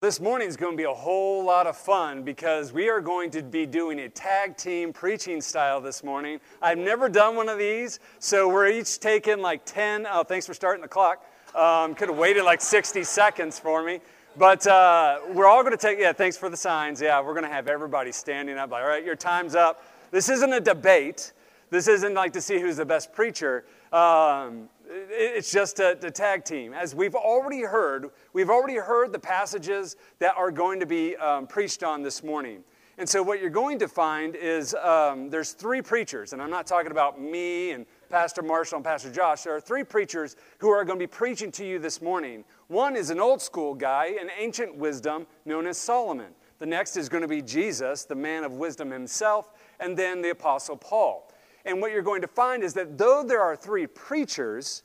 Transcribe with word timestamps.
This 0.00 0.20
morning 0.20 0.46
is 0.46 0.56
going 0.56 0.74
to 0.74 0.76
be 0.76 0.84
a 0.84 0.94
whole 0.94 1.44
lot 1.44 1.66
of 1.66 1.76
fun 1.76 2.22
because 2.22 2.72
we 2.72 2.88
are 2.88 3.00
going 3.00 3.32
to 3.32 3.42
be 3.42 3.66
doing 3.66 3.98
a 3.98 4.08
tag 4.08 4.56
team 4.56 4.92
preaching 4.92 5.40
style 5.40 5.80
this 5.80 6.04
morning. 6.04 6.38
I've 6.62 6.78
never 6.78 7.08
done 7.08 7.34
one 7.34 7.48
of 7.48 7.58
these, 7.58 7.98
so 8.20 8.48
we're 8.48 8.68
each 8.68 9.00
taking 9.00 9.40
like 9.40 9.64
10. 9.64 10.06
Oh, 10.08 10.22
thanks 10.22 10.46
for 10.46 10.54
starting 10.54 10.82
the 10.82 10.88
clock. 10.88 11.26
Um, 11.52 11.96
could 11.96 12.10
have 12.10 12.16
waited 12.16 12.44
like 12.44 12.60
60 12.60 13.02
seconds 13.02 13.58
for 13.58 13.82
me. 13.82 13.98
But 14.36 14.64
uh, 14.68 15.18
we're 15.32 15.46
all 15.46 15.64
going 15.64 15.76
to 15.76 15.84
take, 15.84 15.98
yeah, 15.98 16.12
thanks 16.12 16.36
for 16.36 16.48
the 16.48 16.56
signs. 16.56 17.00
Yeah, 17.00 17.20
we're 17.20 17.34
going 17.34 17.46
to 17.46 17.52
have 17.52 17.66
everybody 17.66 18.12
standing 18.12 18.56
up, 18.56 18.70
like, 18.70 18.84
all 18.84 18.88
right, 18.88 19.04
your 19.04 19.16
time's 19.16 19.56
up. 19.56 19.82
This 20.12 20.28
isn't 20.28 20.52
a 20.52 20.60
debate. 20.60 21.32
This 21.70 21.88
isn't 21.88 22.14
like 22.14 22.34
to 22.34 22.40
see 22.40 22.60
who's 22.60 22.76
the 22.76 22.86
best 22.86 23.12
preacher. 23.12 23.64
Um, 23.92 24.68
it's 24.88 25.52
just 25.52 25.80
a, 25.80 25.90
a, 26.04 26.10
tag 26.10 26.44
team. 26.44 26.72
As 26.72 26.94
we've 26.94 27.14
already 27.14 27.62
heard, 27.62 28.10
we've 28.32 28.50
already 28.50 28.76
heard 28.76 29.12
the 29.12 29.18
passages 29.18 29.96
that 30.18 30.34
are 30.36 30.50
going 30.50 30.80
to 30.80 30.86
be 30.86 31.14
um, 31.16 31.46
preached 31.46 31.82
on 31.82 32.02
this 32.02 32.22
morning. 32.22 32.64
And 32.96 33.08
so, 33.08 33.22
what 33.22 33.40
you're 33.40 33.50
going 33.50 33.78
to 33.78 33.88
find 33.88 34.34
is 34.34 34.74
um, 34.74 35.30
there's 35.30 35.52
three 35.52 35.82
preachers, 35.82 36.32
and 36.32 36.42
I'm 36.42 36.50
not 36.50 36.66
talking 36.66 36.90
about 36.90 37.20
me 37.20 37.70
and 37.70 37.86
Pastor 38.10 38.42
Marshall 38.42 38.76
and 38.76 38.84
Pastor 38.84 39.12
Josh. 39.12 39.42
There 39.42 39.54
are 39.54 39.60
three 39.60 39.84
preachers 39.84 40.34
who 40.58 40.70
are 40.70 40.84
going 40.84 40.98
to 40.98 41.02
be 41.02 41.06
preaching 41.06 41.52
to 41.52 41.64
you 41.64 41.78
this 41.78 42.02
morning. 42.02 42.44
One 42.66 42.96
is 42.96 43.10
an 43.10 43.20
old 43.20 43.40
school 43.40 43.74
guy, 43.74 44.16
an 44.20 44.30
ancient 44.36 44.74
wisdom 44.74 45.26
known 45.44 45.66
as 45.66 45.78
Solomon. 45.78 46.32
The 46.58 46.66
next 46.66 46.96
is 46.96 47.08
going 47.08 47.22
to 47.22 47.28
be 47.28 47.40
Jesus, 47.40 48.04
the 48.04 48.16
man 48.16 48.42
of 48.42 48.52
wisdom 48.52 48.90
himself, 48.90 49.52
and 49.78 49.96
then 49.96 50.20
the 50.20 50.30
Apostle 50.30 50.76
Paul. 50.76 51.27
And 51.64 51.80
what 51.80 51.92
you're 51.92 52.02
going 52.02 52.22
to 52.22 52.28
find 52.28 52.62
is 52.62 52.74
that 52.74 52.98
though 52.98 53.22
there 53.26 53.40
are 53.40 53.56
three 53.56 53.86
preachers, 53.86 54.82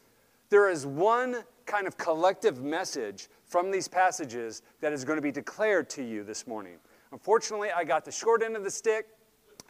there 0.50 0.70
is 0.70 0.86
one 0.86 1.44
kind 1.66 1.88
of 1.88 1.98
collective 1.98 2.62
message 2.62 3.30
from 3.46 3.72
these 3.72 3.88
passages 3.88 4.62
that 4.82 4.92
is 4.94 5.06
going 5.06 5.18
to 5.18 5.22
be 5.22 5.32
declared 5.32 5.90
to 5.92 6.04
you 6.04 6.24
this 6.24 6.48
morning. 6.48 6.78
Unfortunately, 7.12 7.70
I 7.72 7.84
got 7.84 8.06
the 8.06 8.12
short 8.12 8.42
end 8.42 8.56
of 8.56 8.64
the 8.64 8.72
stick, 8.72 9.08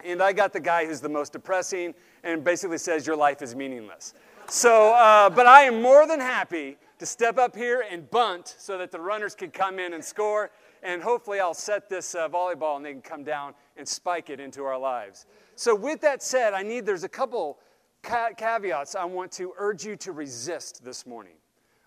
and 0.04 0.22
I 0.22 0.34
got 0.34 0.54
the 0.54 0.60
guy 0.60 0.86
who's 0.86 1.02
the 1.02 1.10
most 1.10 1.34
depressing 1.34 1.94
and 2.24 2.44
basically 2.44 2.78
says 2.78 3.06
your 3.06 3.16
life 3.16 3.42
is 3.42 3.56
meaningless. 3.56 4.14
So, 4.48 4.94
uh, 4.94 5.30
but 5.30 5.46
I 5.46 5.64
am 5.64 5.82
more 5.82 6.08
than 6.08 6.20
happy 6.20 6.78
to 7.00 7.06
step 7.06 7.38
up 7.38 7.56
here 7.56 7.84
and 7.90 8.10
bunt 8.10 8.56
so 8.58 8.78
that 8.78 8.92
the 8.92 9.00
runners 9.00 9.36
can 9.36 9.52
come 9.52 9.80
in 9.80 9.94
and 9.94 10.04
score. 10.04 10.52
And 10.82 11.02
hopefully, 11.02 11.40
I'll 11.40 11.54
set 11.54 11.90
this 11.90 12.16
uh, 12.16 12.28
volleyball 12.28 12.76
and 12.76 12.86
they 12.86 12.92
can 12.92 13.02
come 13.02 13.24
down 13.24 13.54
and 13.78 13.88
spike 13.88 14.30
it 14.30 14.40
into 14.40 14.64
our 14.64 14.78
lives. 14.78 15.26
So, 15.56 15.76
with 15.76 16.02
that 16.02 16.24
said, 16.24 16.54
I 16.54 16.64
need, 16.64 16.86
there's 16.86 17.04
a 17.04 17.10
couple 17.10 17.60
caveats 18.02 18.96
I 18.96 19.06
want 19.06 19.32
to 19.34 19.54
urge 19.58 19.86
you 19.86 19.96
to 19.98 20.12
resist 20.12 20.84
this 20.84 21.06
morning. 21.06 21.36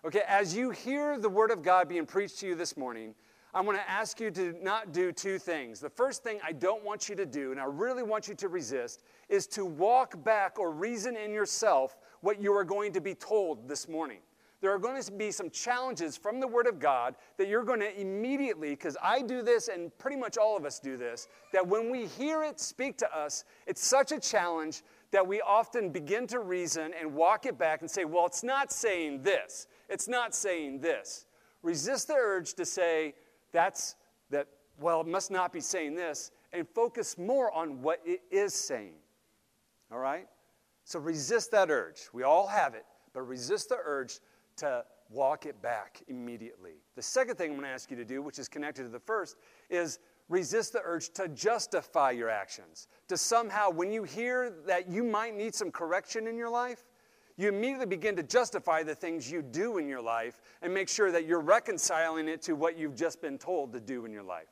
Okay, 0.05 0.23
as 0.27 0.55
you 0.55 0.69
hear 0.69 1.19
the 1.19 1.29
Word 1.29 1.51
of 1.51 1.61
God 1.61 1.89
being 1.89 2.05
preached 2.05 2.39
to 2.39 2.47
you 2.47 2.55
this 2.55 2.77
morning, 2.77 3.13
I 3.53 3.61
want 3.61 3.77
to 3.77 3.89
ask 3.89 4.19
you 4.19 4.29
to 4.31 4.53
not 4.61 4.93
do 4.93 5.11
two 5.11 5.39
things. 5.39 5.79
The 5.79 5.89
first 5.89 6.23
thing 6.23 6.39
I 6.43 6.51
don't 6.51 6.83
want 6.83 7.09
you 7.09 7.15
to 7.15 7.25
do, 7.25 7.51
and 7.51 7.59
I 7.59 7.65
really 7.65 8.03
want 8.03 8.27
you 8.27 8.35
to 8.35 8.47
resist, 8.47 9.03
is 9.29 9.47
to 9.47 9.65
walk 9.65 10.23
back 10.23 10.59
or 10.59 10.71
reason 10.71 11.17
in 11.17 11.33
yourself 11.33 11.97
what 12.21 12.41
you 12.41 12.53
are 12.53 12.63
going 12.63 12.93
to 12.93 13.01
be 13.01 13.15
told 13.15 13.67
this 13.67 13.87
morning. 13.89 14.19
There 14.59 14.73
are 14.73 14.79
going 14.79 15.01
to 15.01 15.11
be 15.11 15.31
some 15.31 15.51
challenges 15.51 16.17
from 16.17 16.39
the 16.39 16.47
Word 16.47 16.65
of 16.65 16.79
God 16.79 17.15
that 17.37 17.47
you're 17.47 17.63
going 17.63 17.79
to 17.79 17.99
immediately, 17.99 18.71
because 18.71 18.97
I 19.03 19.21
do 19.21 19.43
this 19.43 19.67
and 19.67 19.95
pretty 19.99 20.17
much 20.17 20.35
all 20.37 20.57
of 20.57 20.65
us 20.65 20.79
do 20.79 20.97
this, 20.97 21.27
that 21.53 21.65
when 21.65 21.91
we 21.91 22.07
hear 22.07 22.43
it 22.43 22.59
speak 22.59 22.97
to 22.97 23.15
us, 23.15 23.43
it's 23.67 23.85
such 23.85 24.11
a 24.11 24.19
challenge 24.19 24.81
that 25.11 25.25
we 25.25 25.41
often 25.41 25.91
begin 25.91 26.25
to 26.27 26.39
reason 26.39 26.91
and 26.99 27.13
walk 27.13 27.45
it 27.45 27.57
back 27.57 27.81
and 27.81 27.89
say, 27.89 28.03
well, 28.03 28.25
it's 28.25 28.43
not 28.43 28.71
saying 28.71 29.21
this. 29.21 29.67
It's 29.89 30.07
not 30.07 30.33
saying 30.33 30.81
this. 30.81 31.27
Resist 31.61 32.07
the 32.07 32.15
urge 32.15 32.55
to 32.55 32.65
say, 32.65 33.13
that's 33.51 33.95
that, 34.31 34.47
well, 34.79 35.01
it 35.01 35.07
must 35.07 35.31
not 35.31 35.53
be 35.53 35.61
saying 35.61 35.95
this, 35.95 36.31
and 36.51 36.67
focus 36.67 37.17
more 37.17 37.53
on 37.53 37.81
what 37.81 38.01
it 38.05 38.21
is 38.31 38.53
saying. 38.53 38.95
All 39.91 39.99
right? 39.99 40.27
So 40.83 40.99
resist 40.99 41.51
that 41.51 41.69
urge. 41.69 42.09
We 42.11 42.23
all 42.23 42.47
have 42.47 42.73
it, 42.73 42.85
but 43.13 43.21
resist 43.21 43.69
the 43.69 43.77
urge 43.83 44.19
to 44.57 44.83
walk 45.09 45.45
it 45.45 45.61
back 45.61 46.01
immediately. 46.07 46.81
The 46.95 47.01
second 47.01 47.37
thing 47.37 47.51
I'm 47.51 47.57
going 47.57 47.67
to 47.67 47.73
ask 47.73 47.89
you 47.89 47.97
to 47.97 48.05
do, 48.05 48.21
which 48.21 48.39
is 48.39 48.47
connected 48.47 48.83
to 48.83 48.89
the 48.89 48.99
first, 48.99 49.37
is 49.69 49.99
resist 50.29 50.73
the 50.73 50.81
urge 50.83 51.09
to 51.13 51.27
justify 51.29 52.11
your 52.11 52.29
actions. 52.29 52.87
To 53.07 53.17
somehow, 53.17 53.69
when 53.69 53.91
you 53.91 54.03
hear 54.03 54.53
that 54.65 54.89
you 54.89 55.03
might 55.03 55.35
need 55.35 55.55
some 55.55 55.71
correction 55.71 56.27
in 56.27 56.37
your 56.37 56.49
life, 56.49 56.83
you 57.37 57.49
immediately 57.49 57.85
begin 57.85 58.15
to 58.15 58.23
justify 58.23 58.83
the 58.83 58.95
things 58.95 59.31
you 59.31 59.41
do 59.41 59.77
in 59.77 59.87
your 59.87 60.01
life 60.01 60.41
and 60.61 60.73
make 60.73 60.89
sure 60.89 61.11
that 61.11 61.25
you're 61.25 61.39
reconciling 61.39 62.27
it 62.27 62.41
to 62.43 62.53
what 62.53 62.77
you've 62.77 62.95
just 62.95 63.21
been 63.21 63.37
told 63.37 63.71
to 63.73 63.79
do 63.79 64.05
in 64.05 64.11
your 64.11 64.23
life. 64.23 64.49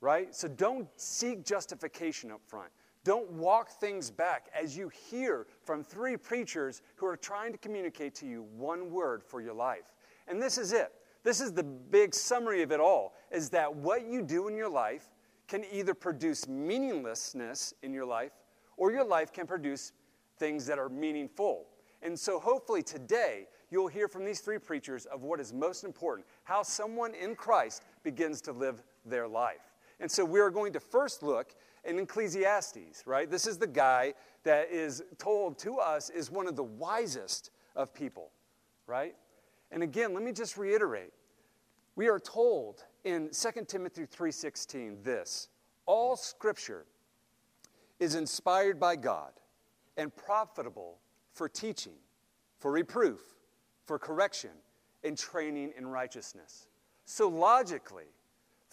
Right? 0.00 0.34
So 0.34 0.48
don't 0.48 0.88
seek 0.96 1.44
justification 1.44 2.30
up 2.30 2.40
front. 2.46 2.70
Don't 3.04 3.30
walk 3.32 3.68
things 3.68 4.10
back 4.10 4.48
as 4.58 4.76
you 4.76 4.88
hear 4.88 5.46
from 5.62 5.84
three 5.84 6.16
preachers 6.16 6.80
who 6.96 7.06
are 7.06 7.16
trying 7.16 7.52
to 7.52 7.58
communicate 7.58 8.14
to 8.16 8.26
you 8.26 8.46
one 8.56 8.90
word 8.90 9.22
for 9.22 9.42
your 9.42 9.52
life. 9.52 9.92
And 10.26 10.40
this 10.40 10.56
is 10.56 10.72
it. 10.72 10.90
This 11.22 11.40
is 11.40 11.52
the 11.52 11.62
big 11.62 12.14
summary 12.14 12.62
of 12.62 12.72
it 12.72 12.80
all 12.80 13.14
is 13.30 13.50
that 13.50 13.74
what 13.74 14.06
you 14.06 14.22
do 14.22 14.48
in 14.48 14.56
your 14.56 14.68
life 14.68 15.10
can 15.48 15.64
either 15.70 15.94
produce 15.94 16.48
meaninglessness 16.48 17.74
in 17.82 17.92
your 17.92 18.06
life 18.06 18.32
or 18.76 18.90
your 18.90 19.04
life 19.04 19.32
can 19.32 19.46
produce 19.46 19.92
things 20.38 20.66
that 20.66 20.78
are 20.78 20.88
meaningful. 20.88 21.66
And 22.02 22.18
so 22.18 22.38
hopefully 22.38 22.82
today 22.82 23.46
you'll 23.70 23.88
hear 23.88 24.08
from 24.08 24.24
these 24.24 24.40
three 24.40 24.58
preachers 24.58 25.06
of 25.06 25.22
what 25.22 25.40
is 25.40 25.52
most 25.52 25.84
important, 25.84 26.26
how 26.44 26.62
someone 26.62 27.14
in 27.14 27.34
Christ 27.34 27.82
begins 28.02 28.40
to 28.42 28.52
live 28.52 28.82
their 29.04 29.28
life. 29.28 29.72
And 30.00 30.10
so 30.10 30.24
we're 30.24 30.50
going 30.50 30.72
to 30.72 30.80
first 30.80 31.22
look 31.22 31.54
in 31.84 31.98
Ecclesiastes, 31.98 33.02
right? 33.06 33.30
This 33.30 33.46
is 33.46 33.58
the 33.58 33.66
guy 33.66 34.14
that 34.44 34.70
is 34.70 35.02
told 35.18 35.58
to 35.60 35.78
us 35.78 36.10
is 36.10 36.30
one 36.30 36.46
of 36.46 36.56
the 36.56 36.64
wisest 36.64 37.50
of 37.76 37.92
people, 37.94 38.30
right? 38.86 39.14
And 39.70 39.82
again, 39.82 40.14
let 40.14 40.22
me 40.22 40.32
just 40.32 40.56
reiterate. 40.56 41.12
We 41.96 42.08
are 42.08 42.18
told 42.18 42.84
in 43.04 43.30
2 43.32 43.68
Timothy 43.68 44.06
3:16 44.06 45.02
this, 45.02 45.48
all 45.86 46.16
scripture 46.16 46.86
is 48.00 48.14
inspired 48.14 48.80
by 48.80 48.96
God 48.96 49.32
and 49.96 50.14
profitable 50.14 50.98
for 51.32 51.48
teaching, 51.48 51.96
for 52.58 52.72
reproof, 52.72 53.20
for 53.84 53.98
correction, 53.98 54.50
and 55.02 55.16
training 55.16 55.72
in 55.76 55.86
righteousness. 55.86 56.68
So 57.04 57.28
logically, 57.28 58.13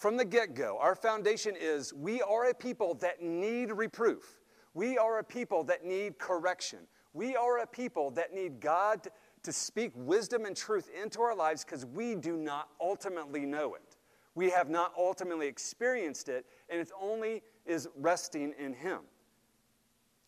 from 0.02 0.16
the 0.16 0.24
get-go, 0.24 0.78
our 0.80 0.96
foundation 0.96 1.54
is 1.56 1.94
we 1.94 2.20
are 2.22 2.50
a 2.50 2.54
people 2.54 2.94
that 2.94 3.22
need 3.22 3.70
reproof. 3.70 4.40
We 4.74 4.98
are 4.98 5.20
a 5.20 5.22
people 5.22 5.62
that 5.62 5.84
need 5.84 6.18
correction. 6.18 6.80
We 7.12 7.36
are 7.36 7.58
a 7.58 7.66
people 7.68 8.10
that 8.10 8.34
need 8.34 8.58
God 8.58 9.06
to 9.44 9.52
speak 9.52 9.92
wisdom 9.94 10.44
and 10.44 10.56
truth 10.56 10.90
into 11.00 11.22
our 11.22 11.36
lives 11.36 11.64
because 11.64 11.86
we 11.86 12.16
do 12.16 12.36
not 12.36 12.70
ultimately 12.80 13.46
know 13.46 13.76
it. 13.76 13.96
We 14.34 14.50
have 14.50 14.68
not 14.68 14.92
ultimately 14.98 15.46
experienced 15.46 16.28
it, 16.28 16.46
and 16.68 16.80
it 16.80 16.90
only 17.00 17.44
is 17.64 17.86
resting 17.94 18.54
in 18.58 18.74
Him. 18.74 19.02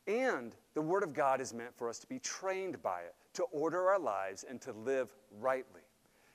And 0.07 0.55
the 0.75 0.83
Word 0.83 1.03
of 1.03 1.13
God 1.13 1.41
is 1.41 1.53
meant 1.53 1.77
for 1.77 1.89
us 1.89 1.99
to 1.99 2.07
be 2.07 2.21
trained 2.21 2.81
by 2.81 3.01
it, 3.01 3.17
to 3.33 3.43
order 3.51 3.89
our 3.89 3.99
lives, 3.99 4.45
and 4.49 4.61
to 4.61 4.73
live 4.73 5.13
rightly. 5.41 5.83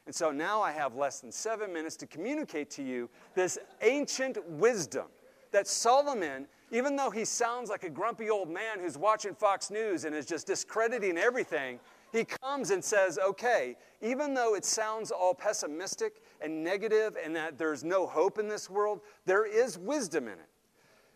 And 0.05 0.15
so 0.15 0.31
now 0.31 0.61
I 0.61 0.71
have 0.71 0.95
less 0.95 1.19
than 1.19 1.31
seven 1.31 1.71
minutes 1.71 1.95
to 1.97 2.07
communicate 2.07 2.69
to 2.71 2.83
you 2.83 3.09
this 3.35 3.59
ancient 3.81 4.43
wisdom 4.49 5.05
that 5.51 5.67
Solomon, 5.67 6.47
even 6.71 6.95
though 6.95 7.09
he 7.09 7.25
sounds 7.25 7.69
like 7.69 7.83
a 7.83 7.89
grumpy 7.89 8.29
old 8.29 8.49
man 8.49 8.79
who's 8.79 8.97
watching 8.97 9.33
Fox 9.33 9.69
News 9.69 10.05
and 10.05 10.15
is 10.15 10.25
just 10.25 10.47
discrediting 10.47 11.17
everything, 11.17 11.79
he 12.11 12.25
comes 12.25 12.71
and 12.71 12.83
says, 12.83 13.19
okay, 13.19 13.75
even 14.01 14.33
though 14.33 14.55
it 14.55 14.65
sounds 14.65 15.11
all 15.11 15.33
pessimistic 15.33 16.21
and 16.41 16.63
negative 16.63 17.15
and 17.23 17.35
that 17.35 17.57
there's 17.57 17.83
no 17.83 18.07
hope 18.07 18.39
in 18.39 18.47
this 18.47 18.69
world, 18.69 19.01
there 19.25 19.45
is 19.45 19.77
wisdom 19.77 20.27
in 20.27 20.33
it. 20.33 20.49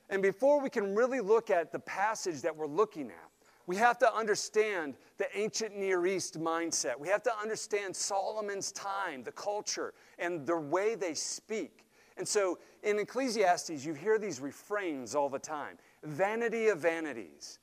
And 0.09 0.21
before 0.21 0.61
we 0.61 0.69
can 0.69 0.93
really 0.93 1.19
look 1.19 1.49
at 1.49 1.71
the 1.71 1.79
passage 1.79 2.41
that 2.41 2.55
we're 2.55 2.67
looking 2.67 3.09
at, 3.09 3.29
we 3.65 3.75
have 3.77 3.97
to 3.99 4.13
understand 4.13 4.95
the 5.17 5.27
ancient 5.37 5.77
Near 5.77 6.05
East 6.05 6.39
mindset. 6.39 6.99
We 6.99 7.07
have 7.07 7.23
to 7.23 7.31
understand 7.41 7.95
Solomon's 7.95 8.71
time, 8.71 9.23
the 9.23 9.31
culture, 9.31 9.93
and 10.19 10.45
the 10.45 10.57
way 10.57 10.95
they 10.95 11.13
speak. 11.13 11.85
And 12.17 12.27
so 12.27 12.59
in 12.83 12.99
Ecclesiastes, 12.99 13.85
you 13.85 13.93
hear 13.93 14.19
these 14.19 14.39
refrains 14.39 15.15
all 15.15 15.29
the 15.29 15.39
time 15.39 15.77
vanity 16.03 16.67
of 16.67 16.79
vanities. 16.79 17.59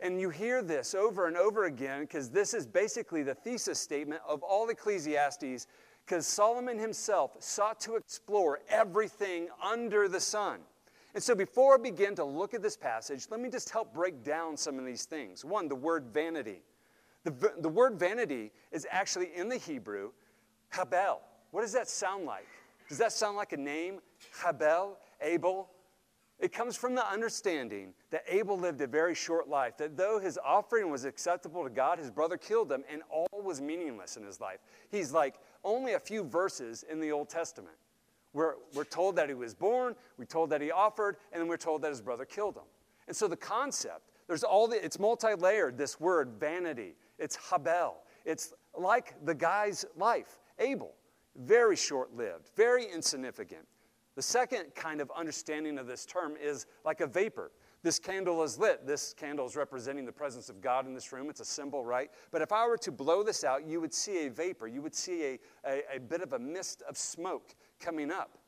And 0.00 0.20
you 0.20 0.30
hear 0.30 0.62
this 0.62 0.94
over 0.94 1.26
and 1.26 1.36
over 1.36 1.64
again 1.64 2.02
because 2.02 2.30
this 2.30 2.54
is 2.54 2.66
basically 2.66 3.22
the 3.22 3.34
thesis 3.34 3.80
statement 3.80 4.20
of 4.26 4.42
all 4.42 4.68
Ecclesiastes 4.68 5.66
because 6.04 6.26
Solomon 6.26 6.78
himself 6.78 7.36
sought 7.40 7.80
to 7.80 7.96
explore 7.96 8.60
everything 8.68 9.48
under 9.62 10.08
the 10.08 10.20
sun. 10.20 10.60
And 11.14 11.22
so 11.22 11.34
before 11.34 11.74
I 11.74 11.78
begin 11.78 12.14
to 12.16 12.24
look 12.24 12.54
at 12.54 12.62
this 12.62 12.76
passage, 12.76 13.26
let 13.30 13.40
me 13.40 13.48
just 13.48 13.70
help 13.70 13.94
break 13.94 14.22
down 14.22 14.56
some 14.56 14.78
of 14.78 14.84
these 14.84 15.04
things. 15.04 15.44
One, 15.44 15.68
the 15.68 15.74
word 15.74 16.06
vanity. 16.12 16.62
The, 17.24 17.52
the 17.58 17.68
word 17.68 17.98
vanity 17.98 18.52
is 18.72 18.86
actually 18.90 19.30
in 19.34 19.48
the 19.48 19.56
Hebrew, 19.56 20.12
habel. 20.72 21.18
What 21.50 21.62
does 21.62 21.72
that 21.72 21.88
sound 21.88 22.24
like? 22.24 22.46
Does 22.88 22.98
that 22.98 23.12
sound 23.12 23.36
like 23.36 23.52
a 23.52 23.56
name? 23.56 24.00
Habel, 24.42 24.96
Abel? 25.20 25.68
It 26.38 26.52
comes 26.52 26.76
from 26.76 26.94
the 26.94 27.04
understanding 27.04 27.94
that 28.10 28.22
Abel 28.28 28.56
lived 28.56 28.80
a 28.80 28.86
very 28.86 29.14
short 29.14 29.48
life, 29.48 29.76
that 29.78 29.96
though 29.96 30.20
his 30.20 30.38
offering 30.44 30.88
was 30.88 31.04
acceptable 31.04 31.64
to 31.64 31.70
God, 31.70 31.98
his 31.98 32.10
brother 32.10 32.36
killed 32.36 32.70
him, 32.70 32.84
and 32.88 33.02
all 33.10 33.26
was 33.42 33.60
meaningless 33.60 34.16
in 34.16 34.24
his 34.24 34.40
life. 34.40 34.60
He's 34.90 35.12
like 35.12 35.34
only 35.64 35.94
a 35.94 35.98
few 35.98 36.22
verses 36.22 36.84
in 36.88 37.00
the 37.00 37.10
Old 37.10 37.28
Testament. 37.28 37.74
We're, 38.32 38.54
we're 38.74 38.84
told 38.84 39.16
that 39.16 39.28
he 39.28 39.34
was 39.34 39.54
born, 39.54 39.94
we're 40.18 40.24
told 40.24 40.50
that 40.50 40.60
he 40.60 40.70
offered, 40.70 41.16
and 41.32 41.40
then 41.40 41.48
we're 41.48 41.56
told 41.56 41.82
that 41.82 41.88
his 41.88 42.02
brother 42.02 42.24
killed 42.24 42.56
him. 42.56 42.64
And 43.06 43.16
so 43.16 43.26
the 43.26 43.36
concept, 43.36 44.10
there's 44.26 44.44
all 44.44 44.68
the, 44.68 44.84
it's 44.84 44.98
multi 44.98 45.34
layered, 45.34 45.78
this 45.78 45.98
word, 45.98 46.34
vanity. 46.38 46.94
It's 47.18 47.36
Habel. 47.36 47.94
It's 48.24 48.52
like 48.76 49.14
the 49.24 49.34
guy's 49.34 49.84
life, 49.96 50.40
Abel. 50.58 50.92
Very 51.36 51.76
short 51.76 52.14
lived, 52.14 52.50
very 52.54 52.84
insignificant. 52.84 53.66
The 54.16 54.22
second 54.22 54.74
kind 54.74 55.00
of 55.00 55.10
understanding 55.16 55.78
of 55.78 55.86
this 55.86 56.04
term 56.04 56.34
is 56.40 56.66
like 56.84 57.00
a 57.00 57.06
vapor. 57.06 57.52
This 57.84 58.00
candle 58.00 58.42
is 58.42 58.58
lit. 58.58 58.84
This 58.84 59.14
candle 59.14 59.46
is 59.46 59.54
representing 59.54 60.04
the 60.04 60.12
presence 60.12 60.48
of 60.48 60.60
God 60.60 60.86
in 60.86 60.94
this 60.94 61.12
room. 61.12 61.30
It's 61.30 61.38
a 61.38 61.44
symbol, 61.44 61.84
right? 61.84 62.10
But 62.32 62.42
if 62.42 62.50
I 62.50 62.66
were 62.66 62.76
to 62.78 62.90
blow 62.90 63.22
this 63.22 63.44
out, 63.44 63.64
you 63.64 63.80
would 63.80 63.94
see 63.94 64.26
a 64.26 64.30
vapor. 64.30 64.66
You 64.66 64.82
would 64.82 64.94
see 64.94 65.22
a, 65.22 65.38
a, 65.64 65.96
a 65.96 66.00
bit 66.00 66.20
of 66.20 66.32
a 66.32 66.38
mist 66.38 66.82
of 66.88 66.96
smoke 66.96 67.54
coming 67.78 68.10
up. 68.10 68.38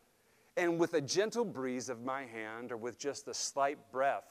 And 0.57 0.79
with 0.79 0.95
a 0.95 1.01
gentle 1.01 1.45
breeze 1.45 1.89
of 1.89 2.03
my 2.03 2.25
hand 2.25 2.73
or 2.73 2.77
with 2.77 2.99
just 2.99 3.29
a 3.29 3.35
slight 3.35 3.79
breath, 3.93 4.25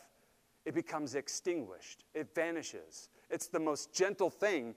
it 0.66 0.74
becomes 0.74 1.16
extinguished. 1.16 2.04
It 2.14 2.34
vanishes. 2.36 3.10
It's 3.30 3.48
the 3.48 3.60
most 3.60 3.94
gentle 3.94 4.30
thing 4.30 4.76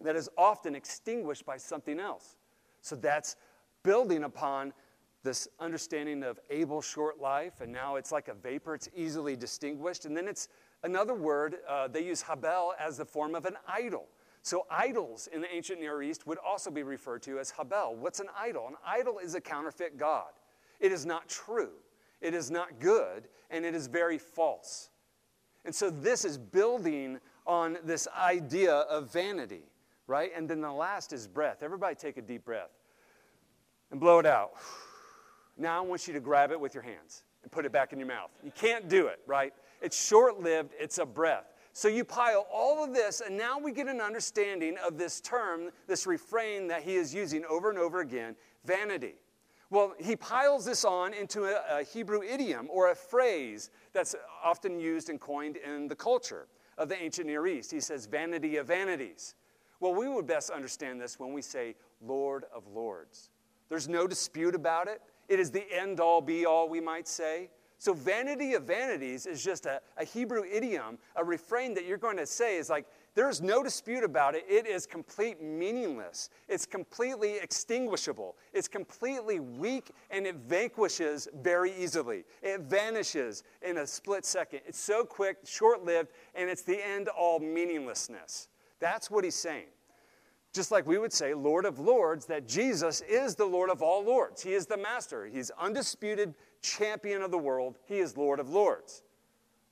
that 0.00 0.16
is 0.16 0.28
often 0.36 0.74
extinguished 0.74 1.46
by 1.46 1.56
something 1.56 2.00
else. 2.00 2.36
So 2.80 2.96
that's 2.96 3.36
building 3.82 4.24
upon 4.24 4.72
this 5.22 5.46
understanding 5.60 6.24
of 6.24 6.40
Abel's 6.50 6.84
short 6.84 7.20
life, 7.20 7.60
and 7.60 7.72
now 7.72 7.94
it's 7.94 8.10
like 8.10 8.28
a 8.28 8.34
vapor, 8.34 8.74
it's 8.74 8.88
easily 8.94 9.36
distinguished. 9.36 10.04
And 10.04 10.16
then 10.16 10.26
it's 10.26 10.48
another 10.82 11.14
word, 11.14 11.58
uh, 11.68 11.86
they 11.86 12.04
use 12.04 12.22
Habel 12.22 12.72
as 12.78 12.96
the 12.96 13.04
form 13.04 13.36
of 13.36 13.46
an 13.46 13.56
idol. 13.68 14.08
So, 14.44 14.66
idols 14.70 15.28
in 15.32 15.40
the 15.40 15.54
ancient 15.54 15.80
Near 15.80 16.02
East 16.02 16.26
would 16.26 16.38
also 16.38 16.70
be 16.70 16.82
referred 16.82 17.22
to 17.22 17.38
as 17.38 17.52
Habel. 17.52 17.94
What's 17.96 18.18
an 18.18 18.26
idol? 18.36 18.66
An 18.66 18.74
idol 18.84 19.18
is 19.18 19.36
a 19.36 19.40
counterfeit 19.40 19.96
God. 19.96 20.32
It 20.80 20.90
is 20.90 21.06
not 21.06 21.28
true, 21.28 21.70
it 22.20 22.34
is 22.34 22.50
not 22.50 22.80
good, 22.80 23.28
and 23.50 23.64
it 23.64 23.74
is 23.74 23.86
very 23.86 24.18
false. 24.18 24.90
And 25.64 25.72
so, 25.72 25.90
this 25.90 26.24
is 26.24 26.38
building 26.38 27.20
on 27.46 27.78
this 27.84 28.08
idea 28.18 28.74
of 28.74 29.12
vanity, 29.12 29.62
right? 30.08 30.32
And 30.36 30.48
then 30.48 30.60
the 30.60 30.72
last 30.72 31.12
is 31.12 31.28
breath. 31.28 31.62
Everybody 31.62 31.94
take 31.94 32.16
a 32.16 32.22
deep 32.22 32.44
breath 32.44 32.70
and 33.92 34.00
blow 34.00 34.18
it 34.18 34.26
out. 34.26 34.54
Now, 35.56 35.78
I 35.78 35.80
want 35.86 36.08
you 36.08 36.14
to 36.14 36.20
grab 36.20 36.50
it 36.50 36.58
with 36.58 36.74
your 36.74 36.82
hands 36.82 37.22
and 37.42 37.52
put 37.52 37.64
it 37.64 37.72
back 37.72 37.92
in 37.92 37.98
your 37.98 38.08
mouth. 38.08 38.30
You 38.42 38.50
can't 38.50 38.88
do 38.88 39.06
it, 39.06 39.20
right? 39.26 39.52
It's 39.80 40.04
short 40.04 40.40
lived, 40.40 40.72
it's 40.80 40.98
a 40.98 41.06
breath. 41.06 41.51
So 41.72 41.88
you 41.88 42.04
pile 42.04 42.46
all 42.52 42.84
of 42.84 42.92
this, 42.92 43.22
and 43.24 43.36
now 43.36 43.58
we 43.58 43.72
get 43.72 43.88
an 43.88 44.00
understanding 44.00 44.76
of 44.86 44.98
this 44.98 45.20
term, 45.20 45.70
this 45.86 46.06
refrain 46.06 46.66
that 46.68 46.82
he 46.82 46.96
is 46.96 47.14
using 47.14 47.44
over 47.46 47.70
and 47.70 47.78
over 47.78 48.00
again 48.00 48.36
vanity. 48.64 49.14
Well, 49.70 49.94
he 49.98 50.14
piles 50.16 50.66
this 50.66 50.84
on 50.84 51.14
into 51.14 51.44
a, 51.44 51.80
a, 51.80 51.82
Hebrew 51.82 52.22
idiom 52.22 52.68
or 52.70 52.90
a 52.90 52.94
phrase 52.94 53.70
that's 53.94 54.14
often 54.44 54.78
used 54.78 55.08
and 55.08 55.18
coined 55.18 55.56
in 55.56 55.88
the 55.88 55.96
culture 55.96 56.46
of 56.76 56.90
the 56.90 57.02
ancient 57.02 57.26
Near 57.26 57.46
East. 57.46 57.70
He 57.70 57.80
says, 57.80 58.04
vanity 58.04 58.56
of 58.56 58.66
vanities. 58.66 59.34
Well, 59.80 59.94
we 59.94 60.08
would 60.08 60.26
best 60.26 60.50
understand 60.50 61.00
this 61.00 61.18
when 61.18 61.32
we 61.32 61.40
say 61.40 61.74
Lord 62.02 62.44
of 62.54 62.66
Lords. 62.66 63.30
There's 63.70 63.88
no 63.88 64.06
dispute 64.06 64.54
about 64.54 64.88
it. 64.88 65.00
It 65.30 65.40
is 65.40 65.50
the 65.50 65.64
end 65.72 66.00
all 66.00 66.20
be 66.20 66.44
all, 66.44 66.68
we 66.68 66.80
might 66.80 67.08
say. 67.08 67.48
So, 67.82 67.92
vanity 67.92 68.54
of 68.54 68.62
vanities 68.62 69.26
is 69.26 69.42
just 69.42 69.66
a, 69.66 69.80
a 69.96 70.04
Hebrew 70.04 70.44
idiom, 70.44 70.98
a 71.16 71.24
refrain 71.24 71.74
that 71.74 71.84
you're 71.84 71.98
going 71.98 72.16
to 72.16 72.26
say 72.26 72.56
is 72.56 72.70
like, 72.70 72.86
there's 73.16 73.42
no 73.42 73.60
dispute 73.60 74.04
about 74.04 74.36
it. 74.36 74.44
It 74.48 74.68
is 74.68 74.86
complete 74.86 75.42
meaningless. 75.42 76.30
It's 76.48 76.64
completely 76.64 77.38
extinguishable. 77.38 78.36
It's 78.52 78.68
completely 78.68 79.40
weak 79.40 79.90
and 80.12 80.28
it 80.28 80.36
vanquishes 80.36 81.26
very 81.42 81.72
easily. 81.76 82.22
It 82.40 82.60
vanishes 82.60 83.42
in 83.62 83.78
a 83.78 83.86
split 83.88 84.24
second. 84.24 84.60
It's 84.64 84.78
so 84.78 85.02
quick, 85.02 85.38
short 85.44 85.84
lived, 85.84 86.12
and 86.36 86.48
it's 86.48 86.62
the 86.62 86.78
end 86.80 87.08
all 87.08 87.40
meaninglessness. 87.40 88.46
That's 88.78 89.10
what 89.10 89.24
he's 89.24 89.34
saying. 89.34 89.66
Just 90.52 90.70
like 90.70 90.86
we 90.86 90.98
would 90.98 91.12
say, 91.12 91.34
Lord 91.34 91.64
of 91.64 91.80
Lords, 91.80 92.26
that 92.26 92.46
Jesus 92.46 93.00
is 93.08 93.34
the 93.34 93.46
Lord 93.46 93.70
of 93.70 93.82
all 93.82 94.04
Lords. 94.04 94.40
He 94.40 94.52
is 94.52 94.66
the 94.66 94.76
Master. 94.76 95.26
He's 95.26 95.50
undisputed 95.58 96.34
champion 96.62 97.22
of 97.22 97.30
the 97.30 97.38
world, 97.38 97.78
He 97.86 97.98
is 97.98 98.16
Lord 98.16 98.40
of 98.40 98.48
Lords. 98.48 99.02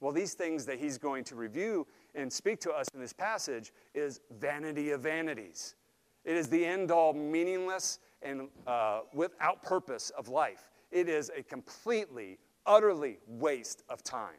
Well, 0.00 0.12
these 0.12 0.34
things 0.34 0.66
that 0.66 0.78
He's 0.78 0.98
going 0.98 1.24
to 1.24 1.36
review 1.36 1.86
and 2.14 2.32
speak 2.32 2.60
to 2.60 2.72
us 2.72 2.86
in 2.94 3.00
this 3.00 3.12
passage 3.12 3.72
is 3.94 4.20
vanity 4.38 4.90
of 4.90 5.00
vanities. 5.00 5.76
It 6.24 6.36
is 6.36 6.48
the 6.48 6.64
end 6.64 6.90
all 6.90 7.12
meaningless 7.12 7.98
and 8.22 8.48
uh, 8.66 9.00
without 9.14 9.62
purpose 9.62 10.10
of 10.10 10.28
life. 10.28 10.70
It 10.90 11.08
is 11.08 11.30
a 11.36 11.42
completely, 11.42 12.38
utterly 12.66 13.18
waste 13.26 13.84
of 13.88 14.02
time. 14.02 14.36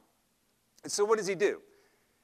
And 0.83 0.92
so, 0.92 1.06
what 1.06 1.18
does 1.18 1.27
he 1.27 1.36
do? 1.36 1.62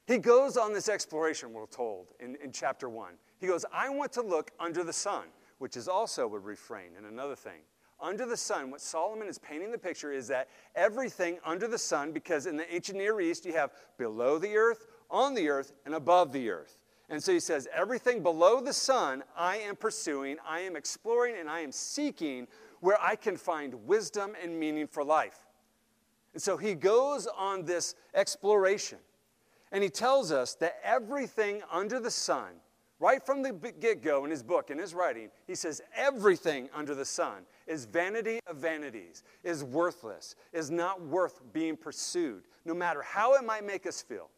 He 0.06 0.18
goes 0.18 0.56
on 0.56 0.72
this 0.72 0.88
exploration, 0.88 1.52
we're 1.52 1.66
told 1.66 2.08
in, 2.18 2.36
in 2.42 2.50
chapter 2.50 2.88
1. 2.88 3.12
He 3.38 3.46
goes, 3.46 3.64
I 3.72 3.88
want 3.90 4.12
to 4.14 4.22
look 4.22 4.50
under 4.58 4.82
the 4.82 4.92
sun, 4.92 5.24
which 5.58 5.76
is 5.76 5.86
also 5.86 6.32
a 6.34 6.38
refrain 6.38 6.90
and 6.96 7.06
another 7.06 7.36
thing 7.36 7.60
under 8.00 8.26
the 8.26 8.36
sun, 8.36 8.70
what 8.70 8.80
Solomon 8.80 9.28
is 9.28 9.38
painting 9.38 9.72
the 9.72 9.78
picture 9.78 10.12
is 10.12 10.28
that 10.28 10.48
everything 10.74 11.38
under 11.44 11.66
the 11.66 11.78
sun, 11.78 12.12
because 12.12 12.46
in 12.46 12.56
the 12.56 12.72
ancient 12.72 12.98
Near 12.98 13.20
East, 13.20 13.44
you 13.44 13.52
have 13.52 13.72
below 13.96 14.38
the 14.38 14.56
earth, 14.56 14.86
on 15.10 15.34
the 15.34 15.48
earth, 15.48 15.72
and 15.84 15.94
above 15.94 16.32
the 16.32 16.50
earth. 16.50 16.78
And 17.08 17.22
so 17.22 17.32
he 17.32 17.40
says, 17.40 17.66
everything 17.74 18.22
below 18.22 18.60
the 18.60 18.72
sun, 18.72 19.24
I 19.36 19.56
am 19.58 19.76
pursuing, 19.76 20.36
I 20.46 20.60
am 20.60 20.76
exploring, 20.76 21.36
and 21.38 21.48
I 21.48 21.60
am 21.60 21.72
seeking 21.72 22.46
where 22.80 23.00
I 23.00 23.16
can 23.16 23.36
find 23.36 23.74
wisdom 23.86 24.34
and 24.42 24.58
meaning 24.58 24.86
for 24.86 25.02
life. 25.02 25.46
And 26.34 26.42
so 26.42 26.56
he 26.56 26.74
goes 26.74 27.26
on 27.26 27.64
this 27.64 27.94
exploration. 28.14 28.98
And 29.72 29.82
he 29.82 29.90
tells 29.90 30.30
us 30.32 30.54
that 30.56 30.78
everything 30.84 31.62
under 31.70 32.00
the 32.00 32.10
sun, 32.10 32.52
right 33.00 33.24
from 33.24 33.42
the 33.42 33.52
get 33.52 34.02
go 34.02 34.24
in 34.24 34.30
his 34.30 34.42
book, 34.42 34.70
in 34.70 34.78
his 34.78 34.94
writing, 34.94 35.30
he 35.46 35.54
says, 35.54 35.80
everything 35.94 36.68
under 36.74 36.94
the 36.94 37.04
sun 37.04 37.42
is 37.66 37.84
vanity 37.84 38.40
of 38.46 38.56
vanities, 38.56 39.22
is 39.44 39.62
worthless, 39.62 40.34
is 40.52 40.70
not 40.70 41.00
worth 41.02 41.40
being 41.52 41.76
pursued, 41.76 42.44
no 42.64 42.74
matter 42.74 43.02
how 43.02 43.34
it 43.34 43.44
might 43.44 43.64
make 43.64 43.86
us 43.86 44.02
feel. 44.02 44.30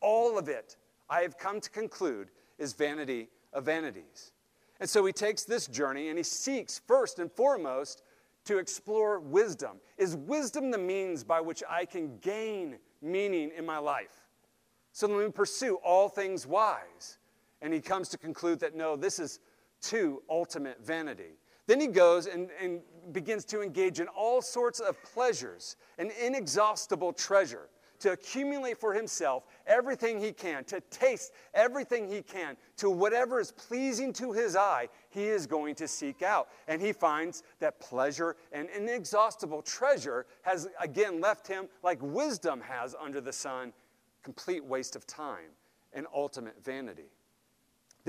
All 0.00 0.38
of 0.38 0.48
it, 0.48 0.76
I 1.08 1.20
have 1.20 1.38
come 1.38 1.60
to 1.60 1.70
conclude, 1.70 2.30
is 2.58 2.72
vanity 2.72 3.28
of 3.52 3.64
vanities. 3.64 4.32
And 4.80 4.88
so 4.88 5.04
he 5.04 5.12
takes 5.12 5.44
this 5.44 5.66
journey 5.66 6.08
and 6.08 6.18
he 6.18 6.24
seeks 6.24 6.80
first 6.86 7.18
and 7.18 7.30
foremost 7.30 8.02
to 8.46 8.58
explore 8.58 9.20
wisdom. 9.20 9.78
Is 9.98 10.16
wisdom 10.16 10.70
the 10.70 10.78
means 10.78 11.22
by 11.22 11.40
which 11.40 11.62
I 11.68 11.84
can 11.84 12.18
gain 12.18 12.78
meaning 13.02 13.50
in 13.56 13.66
my 13.66 13.78
life? 13.78 14.26
So 14.92 15.06
let 15.06 15.24
me 15.24 15.30
pursue 15.30 15.76
all 15.84 16.08
things 16.08 16.46
wise. 16.46 17.18
And 17.62 17.72
he 17.72 17.80
comes 17.80 18.08
to 18.10 18.18
conclude 18.18 18.60
that 18.60 18.74
no, 18.74 18.96
this 18.96 19.18
is 19.18 19.40
too 19.80 20.22
ultimate 20.28 20.84
vanity. 20.84 21.36
Then 21.66 21.80
he 21.80 21.86
goes 21.86 22.26
and, 22.26 22.50
and 22.60 22.80
begins 23.12 23.44
to 23.46 23.62
engage 23.62 24.00
in 24.00 24.08
all 24.08 24.42
sorts 24.42 24.80
of 24.80 25.00
pleasures, 25.02 25.76
an 25.98 26.10
inexhaustible 26.20 27.12
treasure, 27.12 27.68
to 28.00 28.12
accumulate 28.12 28.78
for 28.78 28.92
himself 28.92 29.44
everything 29.66 30.18
he 30.18 30.32
can, 30.32 30.64
to 30.64 30.80
taste 30.90 31.32
everything 31.54 32.10
he 32.10 32.22
can, 32.22 32.56
to 32.78 32.90
whatever 32.90 33.38
is 33.38 33.52
pleasing 33.52 34.12
to 34.14 34.32
his 34.32 34.56
eye, 34.56 34.88
he 35.10 35.26
is 35.26 35.46
going 35.46 35.74
to 35.76 35.86
seek 35.86 36.22
out. 36.22 36.48
And 36.66 36.80
he 36.80 36.92
finds 36.92 37.42
that 37.60 37.78
pleasure 37.78 38.36
and 38.52 38.68
inexhaustible 38.70 39.62
treasure 39.62 40.26
has 40.42 40.66
again 40.80 41.20
left 41.20 41.46
him 41.46 41.68
like 41.82 41.98
wisdom 42.00 42.60
has 42.62 42.94
under 42.98 43.20
the 43.20 43.32
sun, 43.32 43.72
complete 44.22 44.64
waste 44.64 44.96
of 44.96 45.06
time 45.06 45.50
and 45.92 46.06
ultimate 46.14 46.64
vanity. 46.64 47.10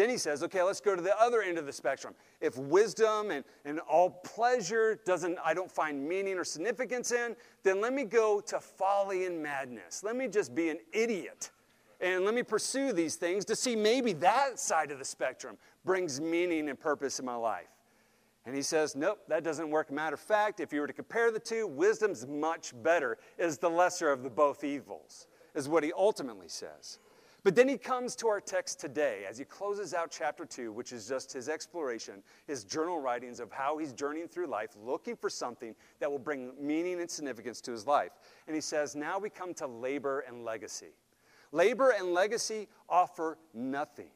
Then 0.02 0.10
he 0.10 0.18
says, 0.18 0.42
okay, 0.42 0.64
let's 0.64 0.82
go 0.82 0.96
to 0.96 1.02
the 1.02 1.16
other 1.22 1.44
end 1.44 1.60
of 1.60 1.68
the 1.68 1.72
spectrum. 1.72 2.16
If 2.42 2.58
wisdom 2.58 3.30
and, 3.30 3.46
and 3.66 3.80
all 3.82 4.10
pleasure 4.10 5.00
doesn't, 5.06 5.38
I 5.46 5.54
don't 5.54 5.72
find 5.72 6.10
meaning 6.10 6.40
or 6.40 6.44
significance 6.44 7.12
in, 7.12 7.36
then 7.62 7.82
let 7.82 7.94
me 7.94 8.06
go 8.06 8.42
to 8.48 8.60
folly 8.60 9.28
and 9.28 9.44
madness. 9.44 10.04
Let 10.04 10.16
me 10.16 10.28
just 10.28 10.56
be 10.56 10.70
an 10.70 10.80
idiot. 10.92 11.52
And 12.00 12.26
let 12.26 12.34
me 12.34 12.42
pursue 12.42 12.94
these 12.94 13.16
things 13.16 13.46
to 13.46 13.56
see 13.56 13.76
maybe 13.76 14.14
that 14.14 14.58
side 14.58 14.90
of 14.90 14.98
the 14.98 15.06
spectrum 15.06 15.56
brings 15.86 16.20
meaning 16.20 16.70
and 16.70 16.80
purpose 16.80 17.20
in 17.20 17.26
my 17.26 17.36
life. 17.36 17.70
And 18.48 18.56
he 18.56 18.64
says, 18.64 18.96
nope, 18.96 19.20
that 19.28 19.44
doesn't 19.44 19.70
work. 19.70 19.92
Matter 19.92 20.16
of 20.16 20.20
fact, 20.20 20.60
if 20.62 20.74
you 20.74 20.82
were 20.82 20.88
to 20.88 20.94
compare 20.94 21.30
the 21.30 21.40
two, 21.40 21.68
wisdom's 21.68 22.26
much 22.26 22.74
better, 22.82 23.20
is 23.38 23.60
the 23.60 23.70
lesser 23.70 24.12
of 24.12 24.24
the 24.24 24.32
both 24.32 24.64
evils, 24.64 25.28
is 25.54 25.70
what 25.70 25.84
he 25.84 25.94
ultimately 25.96 26.48
says. 26.48 26.98
But 27.44 27.56
then 27.56 27.68
he 27.68 27.78
comes 27.78 28.16
to 28.18 28.28
our 28.28 28.40
text 28.40 28.80
today 28.80 29.24
as 29.28 29.38
he 29.38 29.46
closes 29.46 29.96
out 29.96 30.12
chapter 30.12 30.46
2, 30.46 30.72
which 30.72 30.92
is 30.92 31.08
just 31.08 31.34
his 31.34 31.50
exploration, 31.50 32.22
his 32.46 32.64
journal 32.64 33.00
writings 33.00 33.40
of 33.40 33.52
how 33.52 33.80
he's 33.80 33.94
journeying 33.94 34.28
through 34.28 34.46
life, 34.46 34.70
looking 34.80 35.16
for 35.16 35.30
something 35.30 35.74
that 36.00 36.12
will 36.12 36.20
bring 36.20 36.52
meaning 36.60 37.00
and 37.00 37.10
significance 37.10 37.60
to 37.62 37.72
his 37.72 37.88
life. 37.88 38.12
And 38.46 38.56
he 38.56 38.62
says, 38.62 38.96
Now 38.96 39.18
we 39.18 39.32
come 39.32 39.56
to 39.56 39.66
labor 39.66 40.20
and 40.28 40.46
legacy. 40.46 40.94
Labor 41.52 41.90
and 41.98 42.14
legacy 42.14 42.68
offer 42.88 43.40
nothing. 43.56 44.12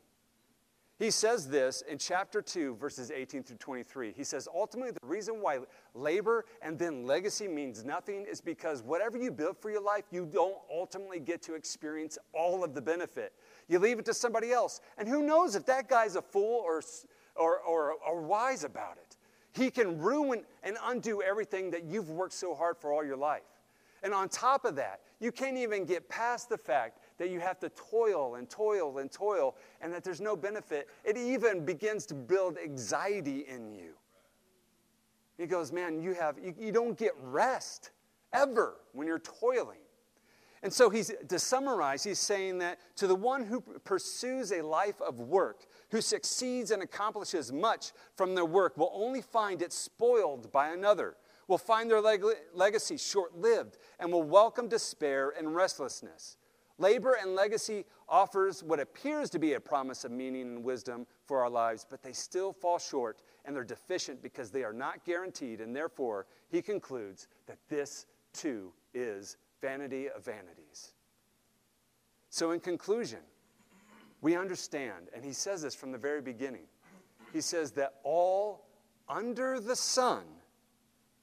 He 0.97 1.11
says 1.11 1.49
this 1.49 1.83
in 1.89 1.97
chapter 1.97 2.41
2, 2.41 2.75
verses 2.77 3.11
18 3.11 3.43
through 3.43 3.57
23. 3.57 4.13
He 4.15 4.23
says, 4.23 4.47
ultimately, 4.53 4.91
the 4.91 5.07
reason 5.07 5.41
why 5.41 5.59
labor 5.93 6.45
and 6.61 6.79
then 6.79 7.05
legacy 7.05 7.49
means 7.49 7.83
nothing 7.83 8.25
is 8.29 8.39
because 8.39 8.81
whatever 8.81 9.17
you 9.17 9.29
build 9.29 9.57
for 9.57 9.69
your 9.69 9.81
life, 9.81 10.05
you 10.11 10.25
don't 10.25 10.55
ultimately 10.73 11.19
get 11.19 11.41
to 11.43 11.53
experience 11.55 12.17
all 12.33 12.63
of 12.63 12.73
the 12.73 12.81
benefit. 12.81 13.33
You 13.67 13.79
leave 13.79 13.99
it 13.99 14.05
to 14.05 14.13
somebody 14.13 14.53
else. 14.53 14.79
And 14.97 15.05
who 15.05 15.21
knows 15.21 15.55
if 15.55 15.65
that 15.65 15.89
guy's 15.89 16.15
a 16.15 16.21
fool 16.21 16.61
or, 16.63 16.81
or, 17.35 17.59
or, 17.59 17.95
or 18.07 18.21
wise 18.21 18.63
about 18.63 18.95
it? 18.95 19.17
He 19.51 19.71
can 19.71 19.99
ruin 19.99 20.43
and 20.63 20.77
undo 20.85 21.21
everything 21.21 21.71
that 21.71 21.83
you've 21.83 22.09
worked 22.09 22.33
so 22.33 22.55
hard 22.55 22.77
for 22.77 22.93
all 22.93 23.03
your 23.03 23.17
life. 23.17 23.43
And 24.01 24.13
on 24.13 24.29
top 24.29 24.63
of 24.65 24.75
that, 24.75 25.01
you 25.19 25.31
can't 25.31 25.57
even 25.57 25.83
get 25.85 26.07
past 26.07 26.47
the 26.47 26.57
fact 26.57 26.99
that 27.17 27.29
you 27.29 27.39
have 27.39 27.59
to 27.59 27.69
toil 27.69 28.35
and 28.35 28.49
toil 28.49 28.97
and 28.97 29.11
toil 29.11 29.55
and 29.81 29.93
that 29.93 30.03
there's 30.03 30.21
no 30.21 30.35
benefit, 30.35 30.89
it 31.03 31.17
even 31.17 31.65
begins 31.65 32.05
to 32.07 32.13
build 32.13 32.57
anxiety 32.57 33.45
in 33.47 33.73
you. 33.73 33.93
He 35.37 35.45
goes, 35.47 35.71
Man, 35.71 36.01
you, 36.01 36.13
have, 36.13 36.37
you, 36.41 36.53
you 36.57 36.71
don't 36.71 36.97
get 36.97 37.11
rest 37.21 37.91
ever 38.33 38.77
when 38.93 39.07
you're 39.07 39.19
toiling. 39.19 39.79
And 40.63 40.73
so 40.73 40.89
he's 40.89 41.11
to 41.27 41.37
summarize, 41.37 42.03
he's 42.03 42.17
saying 42.17 42.57
that 42.59 42.79
to 42.95 43.05
the 43.05 43.15
one 43.15 43.45
who 43.45 43.61
pursues 43.61 44.51
a 44.51 44.63
life 44.63 44.99
of 44.99 45.19
work, 45.19 45.67
who 45.91 46.01
succeeds 46.01 46.71
and 46.71 46.81
accomplishes 46.81 47.53
much 47.53 47.91
from 48.15 48.33
their 48.33 48.45
work, 48.45 48.75
will 48.75 48.91
only 48.91 49.21
find 49.21 49.61
it 49.61 49.71
spoiled 49.71 50.51
by 50.51 50.69
another, 50.69 51.17
will 51.47 51.59
find 51.59 51.87
their 51.87 52.01
leg- 52.01 52.23
legacy 52.53 52.97
short 52.97 53.37
lived, 53.37 53.77
and 53.99 54.11
will 54.11 54.23
welcome 54.23 54.67
despair 54.67 55.33
and 55.37 55.53
restlessness. 55.53 56.37
Labor 56.77 57.17
and 57.21 57.35
legacy 57.35 57.85
offers 58.09 58.61
what 58.61 58.79
appears 58.79 59.29
to 59.29 59.39
be 59.39 59.53
a 59.53 59.59
promise 59.59 60.03
of 60.03 60.11
meaning 60.11 60.41
and 60.41 60.63
wisdom 60.63 61.07
for 61.25 61.41
our 61.41 61.49
lives, 61.49 61.85
but 61.89 62.03
they 62.03 62.11
still 62.11 62.51
fall 62.51 62.77
short 62.77 63.21
and 63.45 63.55
they're 63.55 63.63
deficient 63.63 64.21
because 64.21 64.51
they 64.51 64.63
are 64.63 64.73
not 64.73 65.05
guaranteed, 65.05 65.61
and 65.61 65.75
therefore, 65.75 66.25
he 66.49 66.61
concludes 66.61 67.27
that 67.47 67.57
this 67.69 68.05
too 68.33 68.73
is 68.93 69.37
vanity 69.61 70.09
of 70.09 70.25
vanities. 70.25 70.93
So, 72.29 72.51
in 72.51 72.59
conclusion, 72.59 73.19
we 74.21 74.35
understand, 74.35 75.09
and 75.13 75.23
he 75.23 75.31
says 75.31 75.61
this 75.61 75.75
from 75.75 75.91
the 75.91 75.97
very 75.97 76.21
beginning. 76.21 76.65
He 77.31 77.41
says 77.41 77.71
that 77.71 77.95
all 78.03 78.65
under 79.07 79.59
the 79.59 79.75
sun 79.75 80.23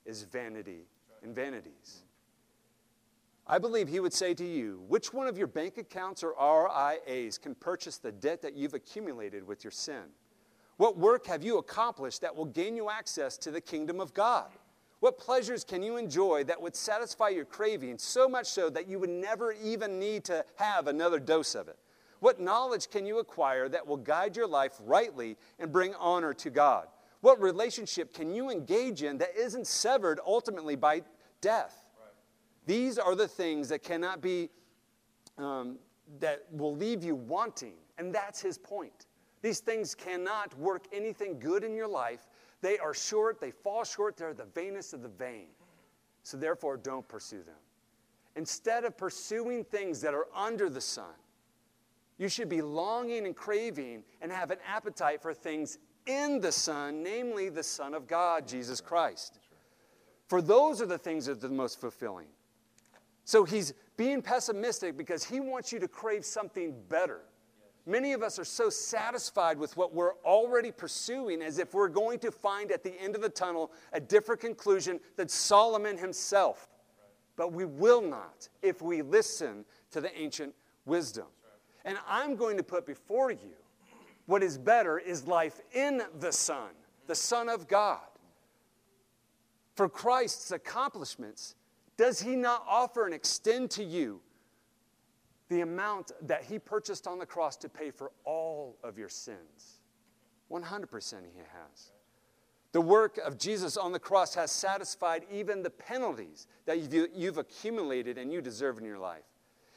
is 0.07 0.23
vanity 0.23 0.87
and 1.23 1.35
vanities. 1.35 2.05
I 3.47 3.59
believe 3.59 3.89
he 3.89 4.01
would 4.01 4.13
say 4.13 4.35
to 4.35 4.45
you, 4.45 4.83
which 4.89 5.13
one 5.13 5.27
of 5.27 5.37
your 5.37 5.49
bank 5.49 5.77
accounts 5.77 6.23
or 6.23 6.35
RIAs 6.41 7.39
can 7.39 7.55
purchase 7.55 7.99
the 7.99 8.13
debt 8.13 8.41
that 8.43 8.55
you've 8.55 8.75
accumulated 8.75 9.47
with 9.47 9.65
your 9.65 9.71
sin? 9.73 10.05
What 10.77 10.97
work 10.97 11.27
have 11.27 11.43
you 11.43 11.59
accomplished 11.59 12.21
that 12.23 12.35
will 12.35 12.47
gain 12.47 12.77
you 12.77 12.89
access 12.89 13.37
to 13.39 13.51
the 13.51 13.61
kingdom 13.61 14.01
of 14.01 14.15
God? 14.15 14.51
What 15.01 15.19
pleasures 15.19 15.65
can 15.65 15.83
you 15.83 15.97
enjoy 15.97 16.45
that 16.45 16.63
would 16.63 16.77
satisfy 16.77 17.31
your 17.31 17.45
craving 17.45 17.99
so 17.99 18.29
much 18.29 18.47
so 18.47 18.71
that 18.71 18.89
you 18.89 19.01
would 19.01 19.11
never 19.11 19.53
even 19.53 19.99
need 19.99 20.23
to 20.25 20.45
have 20.57 20.87
another 20.87 21.19
dose 21.19 21.57
of 21.57 21.67
it? 21.67 21.77
What 22.21 22.41
knowledge 22.41 22.89
can 22.89 23.05
you 23.05 23.19
acquire 23.19 23.69
that 23.69 23.85
will 23.85 23.97
guide 23.97 24.37
your 24.37 24.47
life 24.47 24.75
rightly 24.85 25.37
and 25.59 25.73
bring 25.73 25.97
honor 25.97 26.33
to 26.35 26.51
God? 26.51 26.87
What 27.21 27.41
relationship 27.41 28.15
can 28.15 28.33
you 28.33 28.49
engage 28.49 29.03
in 29.03 29.19
that 29.19 29.37
isn't 29.37 29.67
severed 29.67 30.21
ultimately 30.25 30.77
by 30.77 31.03
death? 31.41 31.82
These 32.67 32.99
are 32.99 33.15
the 33.15 33.29
things 33.29 33.69
that 33.69 33.83
cannot 33.83 34.21
be, 34.21 34.51
um, 35.39 35.79
that 36.21 36.45
will 36.51 36.75
leave 36.75 37.03
you 37.03 37.15
wanting. 37.15 37.75
And 37.99 38.15
that's 38.15 38.41
his 38.41 38.59
point. 38.59 39.07
These 39.43 39.61
things 39.61 39.95
cannot 39.95 40.57
work 40.59 40.85
anything 40.93 41.39
good 41.39 41.65
in 41.65 41.75
your 41.75 41.89
life. 41.89 42.29
They 42.61 42.79
are 42.79 42.95
short, 42.95 43.41
they 43.41 43.51
fall 43.51 43.83
short, 43.85 44.17
they're 44.17 44.35
the 44.35 44.47
vainest 44.55 44.95
of 44.95 45.03
the 45.03 45.09
vain. 45.09 45.49
So 46.23 46.37
therefore, 46.37 46.77
don't 46.77 47.07
pursue 47.09 47.43
them. 47.43 47.57
Instead 48.37 48.85
of 48.85 48.97
pursuing 48.97 49.65
things 49.65 50.01
that 50.01 50.15
are 50.15 50.29
under 50.35 50.71
the 50.71 50.81
sun, 50.81 51.15
you 52.19 52.29
should 52.29 52.49
be 52.49 52.63
longing 52.63 53.27
and 53.27 53.35
craving 53.35 54.05
and 54.21 54.31
have 54.31 54.53
an 54.53 54.59
appetite 54.67 55.21
for 55.21 55.35
things 55.35 55.79
in 56.07 56.41
the 56.41 56.53
Son, 56.53 57.03
namely 57.03 57.49
the 57.49 57.63
Son 57.63 57.95
of 57.95 58.07
God, 58.07 58.47
Jesus 58.47 58.81
Christ. 58.81 59.39
For 60.29 60.41
those 60.41 60.81
are 60.81 60.87
the 60.87 60.99
things 60.99 61.27
that 61.27 61.33
are 61.33 61.49
the 61.49 61.49
most 61.49 61.81
fulfilling. 61.81 62.29
So 63.25 63.45
he's 63.45 63.75
being 63.97 64.23
pessimistic 64.23 64.97
because 64.97 65.25
he 65.25 65.41
wants 65.41 65.73
you 65.73 65.79
to 65.81 65.89
crave 65.89 66.25
something 66.25 66.75
better. 66.89 67.21
Many 67.85 68.13
of 68.13 68.23
us 68.23 68.39
are 68.39 68.45
so 68.45 68.71
satisfied 68.71 69.59
with 69.59 69.77
what 69.77 69.93
we're 69.93 70.15
already 70.25 70.71
pursuing 70.71 71.43
as 71.43 71.59
if 71.59 71.75
we're 71.75 71.89
going 71.89 72.21
to 72.21 72.31
find 72.31 72.71
at 72.71 72.85
the 72.85 73.01
end 73.01 73.17
of 73.17 73.23
the 73.23 73.29
tunnel 73.29 73.73
a 73.93 74.01
different 74.01 74.41
conclusion 74.41 75.01
than 75.17 75.29
Solomon 75.29 75.99
himself. 75.99 76.69
But 77.37 77.53
we 77.53 77.65
will 77.65 78.03
not 78.03 78.49
if 78.63 78.83
we 78.83 79.03
listen 79.03 79.65
to 79.91 80.01
the 80.01 80.17
ancient 80.17 80.55
wisdom. 80.85 81.27
And 81.85 81.99
I'm 82.07 82.37
going 82.37 82.57
to 82.57 82.63
put 82.63 82.87
before 82.87 83.33
you 83.33 83.57
what 84.27 84.43
is 84.45 84.59
better 84.59 84.99
is 84.99 85.27
life 85.27 85.61
in 85.75 86.03
the 86.21 86.33
Son, 86.33 86.71
the 87.09 87.15
Son 87.15 87.49
of 87.49 87.67
God. 87.67 88.01
For 89.75 89.89
Christ's 89.89 90.53
accomplishments 90.53 91.57
does 92.03 92.21
he 92.21 92.35
not 92.35 92.65
offer 92.69 93.05
and 93.05 93.15
extend 93.15 93.71
to 93.71 93.85
you 93.85 94.21
the 95.49 95.61
amount 95.61 96.11
that 96.21 96.43
he 96.43 96.59
purchased 96.59 97.07
on 97.07 97.21
the 97.21 97.25
cross 97.25 97.57
to 97.59 97.69
pay 97.69 97.93
for 97.93 98.11
all 98.25 98.77
of 98.83 98.99
your 98.99 99.09
sins? 99.09 99.79
100% 100.51 101.13
he 101.33 101.39
has. 101.39 101.93
The 102.73 102.81
work 102.81 103.19
of 103.19 103.39
Jesus 103.39 103.77
on 103.77 103.93
the 103.93 104.01
cross 104.01 104.35
has 104.35 104.51
satisfied 104.51 105.27
even 105.31 105.63
the 105.63 105.71
penalties 105.71 106.49
that 106.67 106.81
you've 107.15 107.39
accumulated 107.39 108.19
and 108.19 108.33
you 108.33 108.41
deserve 108.41 108.79
in 108.79 108.85
your 108.85 108.99
life. 108.99 109.23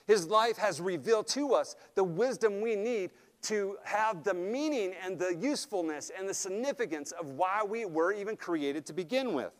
His 0.07 0.25
life 0.25 0.57
has 0.57 0.81
revealed 0.81 1.27
to 1.27 1.53
us 1.53 1.75
the 1.93 2.03
wisdom 2.03 2.59
we 2.59 2.75
need 2.75 3.11
to 3.43 3.77
have 3.83 4.23
the 4.23 4.33
meaning 4.33 4.95
and 5.05 5.19
the 5.19 5.35
usefulness 5.35 6.09
and 6.17 6.27
the 6.27 6.33
significance 6.33 7.11
of 7.11 7.29
why 7.33 7.61
we 7.63 7.85
were 7.85 8.11
even 8.11 8.35
created 8.35 8.83
to 8.87 8.93
begin 8.93 9.35
with. 9.35 9.51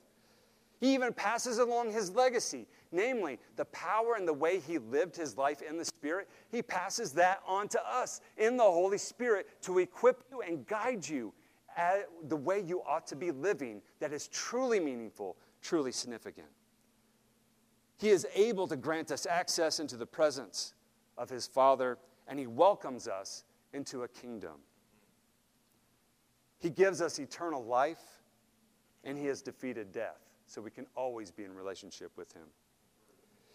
He 0.80 0.94
even 0.94 1.14
passes 1.14 1.58
along 1.60 1.92
his 1.92 2.12
legacy, 2.12 2.68
namely 2.92 3.40
the 3.56 3.66
power 3.66 4.16
and 4.16 4.28
the 4.28 4.34
way 4.34 4.60
he 4.60 4.78
lived 4.78 5.16
his 5.16 5.38
life 5.38 5.62
in 5.62 5.78
the 5.78 5.86
Spirit. 5.86 6.30
He 6.52 6.62
passes 6.62 7.14
that 7.14 7.42
on 7.48 7.68
to 7.70 7.88
us 7.88 8.22
in 8.38 8.58
the 8.58 8.64
Holy 8.64 8.98
Spirit 8.98 9.48
to 9.64 9.80
equip 9.80 10.24
you 10.30 10.42
and 10.42 10.68
guide 10.68 11.08
you 11.08 11.34
at 11.78 12.10
the 12.28 12.36
way 12.36 12.60
you 12.60 12.82
ought 12.84 13.08
to 13.08 13.16
be 13.16 13.32
living 13.32 13.82
that 14.00 14.12
is 14.12 14.28
truly 14.28 14.80
meaningful, 14.80 15.38
truly 15.62 15.92
significant. 15.92 16.48
He 17.98 18.10
is 18.10 18.28
able 18.36 18.68
to 18.68 18.76
grant 18.76 19.12
us 19.12 19.26
access 19.26 19.80
into 19.80 19.96
the 19.96 20.06
presence 20.06 20.74
of 21.18 21.30
his 21.30 21.48
Father, 21.48 21.98
and 22.28 22.38
he 22.38 22.48
welcomes 22.48 23.08
us 23.08 23.46
into 23.74 24.04
a 24.04 24.08
kingdom. 24.10 24.56
He 26.60 26.70
gives 26.70 27.02
us 27.02 27.20
eternal 27.20 27.64
life, 27.64 28.04
and 29.06 29.18
he 29.18 29.26
has 29.28 29.42
defeated 29.42 29.94
death 29.94 30.25
so 30.46 30.62
we 30.62 30.72
can 30.72 30.88
always 30.96 31.32
be 31.32 31.44
in 31.44 31.56
relationship 31.56 32.12
with 32.16 32.34
Him. 32.34 32.48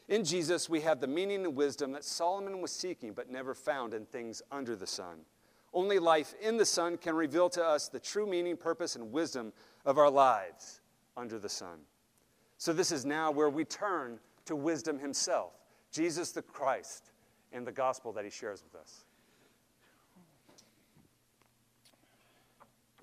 In 0.09 0.25
Jesus, 0.25 0.69
we 0.69 0.81
have 0.81 1.01
the 1.01 1.07
meaning 1.07 1.45
and 1.45 1.55
wisdom 1.55 1.93
that 1.93 2.05
Solomon 2.05 2.61
was 2.61 2.73
seeking 2.73 3.13
but 3.13 3.31
never 3.31 3.55
found 3.55 3.95
in 3.95 4.07
things 4.07 4.43
under 4.51 4.75
the 4.75 4.87
sun. 4.87 5.21
Only 5.73 6.01
life 6.01 6.35
in 6.41 6.57
the 6.57 6.67
Son 6.67 6.97
can 6.97 7.15
reveal 7.15 7.49
to 7.51 7.65
us 7.65 7.89
the 7.89 8.01
true 8.01 8.27
meaning, 8.27 8.57
purpose, 8.57 8.97
and 8.97 9.13
wisdom 9.13 9.53
of 9.85 9.99
our 9.99 10.11
lives 10.11 10.81
under 11.17 11.39
the 11.39 11.49
sun. 11.49 11.79
So, 12.59 12.73
this 12.73 12.91
is 12.91 13.07
now 13.07 13.31
where 13.31 13.49
we 13.49 13.65
turn 13.65 14.19
to 14.47 14.57
wisdom 14.57 14.99
Himself, 14.99 15.53
Jesus 15.93 16.33
the 16.33 16.43
Christ, 16.43 17.13
and 17.53 17.65
the 17.65 17.73
gospel 17.73 18.13
that 18.15 18.25
He 18.25 18.31
shares 18.31 18.65
with 18.65 18.81
us. 18.81 19.05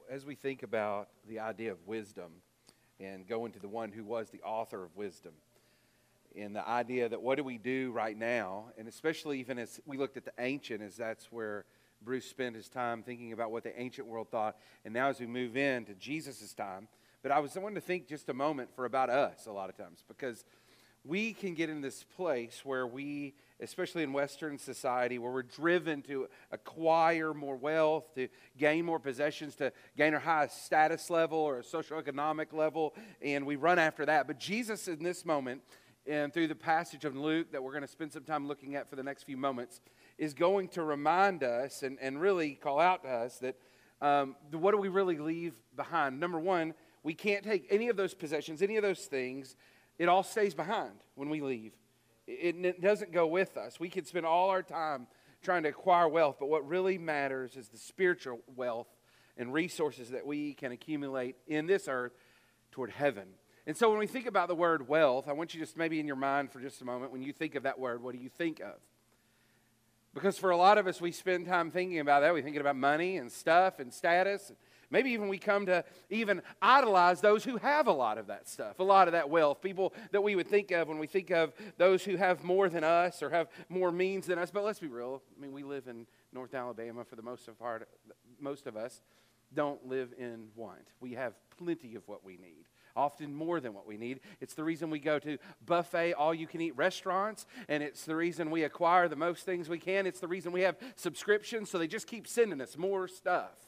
As 0.09 0.25
we 0.25 0.35
think 0.35 0.63
about 0.63 1.07
the 1.27 1.39
idea 1.39 1.71
of 1.71 1.77
wisdom, 1.85 2.31
and 2.99 3.27
going 3.27 3.51
to 3.51 3.59
the 3.59 3.67
one 3.67 3.91
who 3.91 4.03
was 4.03 4.29
the 4.29 4.41
author 4.41 4.83
of 4.83 4.95
wisdom. 4.95 5.33
And 6.35 6.55
the 6.55 6.67
idea 6.67 7.09
that 7.09 7.21
what 7.21 7.35
do 7.35 7.43
we 7.43 7.57
do 7.57 7.91
right 7.91 8.17
now, 8.17 8.65
and 8.77 8.87
especially 8.87 9.39
even 9.39 9.57
as 9.57 9.79
we 9.85 9.97
looked 9.97 10.17
at 10.17 10.25
the 10.25 10.33
ancient, 10.39 10.81
as 10.81 10.95
that's 10.95 11.31
where 11.31 11.65
Bruce 12.03 12.25
spent 12.25 12.55
his 12.55 12.69
time 12.69 13.01
thinking 13.01 13.33
about 13.33 13.51
what 13.51 13.63
the 13.63 13.79
ancient 13.79 14.07
world 14.07 14.29
thought. 14.29 14.57
And 14.85 14.93
now 14.93 15.09
as 15.09 15.19
we 15.19 15.25
move 15.25 15.57
into 15.57 15.95
Jesus' 15.95 16.53
time, 16.53 16.87
but 17.23 17.31
I 17.31 17.39
was 17.39 17.55
wanting 17.55 17.75
to 17.75 17.81
think 17.81 18.07
just 18.07 18.29
a 18.29 18.33
moment 18.33 18.69
for 18.75 18.85
about 18.85 19.09
us 19.09 19.47
a 19.47 19.51
lot 19.51 19.69
of 19.69 19.77
times 19.77 20.03
because 20.07 20.45
we 21.03 21.33
can 21.33 21.53
get 21.55 21.69
in 21.69 21.81
this 21.81 22.03
place 22.15 22.61
where 22.63 22.85
we, 22.85 23.33
especially 23.59 24.03
in 24.03 24.13
Western 24.13 24.57
society, 24.57 25.17
where 25.17 25.31
we're 25.31 25.43
driven 25.43 26.01
to 26.03 26.27
acquire 26.51 27.33
more 27.33 27.55
wealth, 27.55 28.13
to 28.15 28.27
gain 28.57 28.85
more 28.85 28.99
possessions, 28.99 29.55
to 29.55 29.71
gain 29.95 30.13
our 30.13 30.19
highest 30.19 30.65
status 30.65 31.09
level 31.09 31.39
or 31.39 31.59
a 31.59 31.63
socioeconomic 31.63 32.53
level, 32.53 32.93
and 33.21 33.45
we 33.45 33.55
run 33.55 33.79
after 33.79 34.05
that. 34.05 34.27
But 34.27 34.39
Jesus, 34.39 34.87
in 34.87 35.03
this 35.03 35.25
moment, 35.25 35.61
and 36.05 36.33
through 36.33 36.47
the 36.47 36.55
passage 36.55 37.03
of 37.03 37.15
Luke 37.15 37.51
that 37.51 37.61
we're 37.61 37.71
going 37.71 37.81
to 37.81 37.87
spend 37.87 38.13
some 38.13 38.23
time 38.23 38.47
looking 38.47 38.75
at 38.75 38.89
for 38.89 38.95
the 38.95 39.03
next 39.03 39.23
few 39.23 39.37
moments, 39.37 39.81
is 40.17 40.33
going 40.33 40.67
to 40.69 40.83
remind 40.83 41.43
us 41.43 41.83
and, 41.83 41.97
and 42.01 42.19
really 42.21 42.55
call 42.55 42.79
out 42.79 43.03
to 43.03 43.09
us 43.09 43.37
that 43.39 43.55
um, 44.01 44.35
what 44.51 44.71
do 44.71 44.77
we 44.77 44.87
really 44.87 45.17
leave 45.17 45.53
behind? 45.75 46.19
Number 46.19 46.39
one, 46.39 46.73
we 47.03 47.13
can't 47.13 47.43
take 47.43 47.67
any 47.69 47.89
of 47.89 47.97
those 47.97 48.13
possessions, 48.13 48.61
any 48.61 48.77
of 48.77 48.83
those 48.83 49.05
things. 49.05 49.55
It 49.97 50.07
all 50.07 50.23
stays 50.23 50.53
behind 50.53 50.93
when 51.15 51.29
we 51.29 51.41
leave. 51.41 51.73
It, 52.27 52.55
it 52.63 52.81
doesn't 52.81 53.11
go 53.11 53.25
with 53.25 53.57
us. 53.57 53.79
We 53.79 53.89
could 53.89 54.05
spend 54.05 54.25
all 54.25 54.49
our 54.49 54.63
time 54.63 55.07
trying 55.41 55.63
to 55.63 55.69
acquire 55.69 56.07
wealth, 56.07 56.37
but 56.39 56.49
what 56.49 56.67
really 56.67 56.97
matters 56.97 57.55
is 57.55 57.69
the 57.69 57.77
spiritual 57.77 58.39
wealth 58.55 58.87
and 59.37 59.53
resources 59.53 60.09
that 60.09 60.25
we 60.25 60.53
can 60.53 60.71
accumulate 60.71 61.35
in 61.47 61.67
this 61.67 61.87
earth 61.87 62.13
toward 62.71 62.89
heaven. 62.89 63.27
And 63.65 63.75
so 63.77 63.89
when 63.89 63.99
we 63.99 64.07
think 64.07 64.25
about 64.25 64.47
the 64.47 64.55
word 64.55 64.87
wealth, 64.87 65.27
I 65.27 65.33
want 65.33 65.53
you 65.53 65.59
just 65.59 65.77
maybe 65.77 65.99
in 65.99 66.07
your 66.07 66.15
mind 66.15 66.51
for 66.51 66.59
just 66.59 66.81
a 66.81 66.85
moment, 66.85 67.11
when 67.11 67.21
you 67.21 67.33
think 67.33 67.55
of 67.55 67.63
that 67.63 67.79
word, 67.79 68.01
what 68.01 68.15
do 68.15 68.21
you 68.21 68.29
think 68.29 68.59
of? 68.59 68.75
Because 70.13 70.37
for 70.37 70.49
a 70.49 70.57
lot 70.57 70.77
of 70.77 70.87
us, 70.87 70.99
we 70.99 71.11
spend 71.11 71.45
time 71.45 71.69
thinking 71.69 71.99
about 71.99 72.21
that. 72.21 72.33
We're 72.33 72.41
thinking 72.41 72.61
about 72.61 72.75
money 72.75 73.17
and 73.17 73.31
stuff 73.31 73.79
and 73.79 73.93
status. 73.93 74.51
Maybe 74.89 75.11
even 75.11 75.27
we 75.27 75.37
come 75.37 75.65
to 75.65 75.83
even 76.09 76.41
idolize 76.61 77.19
those 77.19 77.43
who 77.43 77.57
have 77.57 77.87
a 77.87 77.91
lot 77.91 78.17
of 78.17 78.27
that 78.27 78.47
stuff, 78.47 78.79
a 78.79 78.83
lot 78.83 79.07
of 79.07 79.11
that 79.11 79.29
wealth. 79.29 79.61
People 79.61 79.93
that 80.11 80.21
we 80.21 80.35
would 80.35 80.47
think 80.47 80.71
of 80.71 80.87
when 80.87 80.97
we 80.97 81.07
think 81.07 81.29
of 81.29 81.53
those 81.77 82.03
who 82.05 82.15
have 82.15 82.43
more 82.43 82.69
than 82.69 82.83
us 82.83 83.21
or 83.21 83.29
have 83.29 83.49
more 83.67 83.91
means 83.91 84.27
than 84.27 84.39
us. 84.39 84.49
But 84.49 84.63
let's 84.63 84.79
be 84.79 84.87
real. 84.87 85.21
I 85.37 85.41
mean, 85.41 85.51
we 85.51 85.63
live 85.63 85.87
in 85.87 86.07
North 86.31 86.53
Alabama 86.53 87.03
for 87.03 87.15
the 87.15 87.21
most 87.21 87.47
of 87.47 87.59
part. 87.59 87.87
Most 88.39 88.65
of 88.65 88.77
us 88.77 89.01
don't 89.53 89.85
live 89.87 90.13
in 90.17 90.47
want. 90.55 90.87
We 90.99 91.13
have 91.13 91.33
plenty 91.57 91.95
of 91.95 92.07
what 92.07 92.23
we 92.23 92.37
need 92.37 92.65
often 92.95 93.33
more 93.33 93.59
than 93.59 93.73
what 93.73 93.85
we 93.85 93.95
need. 93.95 94.19
It's 94.41 94.55
the 94.55 94.63
reason 94.63 94.89
we 94.89 94.99
go 94.99 95.19
to 95.19 95.37
buffet, 95.63 96.13
all 96.13 96.33
you 96.33 96.47
can 96.47 96.59
eat 96.61 96.75
restaurants, 96.75 97.45
and 97.69 97.83
it's 97.83 98.05
the 98.05 98.15
reason 98.15 98.49
we 98.49 98.63
acquire 98.63 99.07
the 99.07 99.15
most 99.15 99.45
things 99.45 99.69
we 99.69 99.77
can. 99.77 100.07
It's 100.07 100.19
the 100.19 100.27
reason 100.27 100.51
we 100.51 100.61
have 100.61 100.77
subscriptions, 100.95 101.69
so 101.69 101.77
they 101.77 101.87
just 101.87 102.07
keep 102.07 102.27
sending 102.27 102.59
us 102.59 102.75
more 102.75 103.07
stuff. 103.07 103.66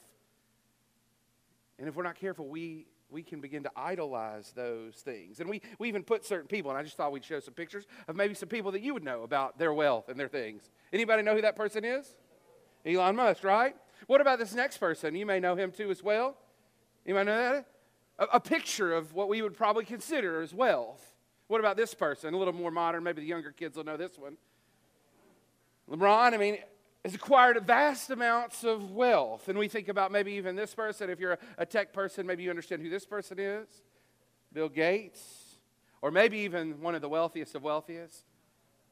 And 1.80 1.88
if 1.88 1.96
we're 1.96 2.04
not 2.04 2.16
careful, 2.16 2.48
we 2.48 2.86
we 3.12 3.24
can 3.24 3.42
begin 3.42 3.64
to 3.64 3.72
idolize 3.76 4.52
those 4.56 4.94
things. 4.94 5.40
And 5.40 5.50
we, 5.50 5.64
we 5.80 5.88
even 5.88 6.04
put 6.04 6.24
certain 6.24 6.48
people, 6.48 6.70
and 6.70 6.78
I 6.78 6.84
just 6.84 6.96
thought 6.96 7.12
we'd 7.12 7.26
show 7.26 7.40
some 7.40 7.56
pictures 7.56 7.88
of 8.08 8.16
maybe 8.16 8.36
some 8.36 8.50
people 8.50 8.72
that 8.74 8.82
you 8.82 8.94
would 8.94 9.04
know 9.04 9.24
about 9.24 9.58
their 9.58 9.74
wealth 9.74 10.10
and 10.10 10.20
their 10.20 10.28
things. 10.28 10.70
Anybody 10.94 11.24
know 11.24 11.34
who 11.34 11.42
that 11.42 11.56
person 11.56 11.84
is? 11.84 12.16
Elon 12.86 13.16
Musk, 13.16 13.44
right? 13.44 13.76
What 14.06 14.22
about 14.22 14.38
this 14.38 14.54
next 14.54 14.78
person? 14.78 15.16
You 15.16 15.26
may 15.26 15.40
know 15.40 15.56
him 15.56 15.72
too 15.72 15.90
as 15.90 16.04
well. 16.04 16.38
You 17.04 17.16
know 17.16 17.26
that? 17.26 17.66
a, 18.20 18.26
a 18.34 18.40
picture 18.40 18.94
of 18.94 19.14
what 19.14 19.30
we 19.30 19.42
would 19.42 19.56
probably 19.56 19.86
consider 19.86 20.42
as 20.42 20.54
wealth. 20.54 21.14
What 21.48 21.60
about 21.60 21.78
this 21.78 21.94
person? 21.94 22.34
A 22.34 22.38
little 22.38 22.54
more 22.54 22.70
modern. 22.70 23.04
Maybe 23.04 23.22
the 23.22 23.28
younger 23.28 23.52
kids 23.52 23.78
will 23.78 23.86
know 23.86 23.98
this 23.98 24.18
one. 24.18 24.38
LeBron, 25.90 26.34
I 26.34 26.38
mean, 26.38 26.58
has 27.04 27.16
acquired 27.16 27.66
vast 27.66 28.10
amounts 28.10 28.64
of 28.64 28.92
wealth. 28.92 29.48
And 29.48 29.58
we 29.58 29.68
think 29.68 29.88
about 29.88 30.12
maybe 30.12 30.34
even 30.34 30.56
this 30.56 30.74
person. 30.74 31.10
If 31.10 31.20
you're 31.20 31.38
a, 31.58 31.66
tech 31.66 31.94
person, 31.94 32.28
maybe 32.28 32.44
you 32.44 32.50
understand 32.50 32.82
who 32.82 32.90
this 32.90 33.06
person 33.06 33.40
is 33.40 33.68
Bill 34.52 34.70
Gates, 34.70 35.58
or 36.02 36.12
maybe 36.12 36.40
even 36.40 36.82
one 36.82 36.96
of 36.96 37.02
the 37.02 37.10
wealthiest 37.10 37.56
of 37.56 37.64
wealthiest. 37.64 38.26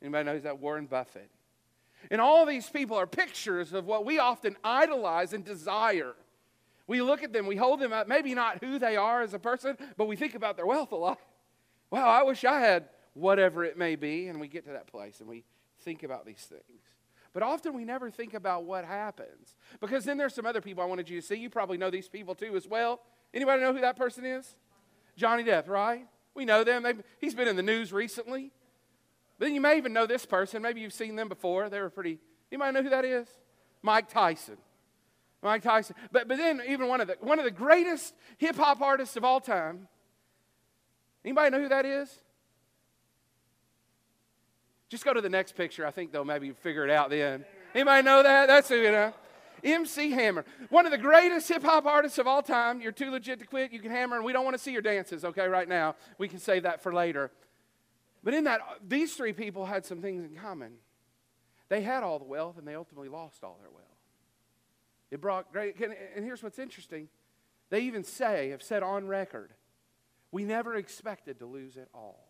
Anybody 0.02 0.26
knows 0.26 0.44
that? 0.44 0.60
Warren 0.60 0.86
Buffett. 0.86 1.30
And 2.12 2.22
all 2.22 2.46
these 2.46 2.70
people 2.70 2.96
are 2.96 3.08
pictures 3.08 3.74
of 3.74 3.86
what 3.86 4.06
we 4.06 4.20
often 4.20 4.56
idolize 4.64 5.34
and 5.34 5.44
desire. 5.44 6.14
We 6.86 7.02
look 7.02 7.24
at 7.24 7.34
them, 7.34 7.48
we 7.48 7.56
hold 7.58 7.82
them 7.82 7.92
up, 7.92 8.08
maybe 8.08 8.34
not 8.34 8.64
who 8.64 8.80
they 8.80 8.96
are 8.96 9.22
as 9.22 9.34
a 9.34 9.40
person, 9.40 9.78
but 9.98 10.06
we 10.06 10.16
think 10.16 10.36
about 10.36 10.56
their 10.56 10.66
wealth 10.66 10.92
a 10.92 10.96
lot. 10.96 11.20
Wow, 11.90 12.08
I 12.08 12.24
wish 12.24 12.46
I 12.46 12.60
had 12.60 12.86
whatever 13.14 13.64
it 13.66 13.78
may 13.78 13.96
be. 13.96 14.28
And 14.28 14.40
we 14.40 14.48
get 14.48 14.66
to 14.66 14.72
that 14.72 14.88
place 14.88 15.20
and 15.20 15.28
we 15.28 15.44
think 15.80 16.04
about 16.04 16.26
these 16.26 16.46
things. 16.50 16.82
But 17.38 17.44
often 17.44 17.76
we 17.76 17.86
never 17.86 18.10
think 18.10 18.34
about 18.34 18.64
what 18.64 18.84
happens. 18.84 19.56
Because 19.80 20.06
then 20.06 20.18
there's 20.18 20.34
some 20.34 20.48
other 20.48 20.60
people 20.60 20.82
I 20.82 20.88
wanted 20.88 21.08
you 21.08 21.22
to 21.22 21.28
see. 21.28 21.36
You 21.36 21.52
probably 21.52 21.78
know 21.78 21.92
these 21.92 22.10
people 22.10 22.34
too 22.34 22.56
as 22.56 22.68
well. 22.68 23.00
Anybody 23.32 23.62
know 23.62 23.74
who 23.74 23.82
that 23.82 23.96
person 23.96 24.26
is? 24.26 24.56
Johnny 25.16 25.44
Depp, 25.44 25.68
right? 25.68 26.08
We 26.34 26.46
know 26.46 26.64
them. 26.64 26.82
They've, 26.82 27.00
he's 27.20 27.36
been 27.36 27.48
in 27.48 27.56
the 27.56 27.62
news 27.62 27.94
recently. 27.94 28.52
But 29.38 29.46
Then 29.46 29.54
you 29.54 29.62
may 29.62 29.78
even 29.78 29.94
know 29.94 30.08
this 30.08 30.26
person. 30.26 30.64
Maybe 30.64 30.82
you've 30.82 30.94
seen 30.94 31.16
them 31.16 31.30
before. 31.30 31.70
They 31.70 31.80
were 31.80 31.92
pretty. 31.92 32.18
Anybody 32.52 32.74
know 32.74 32.82
who 32.82 32.90
that 32.90 33.06
is? 33.06 33.28
Mike 33.84 34.10
Tyson. 34.10 34.58
Mike 35.44 35.62
Tyson. 35.62 35.96
But, 36.12 36.28
but 36.28 36.40
then 36.40 36.64
even 36.68 36.88
one 36.88 37.02
of 37.02 37.08
the 37.08 37.18
one 37.20 37.38
of 37.38 37.46
the 37.46 37.52
greatest 37.52 38.16
hip 38.40 38.56
hop 38.56 38.82
artists 38.82 39.16
of 39.16 39.24
all 39.24 39.42
time. 39.42 39.88
Anybody 41.24 41.52
know 41.52 41.62
who 41.62 41.70
that 41.70 41.86
is? 41.86 42.20
Just 44.90 45.04
go 45.04 45.14
to 45.14 45.22
the 45.22 45.30
next 45.30 45.56
picture. 45.56 45.86
I 45.86 45.92
think 45.92 46.12
they'll 46.12 46.26
maybe 46.26 46.52
figure 46.52 46.84
it 46.86 46.90
out 46.90 47.10
then. 47.10 47.46
Anybody 47.76 48.04
know 48.04 48.24
that? 48.24 48.48
That's 48.48 48.70
who 48.70 48.76
you 48.76 48.92
know. 48.92 49.14
MC 49.64 50.12
Hammer, 50.12 50.46
one 50.70 50.86
of 50.86 50.92
the 50.92 50.98
greatest 50.98 51.48
hip 51.50 51.64
hop 51.64 51.86
artists 51.86 52.18
of 52.20 52.28
all 52.28 52.42
time. 52.42 52.80
You're 52.80 52.92
too 52.92 53.12
legit 53.12 53.40
to 53.40 53.46
quit. 53.46 53.74
You 53.74 53.80
can 53.80 53.92
hammer, 53.92 54.16
and 54.16 54.24
we 54.24 54.32
don't 54.32 54.46
want 54.46 54.56
to 54.56 54.62
see 54.62 54.72
your 54.72 54.84
dances, 54.84 55.26
okay, 55.26 55.48
right 55.48 55.68
now. 55.68 55.96
We 56.18 56.28
can 56.28 56.40
save 56.40 56.64
that 56.64 56.84
for 56.84 56.94
later. 56.94 57.32
But 58.24 58.34
in 58.34 58.44
that, 58.44 58.62
these 58.88 59.16
three 59.16 59.34
people 59.34 59.66
had 59.66 59.86
some 59.86 60.02
things 60.02 60.24
in 60.24 60.38
common. 60.38 60.74
They 61.70 61.82
had 61.82 62.04
all 62.04 62.20
the 62.20 62.26
wealth, 62.26 62.58
and 62.58 62.68
they 62.68 62.76
ultimately 62.76 63.10
lost 63.10 63.44
all 63.44 63.58
their 63.60 63.72
wealth. 63.72 63.84
It 65.10 65.22
brought 65.22 65.52
great, 65.52 65.76
and 65.80 66.24
here's 66.24 66.44
what's 66.44 66.60
interesting. 66.60 67.10
They 67.70 67.82
even 67.82 68.04
say, 68.04 68.50
have 68.50 68.62
said 68.64 68.84
on 68.84 69.08
record, 69.08 69.54
we 70.32 70.44
never 70.44 70.76
expected 70.76 71.40
to 71.40 71.46
lose 71.46 71.78
it 71.78 71.90
all. 71.94 72.27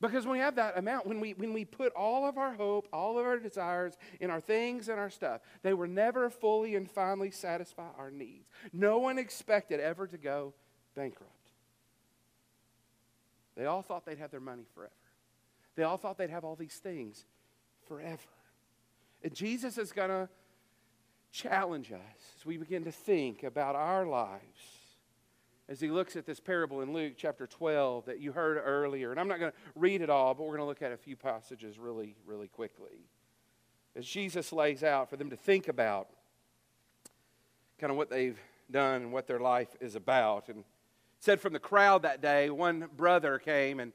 Because 0.00 0.26
when 0.26 0.32
we 0.32 0.38
have 0.40 0.56
that 0.56 0.76
amount, 0.76 1.06
when 1.06 1.20
we, 1.20 1.32
when 1.34 1.52
we 1.52 1.64
put 1.64 1.92
all 1.94 2.26
of 2.28 2.36
our 2.36 2.54
hope, 2.54 2.88
all 2.92 3.18
of 3.18 3.24
our 3.24 3.38
desires 3.38 3.96
in 4.20 4.30
our 4.30 4.40
things 4.40 4.88
and 4.88 4.98
our 4.98 5.10
stuff, 5.10 5.40
they 5.62 5.74
were 5.74 5.86
never 5.86 6.28
fully 6.28 6.74
and 6.74 6.90
finally 6.90 7.30
satisfy 7.30 7.88
our 7.98 8.10
needs. 8.10 8.48
No 8.72 8.98
one 8.98 9.18
expected 9.18 9.80
ever 9.80 10.06
to 10.06 10.18
go 10.18 10.54
bankrupt. 10.94 11.32
They 13.56 13.66
all 13.66 13.82
thought 13.82 14.04
they'd 14.04 14.18
have 14.18 14.30
their 14.30 14.40
money 14.40 14.64
forever. 14.74 14.92
They 15.76 15.82
all 15.82 15.96
thought 15.96 16.18
they'd 16.18 16.30
have 16.30 16.44
all 16.44 16.56
these 16.56 16.76
things 16.76 17.24
forever. 17.86 18.20
And 19.22 19.34
Jesus 19.34 19.78
is 19.78 19.92
going 19.92 20.10
to 20.10 20.28
challenge 21.32 21.92
us 21.92 22.34
as 22.38 22.46
we 22.46 22.56
begin 22.56 22.84
to 22.84 22.92
think 22.92 23.42
about 23.42 23.76
our 23.76 24.06
lives 24.06 24.75
as 25.68 25.80
he 25.80 25.88
looks 25.88 26.16
at 26.16 26.26
this 26.26 26.40
parable 26.40 26.80
in 26.80 26.92
Luke 26.92 27.14
chapter 27.16 27.46
12 27.46 28.06
that 28.06 28.20
you 28.20 28.32
heard 28.32 28.60
earlier. 28.64 29.10
And 29.10 29.18
I'm 29.18 29.28
not 29.28 29.40
going 29.40 29.50
to 29.50 29.58
read 29.74 30.00
it 30.00 30.10
all, 30.10 30.34
but 30.34 30.44
we're 30.44 30.56
going 30.56 30.60
to 30.60 30.66
look 30.66 30.82
at 30.82 30.92
a 30.92 30.96
few 30.96 31.16
passages 31.16 31.78
really, 31.78 32.16
really 32.24 32.48
quickly. 32.48 33.08
As 33.96 34.06
Jesus 34.06 34.52
lays 34.52 34.84
out 34.84 35.10
for 35.10 35.16
them 35.16 35.30
to 35.30 35.36
think 35.36 35.68
about 35.68 36.08
kind 37.78 37.90
of 37.90 37.96
what 37.96 38.10
they've 38.10 38.38
done 38.70 39.02
and 39.02 39.12
what 39.12 39.26
their 39.26 39.40
life 39.40 39.74
is 39.80 39.94
about. 39.94 40.48
And 40.48 40.64
said 41.18 41.40
from 41.40 41.52
the 41.52 41.58
crowd 41.58 42.02
that 42.02 42.20
day, 42.20 42.50
one 42.50 42.88
brother 42.96 43.38
came 43.38 43.80
and 43.80 43.92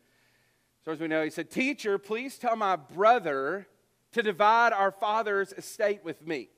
so 0.83 0.91
as 0.91 0.99
we 0.99 1.07
know, 1.07 1.23
he 1.23 1.29
said, 1.29 1.51
Teacher, 1.51 1.97
please 1.97 2.37
tell 2.37 2.55
my 2.55 2.75
brother 2.75 3.67
to 4.13 4.23
divide 4.23 4.73
our 4.73 4.91
father's 4.91 5.53
estate 5.53 6.03
with 6.03 6.25
me. 6.25 6.49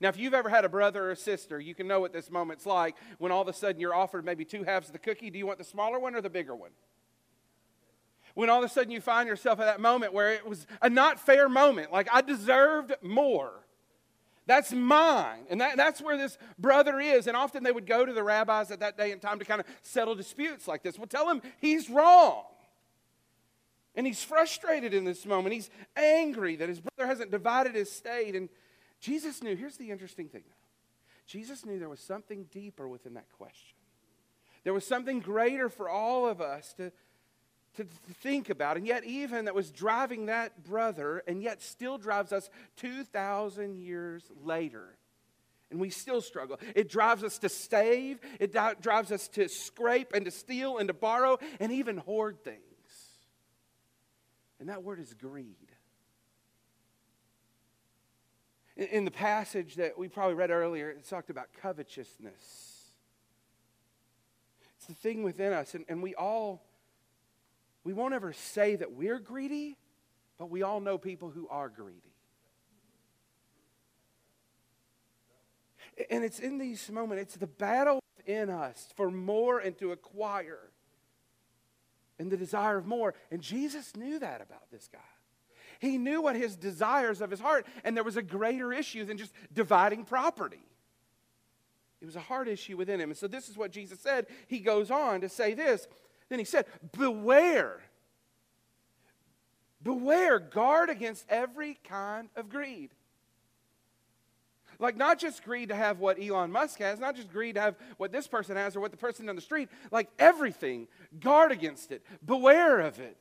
Now, 0.00 0.08
if 0.08 0.18
you've 0.18 0.34
ever 0.34 0.48
had 0.48 0.64
a 0.64 0.68
brother 0.68 1.04
or 1.04 1.10
a 1.12 1.16
sister, 1.16 1.60
you 1.60 1.74
can 1.74 1.86
know 1.86 2.00
what 2.00 2.12
this 2.12 2.30
moment's 2.30 2.66
like 2.66 2.96
when 3.18 3.32
all 3.32 3.42
of 3.42 3.48
a 3.48 3.52
sudden 3.52 3.80
you're 3.80 3.94
offered 3.94 4.24
maybe 4.24 4.44
two 4.44 4.64
halves 4.64 4.88
of 4.88 4.92
the 4.92 4.98
cookie. 4.98 5.30
Do 5.30 5.38
you 5.38 5.46
want 5.46 5.58
the 5.58 5.64
smaller 5.64 5.98
one 5.98 6.14
or 6.14 6.20
the 6.20 6.30
bigger 6.30 6.54
one? 6.54 6.72
When 8.34 8.50
all 8.50 8.58
of 8.58 8.64
a 8.64 8.68
sudden 8.68 8.90
you 8.90 9.00
find 9.00 9.28
yourself 9.28 9.60
at 9.60 9.66
that 9.66 9.80
moment 9.80 10.12
where 10.12 10.32
it 10.32 10.46
was 10.46 10.66
a 10.82 10.90
not 10.90 11.20
fair 11.20 11.48
moment, 11.48 11.92
like 11.92 12.08
I 12.12 12.20
deserved 12.20 12.92
more. 13.00 13.64
That's 14.46 14.72
mine. 14.72 15.46
And 15.48 15.60
that, 15.60 15.76
that's 15.76 16.02
where 16.02 16.18
this 16.18 16.36
brother 16.58 17.00
is. 17.00 17.26
And 17.26 17.36
often 17.36 17.62
they 17.62 17.72
would 17.72 17.86
go 17.86 18.04
to 18.04 18.12
the 18.12 18.22
rabbis 18.22 18.70
at 18.70 18.80
that 18.80 18.98
day 18.98 19.12
and 19.12 19.22
time 19.22 19.38
to 19.38 19.44
kind 19.44 19.60
of 19.60 19.66
settle 19.82 20.14
disputes 20.14 20.68
like 20.68 20.82
this. 20.82 20.98
Well, 20.98 21.06
tell 21.06 21.30
him 21.30 21.40
he's 21.60 21.88
wrong. 21.88 22.42
And 23.94 24.06
he's 24.06 24.22
frustrated 24.22 24.92
in 24.92 25.04
this 25.04 25.24
moment. 25.24 25.54
He's 25.54 25.70
angry 25.96 26.56
that 26.56 26.68
his 26.68 26.80
brother 26.80 27.08
hasn't 27.08 27.30
divided 27.30 27.74
his 27.74 27.90
state. 27.90 28.34
And 28.34 28.48
Jesus 29.04 29.42
knew, 29.42 29.54
here's 29.54 29.76
the 29.76 29.90
interesting 29.90 30.30
thing 30.30 30.44
Jesus 31.26 31.66
knew 31.66 31.78
there 31.78 31.90
was 31.90 32.00
something 32.00 32.46
deeper 32.50 32.88
within 32.88 33.14
that 33.14 33.30
question. 33.32 33.76
There 34.62 34.72
was 34.72 34.86
something 34.86 35.20
greater 35.20 35.68
for 35.68 35.90
all 35.90 36.26
of 36.26 36.40
us 36.40 36.72
to, 36.78 36.90
to, 37.76 37.84
think 38.22 38.48
about, 38.48 38.78
and 38.78 38.86
yet, 38.86 39.04
even 39.04 39.44
that 39.44 39.54
was 39.54 39.70
driving 39.70 40.26
that 40.26 40.64
brother, 40.64 41.22
and 41.28 41.42
yet 41.42 41.60
still 41.60 41.98
drives 41.98 42.32
us 42.32 42.48
2,000 42.76 43.76
years 43.76 44.30
later. 44.42 44.96
And 45.70 45.78
we 45.78 45.90
still 45.90 46.22
struggle. 46.22 46.58
It 46.74 46.88
drives 46.88 47.22
us 47.22 47.36
to 47.40 47.50
save, 47.50 48.20
it 48.40 48.56
drives 48.80 49.12
us 49.12 49.28
to 49.28 49.50
scrape 49.50 50.14
and 50.14 50.24
to 50.24 50.30
steal 50.30 50.78
and 50.78 50.88
to 50.88 50.94
borrow 50.94 51.38
and 51.60 51.70
even 51.72 51.98
hoard 51.98 52.42
things. 52.42 52.58
And 54.58 54.70
that 54.70 54.82
word 54.82 54.98
is 54.98 55.12
greed. 55.12 55.56
In, 55.58 55.74
in 58.76 59.04
the 59.04 59.10
passage 59.10 59.76
that 59.76 59.96
we 59.96 60.08
probably 60.08 60.34
read 60.34 60.50
earlier, 60.50 60.90
it 60.90 61.08
talked 61.08 61.30
about 61.30 61.46
covetousness. 61.60 62.92
It's 64.76 64.86
the 64.86 64.94
thing 64.94 65.22
within 65.22 65.52
us, 65.52 65.74
and, 65.74 65.84
and 65.88 66.02
we 66.02 66.14
all, 66.14 66.64
we 67.84 67.92
won't 67.92 68.14
ever 68.14 68.32
say 68.32 68.76
that 68.76 68.92
we're 68.92 69.18
greedy, 69.18 69.76
but 70.38 70.50
we 70.50 70.62
all 70.62 70.80
know 70.80 70.98
people 70.98 71.30
who 71.30 71.48
are 71.48 71.68
greedy. 71.68 72.00
And 76.10 76.24
it's 76.24 76.40
in 76.40 76.58
these 76.58 76.90
moments, 76.90 77.22
it's 77.22 77.36
the 77.36 77.46
battle 77.46 78.00
in 78.26 78.50
us 78.50 78.88
for 78.96 79.10
more 79.10 79.60
and 79.60 79.78
to 79.78 79.92
acquire 79.92 80.70
and 82.18 82.30
the 82.30 82.36
desire 82.36 82.76
of 82.76 82.86
more. 82.86 83.14
And 83.30 83.40
Jesus 83.40 83.94
knew 83.96 84.18
that 84.18 84.40
about 84.40 84.70
this 84.70 84.88
guy. 84.92 84.98
He 85.78 85.98
knew 85.98 86.22
what 86.22 86.36
his 86.36 86.56
desires 86.56 87.20
of 87.20 87.30
his 87.30 87.40
heart, 87.40 87.66
and 87.82 87.96
there 87.96 88.04
was 88.04 88.16
a 88.16 88.22
greater 88.22 88.72
issue 88.72 89.04
than 89.04 89.18
just 89.18 89.32
dividing 89.52 90.04
property. 90.04 90.64
It 92.00 92.06
was 92.06 92.16
a 92.16 92.20
heart 92.20 92.48
issue 92.48 92.76
within 92.76 93.00
him. 93.00 93.10
And 93.10 93.16
so 93.16 93.26
this 93.26 93.48
is 93.48 93.56
what 93.56 93.70
Jesus 93.70 93.98
said. 93.98 94.26
He 94.46 94.60
goes 94.60 94.90
on 94.90 95.22
to 95.22 95.28
say 95.28 95.54
this. 95.54 95.86
Then 96.28 96.38
he 96.38 96.44
said, 96.44 96.66
Beware. 96.96 97.80
Beware, 99.82 100.38
guard 100.38 100.90
against 100.90 101.24
every 101.28 101.78
kind 101.84 102.28
of 102.36 102.48
greed. 102.48 102.90
Like, 104.78 104.96
not 104.96 105.18
just 105.18 105.44
greed 105.44 105.68
to 105.68 105.74
have 105.74 105.98
what 105.98 106.20
Elon 106.20 106.50
Musk 106.50 106.78
has, 106.80 106.98
not 106.98 107.16
just 107.16 107.32
greed 107.32 107.54
to 107.54 107.60
have 107.60 107.76
what 107.96 108.12
this 108.12 108.26
person 108.26 108.56
has 108.56 108.76
or 108.76 108.80
what 108.80 108.90
the 108.90 108.96
person 108.96 109.28
on 109.28 109.36
the 109.36 109.42
street, 109.42 109.68
like 109.90 110.08
everything. 110.18 110.88
Guard 111.20 111.52
against 111.52 111.92
it, 111.92 112.04
beware 112.24 112.80
of 112.80 112.98
it. 112.98 113.16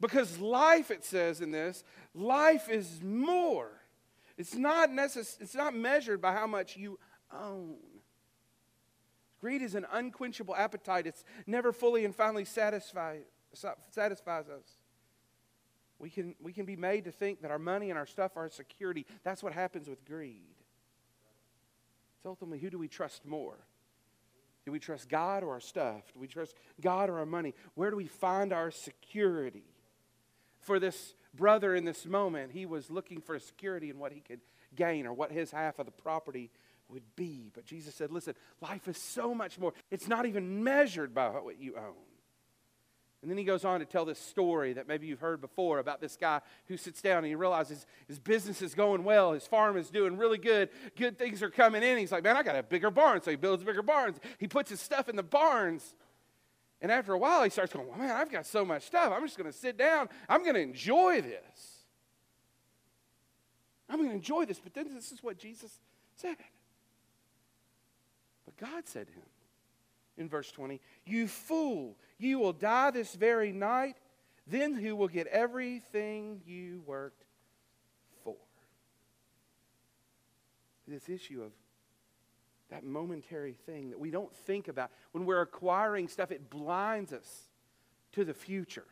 Because 0.00 0.38
life, 0.38 0.90
it 0.90 1.04
says 1.04 1.40
in 1.40 1.50
this, 1.50 1.84
life 2.14 2.68
is 2.68 3.00
more. 3.02 3.70
It's 4.36 4.54
not, 4.54 4.90
necess- 4.90 5.40
it's 5.40 5.54
not 5.54 5.74
measured 5.74 6.20
by 6.20 6.32
how 6.32 6.46
much 6.46 6.76
you 6.76 6.98
own. 7.32 7.76
Greed 9.40 9.62
is 9.62 9.74
an 9.74 9.86
unquenchable 9.92 10.54
appetite. 10.54 11.06
It's 11.06 11.24
never 11.46 11.72
fully 11.72 12.04
and 12.04 12.14
finally 12.14 12.44
satisfy, 12.44 13.18
satisfies 13.90 14.48
us. 14.48 14.78
We 15.98 16.10
can, 16.10 16.34
we 16.40 16.52
can 16.52 16.64
be 16.64 16.76
made 16.76 17.04
to 17.04 17.12
think 17.12 17.42
that 17.42 17.50
our 17.50 17.58
money 17.58 17.90
and 17.90 17.98
our 17.98 18.06
stuff 18.06 18.32
are 18.36 18.48
security. 18.48 19.06
That's 19.24 19.42
what 19.42 19.52
happens 19.52 19.88
with 19.88 20.04
greed. 20.04 20.56
It's 22.18 22.26
ultimately 22.26 22.58
who 22.60 22.70
do 22.70 22.78
we 22.78 22.88
trust 22.88 23.26
more? 23.26 23.56
Do 24.64 24.70
we 24.70 24.78
trust 24.78 25.08
God 25.08 25.42
or 25.42 25.52
our 25.52 25.60
stuff? 25.60 26.02
Do 26.14 26.20
we 26.20 26.28
trust 26.28 26.54
God 26.80 27.10
or 27.10 27.18
our 27.18 27.26
money? 27.26 27.52
Where 27.74 27.90
do 27.90 27.96
we 27.96 28.06
find 28.06 28.52
our 28.52 28.70
security? 28.70 29.64
For 30.62 30.78
this 30.78 31.14
brother 31.34 31.74
in 31.74 31.84
this 31.84 32.06
moment, 32.06 32.52
he 32.52 32.66
was 32.66 32.90
looking 32.90 33.20
for 33.20 33.38
security 33.38 33.90
in 33.90 33.98
what 33.98 34.12
he 34.12 34.20
could 34.20 34.40
gain 34.74 35.06
or 35.06 35.12
what 35.12 35.30
his 35.30 35.50
half 35.50 35.78
of 35.78 35.86
the 35.86 35.92
property 35.92 36.50
would 36.88 37.02
be. 37.16 37.50
But 37.52 37.64
Jesus 37.64 37.94
said, 37.94 38.10
listen, 38.10 38.34
life 38.60 38.88
is 38.88 38.96
so 38.96 39.34
much 39.34 39.58
more. 39.58 39.72
It's 39.90 40.08
not 40.08 40.26
even 40.26 40.62
measured 40.62 41.14
by 41.14 41.28
what 41.28 41.58
you 41.58 41.76
own. 41.76 41.94
And 43.22 43.30
then 43.30 43.38
he 43.38 43.44
goes 43.44 43.64
on 43.64 43.78
to 43.78 43.86
tell 43.86 44.04
this 44.04 44.18
story 44.18 44.72
that 44.72 44.88
maybe 44.88 45.06
you've 45.06 45.20
heard 45.20 45.40
before 45.40 45.78
about 45.78 46.00
this 46.00 46.16
guy 46.16 46.40
who 46.66 46.76
sits 46.76 47.00
down 47.00 47.18
and 47.18 47.26
he 47.26 47.36
realizes 47.36 47.86
his 48.08 48.18
business 48.18 48.60
is 48.60 48.74
going 48.74 49.04
well, 49.04 49.32
his 49.32 49.46
farm 49.46 49.76
is 49.76 49.90
doing 49.90 50.16
really 50.16 50.38
good, 50.38 50.70
good 50.96 51.18
things 51.18 51.40
are 51.40 51.50
coming 51.50 51.84
in. 51.84 51.98
He's 51.98 52.10
like, 52.10 52.24
man, 52.24 52.36
I 52.36 52.42
got 52.42 52.56
a 52.56 52.64
bigger 52.64 52.90
barn. 52.90 53.22
So 53.22 53.30
he 53.30 53.36
builds 53.36 53.62
bigger 53.62 53.82
barns. 53.82 54.18
He 54.38 54.48
puts 54.48 54.70
his 54.70 54.80
stuff 54.80 55.08
in 55.08 55.14
the 55.14 55.22
barns. 55.22 55.94
And 56.82 56.90
after 56.90 57.12
a 57.12 57.18
while, 57.18 57.44
he 57.44 57.50
starts 57.50 57.72
going, 57.72 57.86
well, 57.86 57.96
man, 57.96 58.10
I've 58.10 58.30
got 58.30 58.44
so 58.44 58.64
much 58.64 58.82
stuff. 58.82 59.12
I'm 59.14 59.22
just 59.24 59.38
going 59.38 59.50
to 59.50 59.56
sit 59.56 59.78
down. 59.78 60.08
I'm 60.28 60.42
going 60.42 60.56
to 60.56 60.60
enjoy 60.60 61.22
this. 61.22 61.84
I'm 63.88 63.98
going 63.98 64.08
to 64.08 64.14
enjoy 64.16 64.46
this. 64.46 64.58
But 64.58 64.74
then 64.74 64.92
this 64.92 65.12
is 65.12 65.22
what 65.22 65.38
Jesus 65.38 65.70
said. 66.16 66.36
But 68.44 68.56
God 68.56 68.88
said 68.88 69.06
to 69.06 69.12
him, 69.12 69.22
in 70.18 70.28
verse 70.28 70.50
20, 70.50 70.80
You 71.06 71.28
fool, 71.28 71.96
you 72.18 72.40
will 72.40 72.52
die 72.52 72.90
this 72.90 73.14
very 73.14 73.52
night. 73.52 73.96
Then 74.48 74.74
who 74.74 74.96
will 74.96 75.08
get 75.08 75.28
everything 75.28 76.42
you 76.44 76.82
worked 76.84 77.24
for? 78.24 78.34
This 80.88 81.08
issue 81.08 81.42
of 81.42 81.52
that 82.72 82.84
momentary 82.84 83.52
thing 83.52 83.90
that 83.90 84.00
we 84.00 84.10
don't 84.10 84.34
think 84.34 84.66
about. 84.66 84.90
When 85.12 85.26
we're 85.26 85.42
acquiring 85.42 86.08
stuff, 86.08 86.30
it 86.30 86.48
blinds 86.48 87.12
us 87.12 87.50
to 88.12 88.24
the 88.24 88.32
future. 88.32 88.86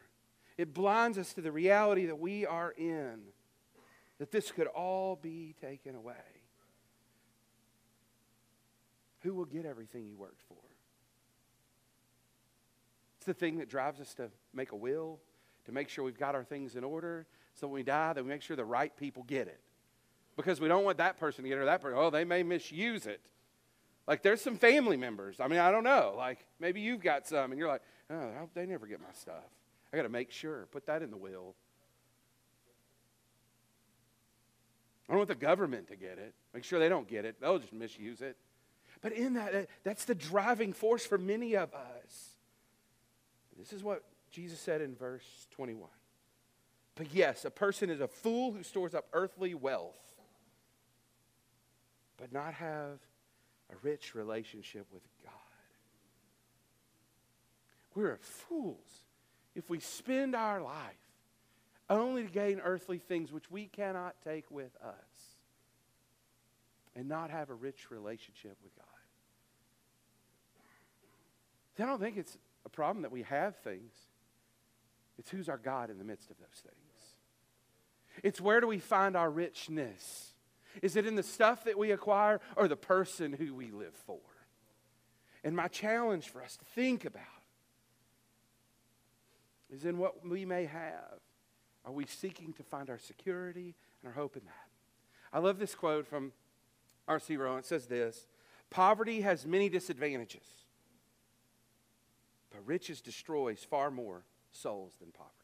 It 0.59 0.75
blinds 0.75 1.16
us 1.16 1.33
to 1.35 1.40
the 1.40 1.51
reality 1.51 2.07
that 2.07 2.19
we 2.19 2.45
are 2.45 2.73
in, 2.77 3.21
that 4.19 4.31
this 4.31 4.53
could 4.53 4.66
all 4.66 5.16
be 5.16 5.55
taken 5.62 5.95
away. 5.95 6.14
Who 9.21 9.33
will 9.33 9.47
get 9.47 9.64
everything 9.64 10.07
you 10.07 10.16
worked 10.16 10.43
for? 10.47 10.57
It's 13.16 13.27
the 13.27 13.35
thing 13.35 13.59
that 13.59 13.71
drives 13.71 13.99
us 13.99 14.12
to 14.14 14.31
make 14.53 14.73
a 14.73 14.77
will, 14.77 15.21
to 15.64 15.73
make 15.73 15.88
sure 15.88 16.05
we've 16.05 16.19
got 16.19 16.35
our 16.35 16.45
things 16.45 16.77
in 16.77 16.85
order, 16.85 17.27
so 17.55 17.66
when 17.66 17.77
we 17.77 17.83
die, 17.83 18.12
that 18.12 18.23
we 18.23 18.29
make 18.29 18.43
sure 18.43 18.57
the 18.57 18.64
right 18.64 18.95
people 18.95 19.23
get 19.23 19.47
it. 19.49 19.61
Because 20.37 20.61
we 20.61 20.69
don't 20.69 20.85
want 20.85 20.99
that 20.99 21.19
person 21.19 21.45
to 21.45 21.49
get 21.49 21.57
it 21.57 21.62
or 21.62 21.66
that 21.66 21.81
person. 21.81 21.99
Oh, 21.99 22.11
they 22.11 22.25
may 22.25 22.43
misuse 22.43 23.07
it. 23.07 23.21
Like 24.11 24.25
there's 24.25 24.40
some 24.40 24.57
family 24.57 24.96
members. 24.96 25.38
I 25.38 25.46
mean, 25.46 25.61
I 25.61 25.70
don't 25.70 25.85
know. 25.85 26.14
Like 26.16 26.44
maybe 26.59 26.81
you've 26.81 27.01
got 27.01 27.29
some 27.29 27.53
and 27.53 27.59
you're 27.61 27.68
like, 27.68 27.83
oh, 28.11 28.29
they 28.55 28.66
never 28.66 28.88
get 28.88 29.01
my 29.01 29.12
stuff. 29.14 29.44
I 29.92 29.96
got 29.96 30.03
to 30.03 30.09
make 30.09 30.33
sure. 30.33 30.66
Put 30.73 30.87
that 30.87 31.01
in 31.01 31.12
the 31.12 31.16
will. 31.16 31.55
I 35.09 35.12
don't 35.12 35.18
want 35.18 35.29
the 35.29 35.37
government 35.37 35.87
to 35.90 35.96
get 35.96 36.18
it. 36.18 36.35
Make 36.53 36.64
sure 36.64 36.81
they 36.81 36.88
don't 36.88 37.07
get 37.07 37.25
it. 37.25 37.37
They'll 37.40 37.61
just 37.61 37.73
misuse 37.73 38.20
it. 38.20 38.37
But 39.01 39.12
in 39.12 39.35
that, 39.35 39.68
that's 39.85 40.07
the 40.07 40.16
driving 40.16 40.73
force 40.73 41.07
for 41.07 41.16
many 41.16 41.55
of 41.55 41.73
us. 41.73 42.31
This 43.57 43.73
is 43.73 43.85
what 43.85 44.03
Jesus 44.33 44.59
said 44.59 44.81
in 44.81 44.96
verse 44.96 45.46
21. 45.53 45.88
But 46.96 47.14
yes, 47.14 47.44
a 47.44 47.51
person 47.51 47.90
is 47.90 48.01
a 48.01 48.09
fool 48.09 48.51
who 48.51 48.64
stores 48.64 48.92
up 48.92 49.07
earthly 49.12 49.55
wealth, 49.55 49.94
but 52.16 52.33
not 52.33 52.55
have 52.55 52.99
a 53.70 53.74
rich 53.83 54.14
relationship 54.14 54.87
with 54.92 55.02
God. 55.24 55.33
We're 57.94 58.18
fools 58.20 59.06
if 59.54 59.68
we 59.68 59.80
spend 59.80 60.35
our 60.35 60.61
life 60.61 60.76
only 61.88 62.22
to 62.22 62.30
gain 62.30 62.61
earthly 62.61 62.98
things 62.98 63.33
which 63.33 63.50
we 63.50 63.66
cannot 63.66 64.14
take 64.24 64.50
with 64.50 64.70
us 64.83 64.94
and 66.94 67.09
not 67.09 67.30
have 67.30 67.50
a 67.50 67.54
rich 67.54 67.90
relationship 67.90 68.56
with 68.62 68.74
God. 68.76 68.85
I 71.78 71.87
don't 71.87 72.00
think 72.00 72.16
it's 72.18 72.37
a 72.66 72.68
problem 72.68 73.02
that 73.02 73.12
we 73.12 73.22
have 73.22 73.56
things. 73.56 73.92
It's 75.18 75.30
who's 75.30 75.48
our 75.48 75.56
God 75.56 75.90
in 75.90 75.98
the 75.98 76.04
midst 76.04 76.30
of 76.30 76.37
those 76.38 76.62
things. 76.62 76.74
It's 78.22 78.40
where 78.40 78.61
do 78.61 78.66
we 78.66 78.78
find 78.78 79.16
our 79.16 79.30
richness? 79.30 80.30
Is 80.83 80.97
it 80.97 81.07
in 81.07 81.14
the 81.14 81.23
stuff 81.23 81.64
that 81.64 81.79
we 81.79 81.90
acquire 81.90 82.40
or 82.57 82.69
the 82.69 82.77
person 82.77 83.33
who 83.33 83.55
we 83.55 83.71
live 83.71 83.95
for? 84.07 84.21
And 85.45 85.57
my 85.57 85.69
challenge 85.69 86.29
for 86.29 86.43
us 86.43 86.57
to 86.57 86.64
think 86.64 87.05
about 87.05 87.23
is 89.71 89.85
in 89.85 89.99
what 89.99 90.27
we 90.27 90.45
may 90.45 90.66
have. 90.66 91.21
Are 91.85 91.93
we 91.93 92.07
seeking 92.07 92.53
to 92.55 92.62
find 92.62 92.90
our 92.90 92.99
security 92.99 93.75
and 94.03 94.09
our 94.09 94.14
hope 94.14 94.37
in 94.37 94.45
that? 94.45 94.69
I 95.33 95.38
love 95.38 95.59
this 95.59 95.75
quote 95.75 96.07
from 96.07 96.33
R.C. 97.09 97.37
Rowan. 97.37 97.61
It 97.61 97.66
says 97.66 97.87
this 97.87 98.27
Poverty 98.71 99.23
has 99.23 99.47
many 99.47 99.69
disadvantages. 99.69 100.47
But 102.51 102.66
riches 102.66 103.01
destroys 103.01 103.62
far 103.62 103.90
more 103.90 104.25
souls 104.53 104.95
than 105.01 105.12
poverty. 105.12 105.35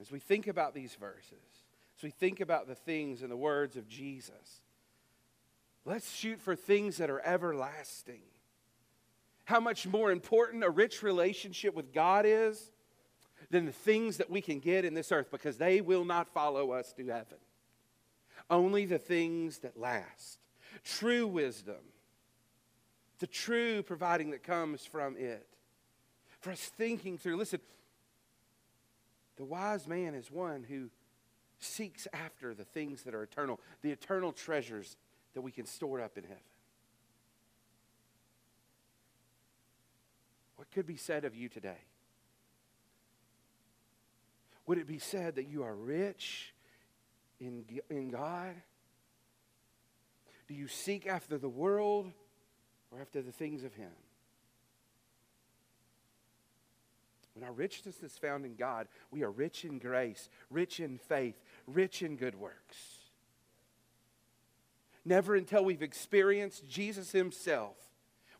As 0.00 0.10
we 0.10 0.18
think 0.18 0.48
about 0.48 0.74
these 0.74 0.96
verses, 0.96 1.51
as 2.02 2.04
we 2.04 2.10
think 2.10 2.40
about 2.40 2.66
the 2.66 2.74
things 2.74 3.22
and 3.22 3.30
the 3.30 3.36
words 3.36 3.76
of 3.76 3.88
Jesus, 3.88 4.60
let's 5.84 6.12
shoot 6.12 6.40
for 6.40 6.56
things 6.56 6.96
that 6.96 7.10
are 7.10 7.20
everlasting. 7.24 8.22
How 9.44 9.60
much 9.60 9.86
more 9.86 10.10
important 10.10 10.64
a 10.64 10.70
rich 10.70 11.04
relationship 11.04 11.74
with 11.74 11.92
God 11.92 12.24
is 12.26 12.72
than 13.50 13.66
the 13.66 13.72
things 13.72 14.16
that 14.16 14.30
we 14.30 14.40
can 14.40 14.58
get 14.58 14.84
in 14.84 14.94
this 14.94 15.12
earth 15.12 15.30
because 15.30 15.58
they 15.58 15.80
will 15.80 16.04
not 16.04 16.28
follow 16.28 16.72
us 16.72 16.92
to 16.94 17.06
heaven. 17.06 17.38
Only 18.50 18.84
the 18.84 18.98
things 18.98 19.58
that 19.58 19.78
last. 19.78 20.38
True 20.84 21.26
wisdom 21.26 21.76
the 23.18 23.26
true 23.28 23.84
providing 23.84 24.32
that 24.32 24.42
comes 24.42 24.84
from 24.84 25.16
it. 25.16 25.46
For 26.40 26.50
us 26.50 26.58
thinking 26.76 27.18
through, 27.18 27.36
listen, 27.36 27.60
the 29.36 29.44
wise 29.44 29.86
man 29.86 30.16
is 30.16 30.28
one 30.28 30.64
who 30.64 30.90
seeks 31.62 32.06
after 32.12 32.54
the 32.54 32.64
things 32.64 33.02
that 33.02 33.14
are 33.14 33.22
eternal, 33.22 33.60
the 33.82 33.90
eternal 33.90 34.32
treasures 34.32 34.96
that 35.34 35.40
we 35.40 35.50
can 35.50 35.66
store 35.66 36.00
up 36.00 36.18
in 36.18 36.24
heaven. 36.24 36.42
What 40.56 40.70
could 40.70 40.86
be 40.86 40.96
said 40.96 41.24
of 41.24 41.34
you 41.34 41.48
today? 41.48 41.80
Would 44.66 44.78
it 44.78 44.86
be 44.86 44.98
said 44.98 45.36
that 45.36 45.48
you 45.48 45.64
are 45.64 45.74
rich 45.74 46.54
in, 47.40 47.64
in 47.90 48.10
God? 48.10 48.54
Do 50.46 50.54
you 50.54 50.68
seek 50.68 51.06
after 51.06 51.38
the 51.38 51.48
world 51.48 52.12
or 52.90 53.00
after 53.00 53.22
the 53.22 53.32
things 53.32 53.64
of 53.64 53.74
Him? 53.74 53.90
When 57.34 57.44
our 57.44 57.52
richness 57.52 58.02
is 58.02 58.18
found 58.18 58.44
in 58.44 58.56
God, 58.56 58.88
we 59.10 59.22
are 59.22 59.30
rich 59.30 59.64
in 59.64 59.78
grace, 59.78 60.28
rich 60.50 60.80
in 60.80 60.98
faith, 60.98 61.40
rich 61.66 62.02
in 62.02 62.16
good 62.16 62.34
works. 62.34 62.76
Never 65.04 65.34
until 65.34 65.64
we've 65.64 65.82
experienced 65.82 66.68
Jesus 66.68 67.12
Himself, 67.12 67.76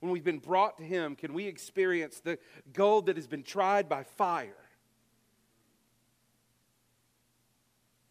when 0.01 0.13
we've 0.13 0.25
been 0.25 0.39
brought 0.39 0.79
to 0.79 0.85
Him, 0.85 1.17
can 1.17 1.33
we 1.33 1.47
experience 1.47 2.21
the 2.21 2.39
gold 2.73 3.07
that 3.07 3.17
has 3.17 3.27
been 3.27 3.43
tried 3.43 3.89
by 3.89 4.03
fire. 4.03 4.57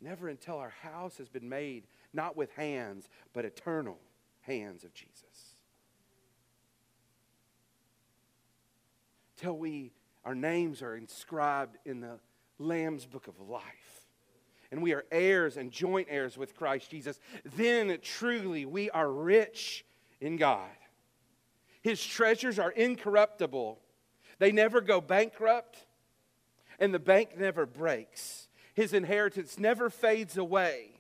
Never 0.01 0.27
until 0.27 0.57
our 0.57 0.73
house 0.81 1.17
has 1.17 1.29
been 1.29 1.47
made 1.47 1.85
not 2.13 2.35
with 2.35 2.51
hands, 2.53 3.07
but 3.33 3.45
eternal 3.45 3.99
hands 4.41 4.83
of 4.83 4.93
Jesus. 4.93 5.55
Till 9.37 9.57
we, 9.57 9.91
our 10.25 10.35
names 10.35 10.81
are 10.81 10.95
inscribed 10.95 11.77
in 11.85 12.01
the 12.01 12.19
Lamb's 12.57 13.05
book 13.05 13.27
of 13.27 13.39
life. 13.39 14.00
And 14.71 14.81
we 14.81 14.93
are 14.93 15.05
heirs 15.11 15.57
and 15.57 15.71
joint 15.71 16.07
heirs 16.09 16.37
with 16.37 16.55
Christ 16.55 16.89
Jesus. 16.89 17.19
Then 17.57 17.97
truly 18.01 18.65
we 18.65 18.89
are 18.89 19.11
rich 19.11 19.85
in 20.21 20.37
God. 20.37 20.69
His 21.81 22.03
treasures 22.03 22.59
are 22.59 22.71
incorruptible, 22.71 23.79
they 24.39 24.51
never 24.51 24.81
go 24.81 25.01
bankrupt, 25.01 25.85
and 26.79 26.93
the 26.93 26.99
bank 26.99 27.37
never 27.37 27.65
breaks. 27.65 28.47
His 28.73 28.93
inheritance 28.93 29.59
never 29.59 29.89
fades 29.89 30.37
away. 30.37 30.91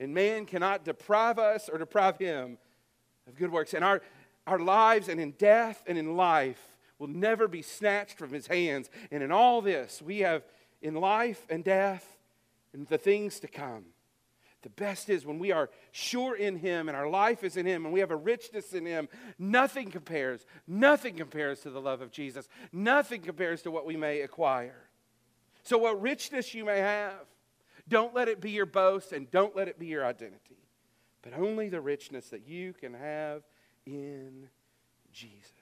And 0.00 0.14
man 0.14 0.46
cannot 0.46 0.84
deprive 0.84 1.38
us 1.38 1.68
or 1.68 1.78
deprive 1.78 2.18
him 2.18 2.58
of 3.26 3.36
good 3.36 3.52
works. 3.52 3.74
And 3.74 3.84
our, 3.84 4.00
our 4.46 4.58
lives 4.58 5.08
and 5.08 5.20
in 5.20 5.32
death 5.32 5.82
and 5.86 5.98
in 5.98 6.16
life 6.16 6.76
will 6.98 7.08
never 7.08 7.46
be 7.46 7.62
snatched 7.62 8.16
from 8.16 8.30
his 8.30 8.46
hands. 8.46 8.90
And 9.10 9.22
in 9.22 9.30
all 9.30 9.60
this, 9.60 10.00
we 10.00 10.20
have 10.20 10.44
in 10.80 10.94
life 10.94 11.46
and 11.50 11.62
death 11.62 12.17
and 12.72 12.86
the 12.86 12.98
things 12.98 13.40
to 13.40 13.48
come. 13.48 13.84
The 14.62 14.70
best 14.70 15.08
is 15.08 15.24
when 15.24 15.38
we 15.38 15.52
are 15.52 15.70
sure 15.92 16.34
in 16.34 16.56
Him 16.56 16.88
and 16.88 16.96
our 16.96 17.08
life 17.08 17.44
is 17.44 17.56
in 17.56 17.64
Him 17.64 17.84
and 17.84 17.94
we 17.94 18.00
have 18.00 18.10
a 18.10 18.16
richness 18.16 18.72
in 18.72 18.84
Him, 18.84 19.08
nothing 19.38 19.90
compares, 19.90 20.44
nothing 20.66 21.14
compares 21.14 21.60
to 21.60 21.70
the 21.70 21.80
love 21.80 22.00
of 22.00 22.10
Jesus. 22.10 22.48
Nothing 22.72 23.22
compares 23.22 23.62
to 23.62 23.70
what 23.70 23.86
we 23.86 23.96
may 23.96 24.22
acquire. 24.22 24.88
So, 25.62 25.78
what 25.78 26.00
richness 26.00 26.54
you 26.54 26.64
may 26.64 26.78
have, 26.78 27.26
don't 27.88 28.14
let 28.14 28.28
it 28.28 28.40
be 28.40 28.50
your 28.50 28.66
boast 28.66 29.12
and 29.12 29.30
don't 29.30 29.54
let 29.54 29.68
it 29.68 29.78
be 29.78 29.86
your 29.86 30.04
identity, 30.04 30.58
but 31.22 31.34
only 31.38 31.68
the 31.68 31.80
richness 31.80 32.30
that 32.30 32.46
you 32.46 32.72
can 32.72 32.94
have 32.94 33.42
in 33.86 34.48
Jesus. 35.12 35.52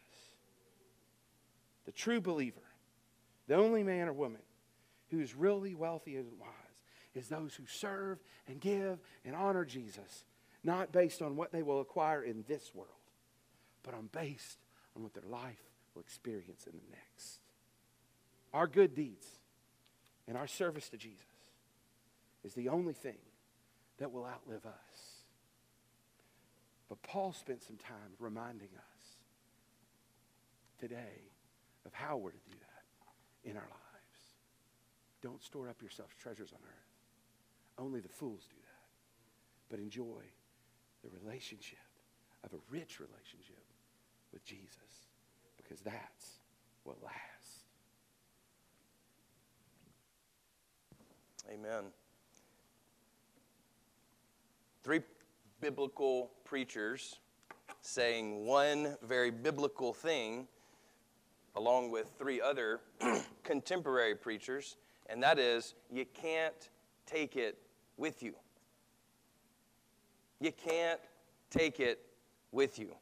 The 1.85 1.93
true 1.93 2.21
believer, 2.21 2.63
the 3.47 3.57
only 3.57 3.83
man 3.83 4.09
or 4.09 4.13
woman 4.13 4.43
who's 5.11 5.35
really 5.35 5.75
wealthy 5.75 6.17
and 6.17 6.27
wise, 6.39 6.51
is 7.17 7.29
those 7.29 7.55
who 7.55 7.65
serve 7.67 8.19
and 8.49 8.61
give 8.61 8.99
and 9.25 9.35
honor 9.35 9.65
Jesus, 9.65 10.25
not 10.63 10.93
based 10.93 11.23
on 11.23 11.37
what 11.37 11.53
they 11.53 11.63
will 11.63 11.81
acquire 11.81 12.23
in 12.23 12.45
this 12.49 12.75
world, 12.75 12.91
but 13.83 13.95
on 13.95 14.09
based 14.13 14.59
on 14.97 15.03
what 15.03 15.15
their 15.15 15.29
life 15.29 15.63
will 15.95 16.03
experience 16.03 16.67
in 16.67 16.73
the 16.73 16.91
next. 16.91 17.41
Our 18.53 18.67
good 18.67 18.95
deeds 18.95 19.27
and 20.29 20.37
our 20.37 20.47
service 20.47 20.89
to 20.91 20.97
Jesus 20.97 21.25
is 22.45 22.55
the 22.55 22.69
only 22.69 22.95
thing 22.95 23.19
that 23.99 24.13
will 24.13 24.27
outlive 24.27 24.65
us. 24.67 25.25
But 26.89 27.03
Paul 27.03 27.33
spent 27.33 27.63
some 27.63 27.77
time 27.77 28.15
reminding 28.19 28.69
us 28.77 29.09
today 30.79 31.31
of 31.85 31.93
how 31.93 32.17
we're 32.17 32.31
to 32.31 32.37
do 32.37 32.57
that 32.59 33.51
in 33.51 33.57
our 33.57 33.63
lives. 33.63 33.73
Don't 35.23 35.43
store 35.43 35.69
up 35.69 35.81
yourselves 35.81 36.13
treasures 36.21 36.53
on 36.53 36.61
earth. 36.63 36.86
Only 37.79 38.01
the 38.01 38.09
fools 38.09 38.47
do 38.49 38.57
that. 38.57 39.71
But 39.71 39.79
enjoy 39.79 40.23
the 41.03 41.11
relationship 41.23 41.79
of 42.45 42.53
a 42.53 42.59
rich 42.71 43.01
relationship 43.01 43.65
with 44.33 44.45
Jesus 44.45 45.09
because 45.57 45.81
that's 45.81 46.41
what 46.85 46.97
lasts. 47.03 47.65
Amen. 51.53 51.85
Three 54.83 55.01
biblical 55.61 56.31
preachers 56.45 57.17
saying 57.81 58.45
one 58.45 58.97
very 59.03 59.31
biblical 59.31 59.93
thing, 59.93 60.47
along 61.55 61.91
with 61.91 62.11
three 62.19 62.41
other 62.41 62.81
contemporary 63.45 64.15
preachers, 64.15 64.77
and 65.09 65.23
that 65.23 65.39
is 65.39 65.75
you 65.91 66.05
can't 66.15 66.71
take 67.07 67.37
it 67.37 67.59
with 67.97 68.23
you. 68.23 68.35
You 70.41 70.53
can't 70.53 71.01
take 71.51 71.81
it 71.81 72.01
with 72.53 72.79
you. 72.79 72.95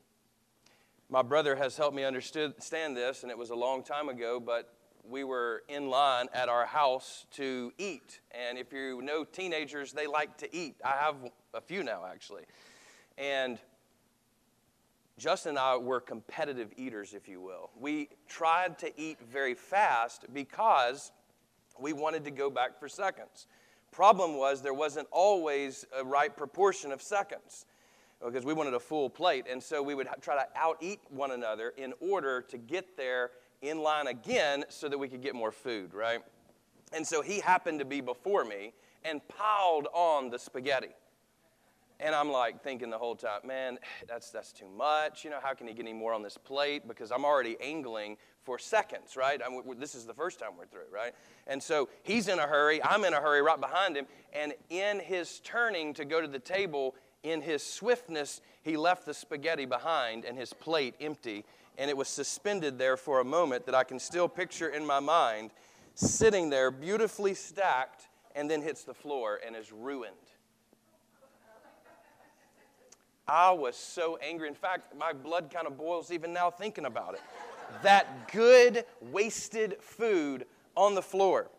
My 1.10 1.22
brother 1.22 1.56
has 1.56 1.76
helped 1.76 1.94
me 1.94 2.04
understand 2.04 2.54
this, 2.96 3.22
and 3.22 3.30
it 3.30 3.38
was 3.38 3.50
a 3.50 3.54
long 3.54 3.82
time 3.82 4.08
ago, 4.08 4.40
but 4.40 4.72
we 5.08 5.22
were 5.22 5.62
in 5.68 5.90
line 5.90 6.28
at 6.32 6.48
our 6.48 6.64
house 6.64 7.26
to 7.32 7.72
eat. 7.76 8.20
And 8.30 8.56
if 8.56 8.72
you 8.72 9.02
know 9.02 9.24
teenagers, 9.24 9.92
they 9.92 10.06
like 10.06 10.38
to 10.38 10.56
eat. 10.56 10.76
I 10.84 10.92
have 10.92 11.16
a 11.52 11.60
few 11.60 11.82
now, 11.82 12.04
actually. 12.10 12.44
And 13.18 13.58
Justin 15.18 15.50
and 15.50 15.58
I 15.58 15.76
were 15.76 16.00
competitive 16.00 16.72
eaters, 16.76 17.14
if 17.14 17.28
you 17.28 17.40
will. 17.40 17.70
We 17.78 18.08
tried 18.28 18.78
to 18.78 19.00
eat 19.00 19.18
very 19.20 19.54
fast 19.54 20.24
because 20.32 21.12
we 21.78 21.92
wanted 21.92 22.24
to 22.24 22.30
go 22.30 22.50
back 22.50 22.80
for 22.80 22.88
seconds. 22.88 23.46
Problem 23.94 24.36
was, 24.36 24.60
there 24.60 24.74
wasn't 24.74 25.06
always 25.12 25.86
a 25.96 26.04
right 26.04 26.36
proportion 26.36 26.90
of 26.90 27.00
seconds 27.00 27.64
because 28.24 28.44
we 28.44 28.52
wanted 28.52 28.74
a 28.74 28.80
full 28.80 29.08
plate. 29.08 29.44
And 29.48 29.62
so 29.62 29.84
we 29.84 29.94
would 29.94 30.08
try 30.20 30.34
to 30.34 30.48
out 30.56 30.78
eat 30.80 30.98
one 31.10 31.30
another 31.30 31.72
in 31.76 31.92
order 32.00 32.40
to 32.48 32.58
get 32.58 32.96
there 32.96 33.30
in 33.62 33.78
line 33.78 34.08
again 34.08 34.64
so 34.68 34.88
that 34.88 34.98
we 34.98 35.06
could 35.06 35.22
get 35.22 35.36
more 35.36 35.52
food, 35.52 35.94
right? 35.94 36.18
And 36.92 37.06
so 37.06 37.22
he 37.22 37.38
happened 37.38 37.78
to 37.78 37.84
be 37.84 38.00
before 38.00 38.44
me 38.44 38.72
and 39.04 39.20
piled 39.28 39.86
on 39.92 40.28
the 40.28 40.40
spaghetti. 40.40 40.90
And 42.00 42.16
I'm 42.16 42.32
like 42.32 42.64
thinking 42.64 42.90
the 42.90 42.98
whole 42.98 43.14
time, 43.14 43.46
man, 43.46 43.78
that's, 44.08 44.30
that's 44.30 44.52
too 44.52 44.68
much. 44.76 45.22
You 45.22 45.30
know, 45.30 45.38
how 45.40 45.54
can 45.54 45.68
he 45.68 45.72
get 45.72 45.82
any 45.82 45.92
more 45.92 46.12
on 46.12 46.22
this 46.24 46.36
plate? 46.36 46.88
Because 46.88 47.12
I'm 47.12 47.24
already 47.24 47.56
angling 47.60 48.16
for 48.44 48.58
seconds, 48.58 49.16
right? 49.16 49.40
I'm, 49.44 49.78
this 49.78 49.94
is 49.94 50.04
the 50.04 50.14
first 50.14 50.38
time 50.38 50.50
we're 50.58 50.66
through, 50.66 50.92
right? 50.92 51.14
And 51.46 51.62
so 51.62 51.88
he's 52.02 52.28
in 52.28 52.38
a 52.38 52.46
hurry. 52.46 52.82
I'm 52.82 53.04
in 53.04 53.12
a 53.14 53.20
hurry 53.20 53.42
right 53.42 53.60
behind 53.60 53.96
him. 53.96 54.06
And 54.32 54.54
in 54.70 55.00
his 55.00 55.40
turning 55.40 55.94
to 55.94 56.04
go 56.04 56.20
to 56.20 56.28
the 56.28 56.38
table, 56.38 56.94
in 57.22 57.40
his 57.40 57.62
swiftness, 57.62 58.40
he 58.62 58.76
left 58.76 59.06
the 59.06 59.14
spaghetti 59.14 59.64
behind 59.64 60.24
and 60.24 60.36
his 60.36 60.52
plate 60.52 60.94
empty 61.00 61.44
and 61.78 61.90
it 61.90 61.96
was 61.96 62.08
suspended 62.08 62.78
there 62.78 62.96
for 62.96 63.20
a 63.20 63.24
moment 63.24 63.66
that 63.66 63.74
I 63.74 63.84
can 63.84 63.98
still 63.98 64.28
picture 64.28 64.68
in 64.68 64.86
my 64.86 65.00
mind, 65.00 65.50
sitting 65.94 66.50
there 66.50 66.70
beautifully 66.70 67.34
stacked, 67.34 68.08
and 68.34 68.50
then 68.50 68.62
hits 68.62 68.84
the 68.84 68.94
floor 68.94 69.40
and 69.44 69.56
is 69.56 69.72
ruined. 69.72 70.14
I 73.26 73.52
was 73.52 73.74
so 73.76 74.18
angry. 74.22 74.48
In 74.48 74.54
fact, 74.54 74.94
my 74.96 75.12
blood 75.12 75.50
kind 75.52 75.66
of 75.66 75.78
boils 75.78 76.12
even 76.12 76.32
now 76.32 76.50
thinking 76.50 76.84
about 76.84 77.14
it. 77.14 77.22
That 77.82 78.32
good, 78.32 78.84
wasted 79.00 79.76
food 79.80 80.46
on 80.76 80.94
the 80.94 81.02
floor. 81.02 81.50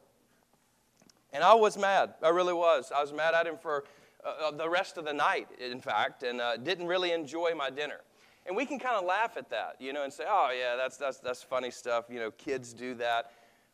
And 1.33 1.43
I 1.43 1.53
was 1.53 1.77
mad. 1.77 2.13
I 2.23 2.29
really 2.29 2.53
was. 2.53 2.91
I 2.95 3.01
was 3.01 3.11
mad 3.11 3.33
at 3.33 3.45
him 3.45 3.57
for 3.57 3.83
uh, 4.25 4.47
uh 4.47 4.51
the 4.51 4.69
rest 4.69 4.97
of 4.97 5.05
the 5.05 5.13
night, 5.13 5.47
in 5.59 5.81
fact, 5.81 6.23
and 6.23 6.39
uh, 6.39 6.57
didn't 6.57 6.87
really 6.87 7.11
enjoy 7.11 7.53
my 7.55 7.69
dinner. 7.69 8.01
And 8.45 8.55
we 8.55 8.65
can 8.65 8.77
kind 8.77 8.95
of 8.95 9.05
laugh 9.05 9.37
at 9.37 9.49
that, 9.49 9.75
you 9.79 9.91
know, 9.91 10.03
and 10.03 10.13
say, 10.13 10.23
oh, 10.27 10.51
yeah, 10.57 10.75
that's, 10.75 10.97
that's, 10.97 11.17
that's 11.17 11.41
funny 11.41 11.71
stuff. 11.71 12.05
You 12.09 12.19
know, 12.19 12.31
kids 12.31 12.73
do 12.73 12.93
that. 12.95 13.31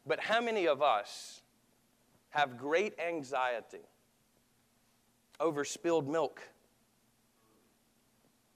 But 0.07 0.19
how 0.19 0.41
many 0.41 0.67
of 0.67 0.81
us 0.81 1.41
have 2.29 2.57
great 2.57 2.97
anxiety 2.99 3.85
over 5.39 5.65
spilled 5.65 6.07
milk, 6.07 6.41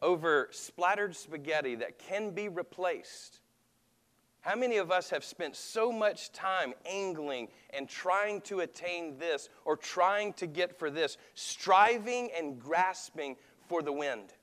over 0.02 0.48
splattered 0.52 1.16
spaghetti 1.16 1.76
that 1.76 2.00
can 2.00 2.32
be 2.32 2.48
replaced? 2.48 3.42
How 4.46 4.56
many 4.56 4.78
of 4.78 4.92
us 4.92 5.10
have 5.10 5.24
spent 5.24 5.56
so 5.56 5.92
much 5.92 6.32
time 6.32 6.76
angling 6.86 7.48
and 7.72 7.90
trying 7.90 8.42
to 8.42 8.60
attain 8.60 9.18
this 9.18 9.50
or 9.66 9.76
trying 9.76 10.34
to 10.34 10.46
get 10.46 10.78
for 10.78 10.92
this, 10.92 11.18
striving 11.34 12.30
and 12.38 12.60
grasping 12.62 13.38
for 13.68 13.82
the 13.82 13.92
wind? 13.92 14.34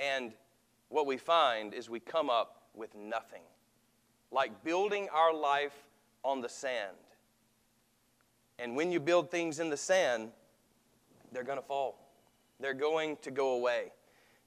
And 0.00 0.32
what 0.88 1.06
we 1.06 1.16
find 1.16 1.72
is 1.72 1.88
we 1.88 2.00
come 2.00 2.28
up 2.28 2.62
with 2.74 2.96
nothing. 2.96 3.42
Like 4.32 4.64
building 4.64 5.08
our 5.12 5.32
life 5.32 5.76
on 6.24 6.40
the 6.40 6.48
sand. 6.48 6.96
And 8.58 8.74
when 8.74 8.90
you 8.90 8.98
build 8.98 9.30
things 9.30 9.60
in 9.60 9.70
the 9.70 9.76
sand, 9.76 10.32
they're 11.30 11.44
going 11.44 11.60
to 11.60 11.64
fall. 11.64 12.00
They're 12.58 12.74
going 12.74 13.18
to 13.22 13.30
go 13.30 13.52
away. 13.52 13.92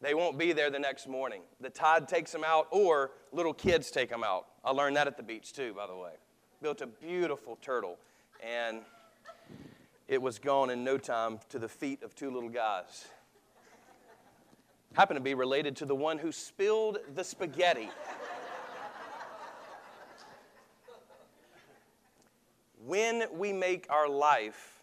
They 0.01 0.13
won't 0.13 0.37
be 0.37 0.51
there 0.51 0.69
the 0.69 0.79
next 0.79 1.07
morning. 1.07 1.43
The 1.61 1.69
tide 1.69 2.09
takes 2.09 2.33
them 2.33 2.43
out, 2.45 2.67
or 2.71 3.11
little 3.37 3.53
kids 3.53 3.91
take 3.91 4.09
them 4.09 4.23
out. 4.23 4.47
I 4.65 4.71
learned 4.71 4.95
that 4.97 5.05
at 5.05 5.15
the 5.15 5.23
beach, 5.23 5.53
too, 5.53 5.73
by 5.73 5.85
the 5.85 5.95
way. 5.95 6.13
Built 6.61 6.81
a 6.81 6.87
beautiful 6.87 7.57
turtle, 7.61 7.97
and 8.43 8.81
it 10.07 10.19
was 10.19 10.39
gone 10.39 10.71
in 10.71 10.83
no 10.83 10.97
time 10.97 11.39
to 11.49 11.59
the 11.59 11.69
feet 11.69 12.01
of 12.01 12.15
two 12.15 12.31
little 12.31 12.49
guys. 12.49 13.05
Happened 14.93 15.17
to 15.17 15.23
be 15.23 15.35
related 15.35 15.75
to 15.77 15.85
the 15.85 15.95
one 15.95 16.17
who 16.17 16.31
spilled 16.31 16.97
the 17.13 17.23
spaghetti. 17.23 17.89
when 22.85 23.25
we 23.31 23.53
make 23.53 23.85
our 23.91 24.09
life 24.09 24.81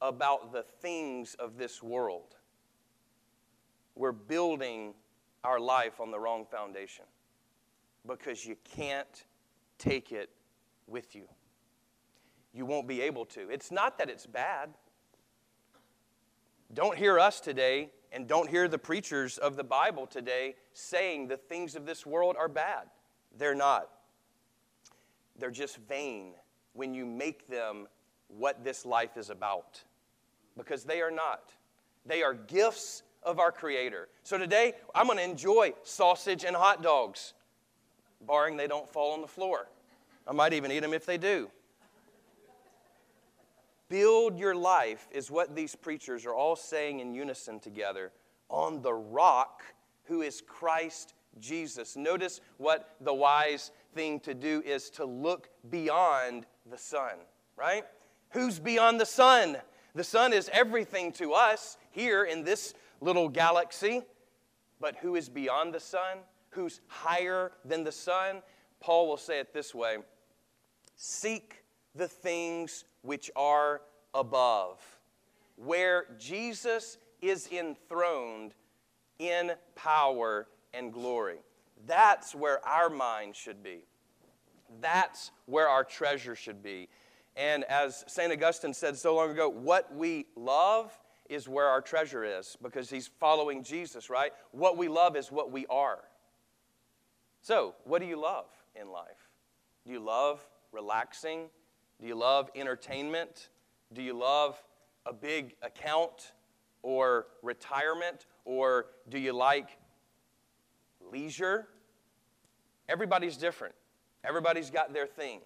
about 0.00 0.52
the 0.52 0.62
things 0.62 1.34
of 1.40 1.58
this 1.58 1.82
world, 1.82 2.36
we're 3.96 4.12
building 4.12 4.94
our 5.42 5.58
life 5.58 6.00
on 6.00 6.12
the 6.12 6.20
wrong 6.20 6.46
foundation 6.48 7.04
because 8.06 8.44
you 8.44 8.56
can't 8.76 9.24
take 9.78 10.12
it 10.12 10.30
with 10.86 11.14
you. 11.14 11.24
You 12.52 12.66
won't 12.66 12.86
be 12.86 13.00
able 13.00 13.24
to. 13.26 13.48
It's 13.48 13.70
not 13.70 13.98
that 13.98 14.10
it's 14.10 14.26
bad. 14.26 14.70
Don't 16.74 16.96
hear 16.96 17.18
us 17.18 17.40
today 17.40 17.90
and 18.12 18.26
don't 18.26 18.48
hear 18.48 18.68
the 18.68 18.78
preachers 18.78 19.38
of 19.38 19.56
the 19.56 19.64
Bible 19.64 20.06
today 20.06 20.54
saying 20.72 21.28
the 21.28 21.36
things 21.36 21.74
of 21.74 21.86
this 21.86 22.04
world 22.04 22.36
are 22.38 22.48
bad. 22.48 22.88
They're 23.36 23.54
not. 23.54 23.88
They're 25.38 25.50
just 25.50 25.78
vain 25.88 26.32
when 26.74 26.94
you 26.94 27.06
make 27.06 27.48
them 27.48 27.86
what 28.28 28.64
this 28.64 28.84
life 28.84 29.16
is 29.16 29.30
about 29.30 29.82
because 30.56 30.84
they 30.84 31.00
are 31.00 31.10
not. 31.10 31.52
They 32.04 32.22
are 32.22 32.34
gifts 32.34 33.02
of 33.22 33.38
our 33.38 33.52
Creator. 33.52 34.08
So 34.22 34.36
today, 34.36 34.74
I'm 34.94 35.06
going 35.06 35.18
to 35.18 35.24
enjoy 35.24 35.74
sausage 35.84 36.44
and 36.44 36.56
hot 36.56 36.82
dogs, 36.82 37.34
barring 38.26 38.56
they 38.56 38.66
don't 38.66 38.90
fall 38.92 39.12
on 39.12 39.20
the 39.20 39.26
floor. 39.26 39.68
I 40.26 40.32
might 40.32 40.52
even 40.52 40.70
eat 40.70 40.80
them 40.80 40.94
if 40.94 41.04
they 41.04 41.18
do. 41.18 41.50
Build 43.88 44.38
your 44.38 44.54
life, 44.54 45.08
is 45.10 45.30
what 45.30 45.54
these 45.54 45.74
preachers 45.74 46.24
are 46.24 46.34
all 46.34 46.56
saying 46.56 47.00
in 47.00 47.12
unison 47.14 47.60
together, 47.60 48.12
on 48.48 48.80
the 48.80 48.94
rock 48.94 49.62
who 50.04 50.22
is 50.22 50.40
Christ 50.40 51.14
Jesus. 51.38 51.96
Notice 51.96 52.40
what 52.56 52.96
the 53.00 53.12
wise 53.12 53.70
thing 53.94 54.20
to 54.20 54.34
do 54.34 54.62
is 54.64 54.90
to 54.90 55.04
look 55.04 55.50
beyond 55.68 56.46
the 56.70 56.78
sun, 56.78 57.16
right? 57.56 57.84
Who's 58.30 58.58
beyond 58.58 59.00
the 59.00 59.06
sun? 59.06 59.58
The 59.94 60.04
sun 60.04 60.32
is 60.32 60.48
everything 60.52 61.12
to 61.12 61.32
us 61.34 61.76
here 61.90 62.24
in 62.24 62.44
this 62.44 62.72
little 63.00 63.28
galaxy. 63.28 64.02
But 64.80 64.96
who 64.96 65.16
is 65.16 65.28
beyond 65.28 65.74
the 65.74 65.80
sun? 65.80 66.18
Who's 66.52 66.80
higher 66.86 67.52
than 67.64 67.84
the 67.84 67.92
sun? 67.92 68.42
Paul 68.80 69.08
will 69.08 69.16
say 69.16 69.40
it 69.40 69.52
this 69.52 69.74
way 69.74 69.98
Seek 70.96 71.64
the 71.94 72.08
things 72.08 72.84
which 73.02 73.30
are 73.36 73.82
above, 74.14 74.80
where 75.56 76.06
Jesus 76.18 76.98
is 77.20 77.48
enthroned 77.50 78.54
in 79.18 79.52
power 79.74 80.48
and 80.74 80.92
glory. 80.92 81.38
That's 81.86 82.34
where 82.34 82.64
our 82.66 82.90
mind 82.90 83.36
should 83.36 83.62
be. 83.62 83.84
That's 84.80 85.30
where 85.46 85.68
our 85.68 85.84
treasure 85.84 86.34
should 86.34 86.62
be. 86.62 86.88
And 87.36 87.64
as 87.64 88.04
St. 88.08 88.32
Augustine 88.32 88.74
said 88.74 88.96
so 88.96 89.14
long 89.14 89.30
ago, 89.30 89.48
what 89.48 89.94
we 89.94 90.26
love 90.36 90.96
is 91.28 91.48
where 91.48 91.66
our 91.66 91.80
treasure 91.80 92.24
is 92.24 92.56
because 92.62 92.90
he's 92.90 93.08
following 93.20 93.62
Jesus, 93.62 94.10
right? 94.10 94.32
What 94.50 94.76
we 94.76 94.88
love 94.88 95.16
is 95.16 95.32
what 95.32 95.50
we 95.50 95.66
are. 95.66 96.00
So, 97.42 97.74
what 97.82 98.00
do 98.00 98.06
you 98.06 98.20
love 98.20 98.46
in 98.80 98.90
life? 98.90 99.28
Do 99.84 99.92
you 99.92 99.98
love 99.98 100.40
relaxing? 100.70 101.50
Do 102.00 102.06
you 102.06 102.14
love 102.14 102.48
entertainment? 102.54 103.48
Do 103.92 104.00
you 104.00 104.16
love 104.16 104.62
a 105.04 105.12
big 105.12 105.56
account 105.60 106.32
or 106.82 107.26
retirement? 107.42 108.26
Or 108.44 108.86
do 109.08 109.18
you 109.18 109.32
like 109.32 109.76
leisure? 111.12 111.66
Everybody's 112.88 113.36
different. 113.36 113.74
Everybody's 114.22 114.70
got 114.70 114.92
their 114.92 115.06
thing. 115.06 115.40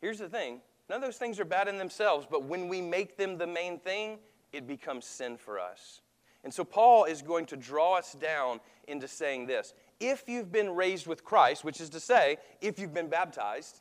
Here's 0.00 0.18
the 0.18 0.30
thing 0.30 0.62
none 0.88 0.96
of 0.96 1.02
those 1.02 1.18
things 1.18 1.38
are 1.38 1.44
bad 1.44 1.68
in 1.68 1.76
themselves, 1.76 2.26
but 2.30 2.44
when 2.44 2.68
we 2.68 2.80
make 2.80 3.18
them 3.18 3.36
the 3.36 3.46
main 3.46 3.78
thing, 3.78 4.18
it 4.54 4.66
becomes 4.66 5.04
sin 5.04 5.36
for 5.36 5.58
us. 5.60 6.00
And 6.44 6.54
so 6.54 6.64
Paul 6.64 7.04
is 7.04 7.20
going 7.20 7.44
to 7.46 7.56
draw 7.56 7.98
us 7.98 8.14
down 8.14 8.60
into 8.86 9.06
saying 9.06 9.46
this 9.46 9.74
if 10.00 10.28
you've 10.28 10.52
been 10.52 10.70
raised 10.70 11.06
with 11.06 11.24
Christ, 11.24 11.64
which 11.64 11.80
is 11.80 11.90
to 11.90 12.00
say, 12.00 12.38
if 12.60 12.78
you've 12.78 12.94
been 12.94 13.08
baptized, 13.08 13.80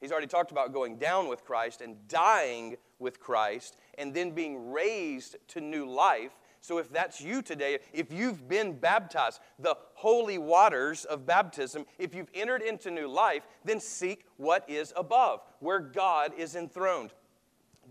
he's 0.00 0.12
already 0.12 0.26
talked 0.26 0.50
about 0.50 0.72
going 0.72 0.96
down 0.96 1.28
with 1.28 1.44
Christ 1.44 1.80
and 1.80 1.96
dying 2.08 2.76
with 2.98 3.18
Christ 3.18 3.76
and 3.98 4.14
then 4.14 4.30
being 4.32 4.70
raised 4.70 5.36
to 5.48 5.60
new 5.60 5.88
life. 5.88 6.32
So, 6.62 6.76
if 6.76 6.90
that's 6.90 7.22
you 7.22 7.40
today, 7.40 7.78
if 7.94 8.12
you've 8.12 8.46
been 8.46 8.78
baptized, 8.78 9.40
the 9.58 9.76
holy 9.94 10.36
waters 10.36 11.06
of 11.06 11.24
baptism, 11.24 11.86
if 11.98 12.14
you've 12.14 12.28
entered 12.34 12.60
into 12.60 12.90
new 12.90 13.08
life, 13.08 13.46
then 13.64 13.80
seek 13.80 14.26
what 14.36 14.68
is 14.68 14.92
above, 14.94 15.40
where 15.60 15.80
God 15.80 16.32
is 16.36 16.56
enthroned. 16.56 17.14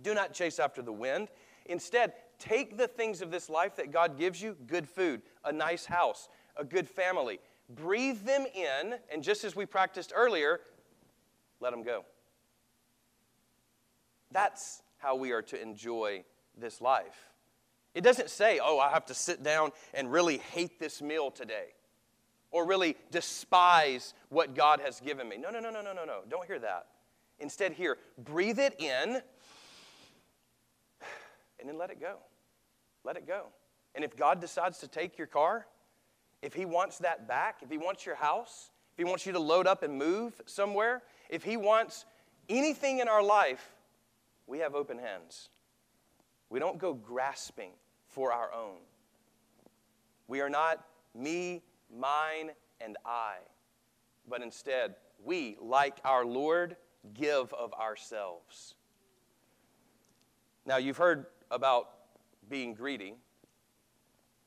Do 0.04 0.14
not 0.14 0.34
chase 0.34 0.60
after 0.60 0.84
the 0.84 0.94
wind. 0.94 1.30
Instead, 1.66 2.14
take 2.38 2.78
the 2.78 2.88
things 2.88 3.22
of 3.22 3.32
this 3.32 3.50
life 3.50 3.76
that 3.76 3.92
God 3.92 4.18
gives 4.18 4.42
you 4.42 4.56
good 4.68 4.88
food, 4.88 5.22
a 5.44 5.52
nice 5.52 5.86
house, 5.86 6.30
a 6.60 6.66
good 6.66 6.88
family. 6.88 7.40
Breathe 7.70 8.22
them 8.22 8.46
in, 8.54 8.96
and 9.12 9.24
just 9.24 9.44
as 9.44 9.56
we 9.56 9.66
practiced 9.66 10.12
earlier, 10.16 10.60
let 11.60 11.72
them 11.72 11.84
go. 11.84 12.06
That's 14.32 14.84
how 14.98 15.16
we 15.16 15.32
are 15.32 15.42
to 15.44 15.62
enjoy 15.62 16.24
this 16.58 16.82
life. 16.82 17.30
It 17.96 18.02
doesn't 18.02 18.30
say, 18.30 18.60
oh, 18.62 18.80
I 18.80 18.90
have 18.90 19.06
to 19.08 19.14
sit 19.14 19.42
down 19.42 19.72
and 19.94 20.12
really 20.12 20.38
hate 20.38 20.80
this 20.80 21.02
meal 21.02 21.32
today 21.32 21.70
or 22.52 22.66
really 22.66 22.96
despise 23.12 24.14
what 24.30 24.56
God 24.56 24.80
has 24.82 25.00
given 25.00 25.28
me. 25.28 25.38
No, 25.38 25.50
no, 25.50 25.60
no, 25.60 25.70
no, 25.72 25.82
no, 25.82 25.94
no, 25.94 26.06
no. 26.06 26.20
Don't 26.30 26.46
hear 26.46 26.60
that. 26.60 26.88
Instead, 27.40 27.74
here, 27.74 27.98
breathe 28.18 28.60
it 28.60 28.80
in 28.80 29.22
and 31.60 31.68
then 31.68 31.78
let 31.78 31.90
it 31.90 32.00
go. 32.00 32.18
Let 33.04 33.18
it 33.18 33.28
go. 33.28 33.48
And 33.96 34.04
if 34.04 34.16
God 34.16 34.40
decides 34.40 34.80
to 34.80 34.88
take 34.88 35.18
your 35.18 35.28
car, 35.28 35.66
if 36.42 36.54
He 36.54 36.66
wants 36.66 37.00
that 37.00 37.28
back, 37.28 37.58
if 37.62 37.70
He 37.70 37.78
wants 37.78 38.06
your 38.06 38.16
house, 38.16 38.72
if 38.94 38.98
He 38.98 39.04
wants 39.04 39.26
you 39.26 39.34
to 39.34 39.40
load 39.40 39.68
up 39.68 39.84
and 39.84 39.98
move 39.98 40.42
somewhere, 40.46 41.04
if 41.30 41.44
He 41.44 41.58
wants 41.58 42.06
anything 42.48 43.00
in 43.00 43.08
our 43.08 43.24
life, 43.24 43.72
we 44.48 44.60
have 44.60 44.76
open 44.76 44.98
hands. 44.98 45.50
We 46.50 46.60
don't 46.60 46.80
go 46.80 46.94
grasping 46.94 47.72
for 48.08 48.34
our 48.34 48.52
own. 48.54 48.78
We 50.28 50.42
are 50.42 50.50
not 50.50 50.84
me, 51.16 51.62
mine, 51.96 52.52
and 52.82 52.98
I, 53.06 53.36
but 54.28 54.42
instead, 54.42 54.96
we, 55.24 55.58
like 55.62 55.98
our 56.04 56.26
Lord, 56.26 56.76
give 57.14 57.54
of 57.54 57.74
ourselves. 57.74 58.76
Now, 60.66 60.78
you've 60.78 60.98
heard 60.98 61.26
about 61.52 61.90
being 62.48 62.74
greedy. 62.74 63.16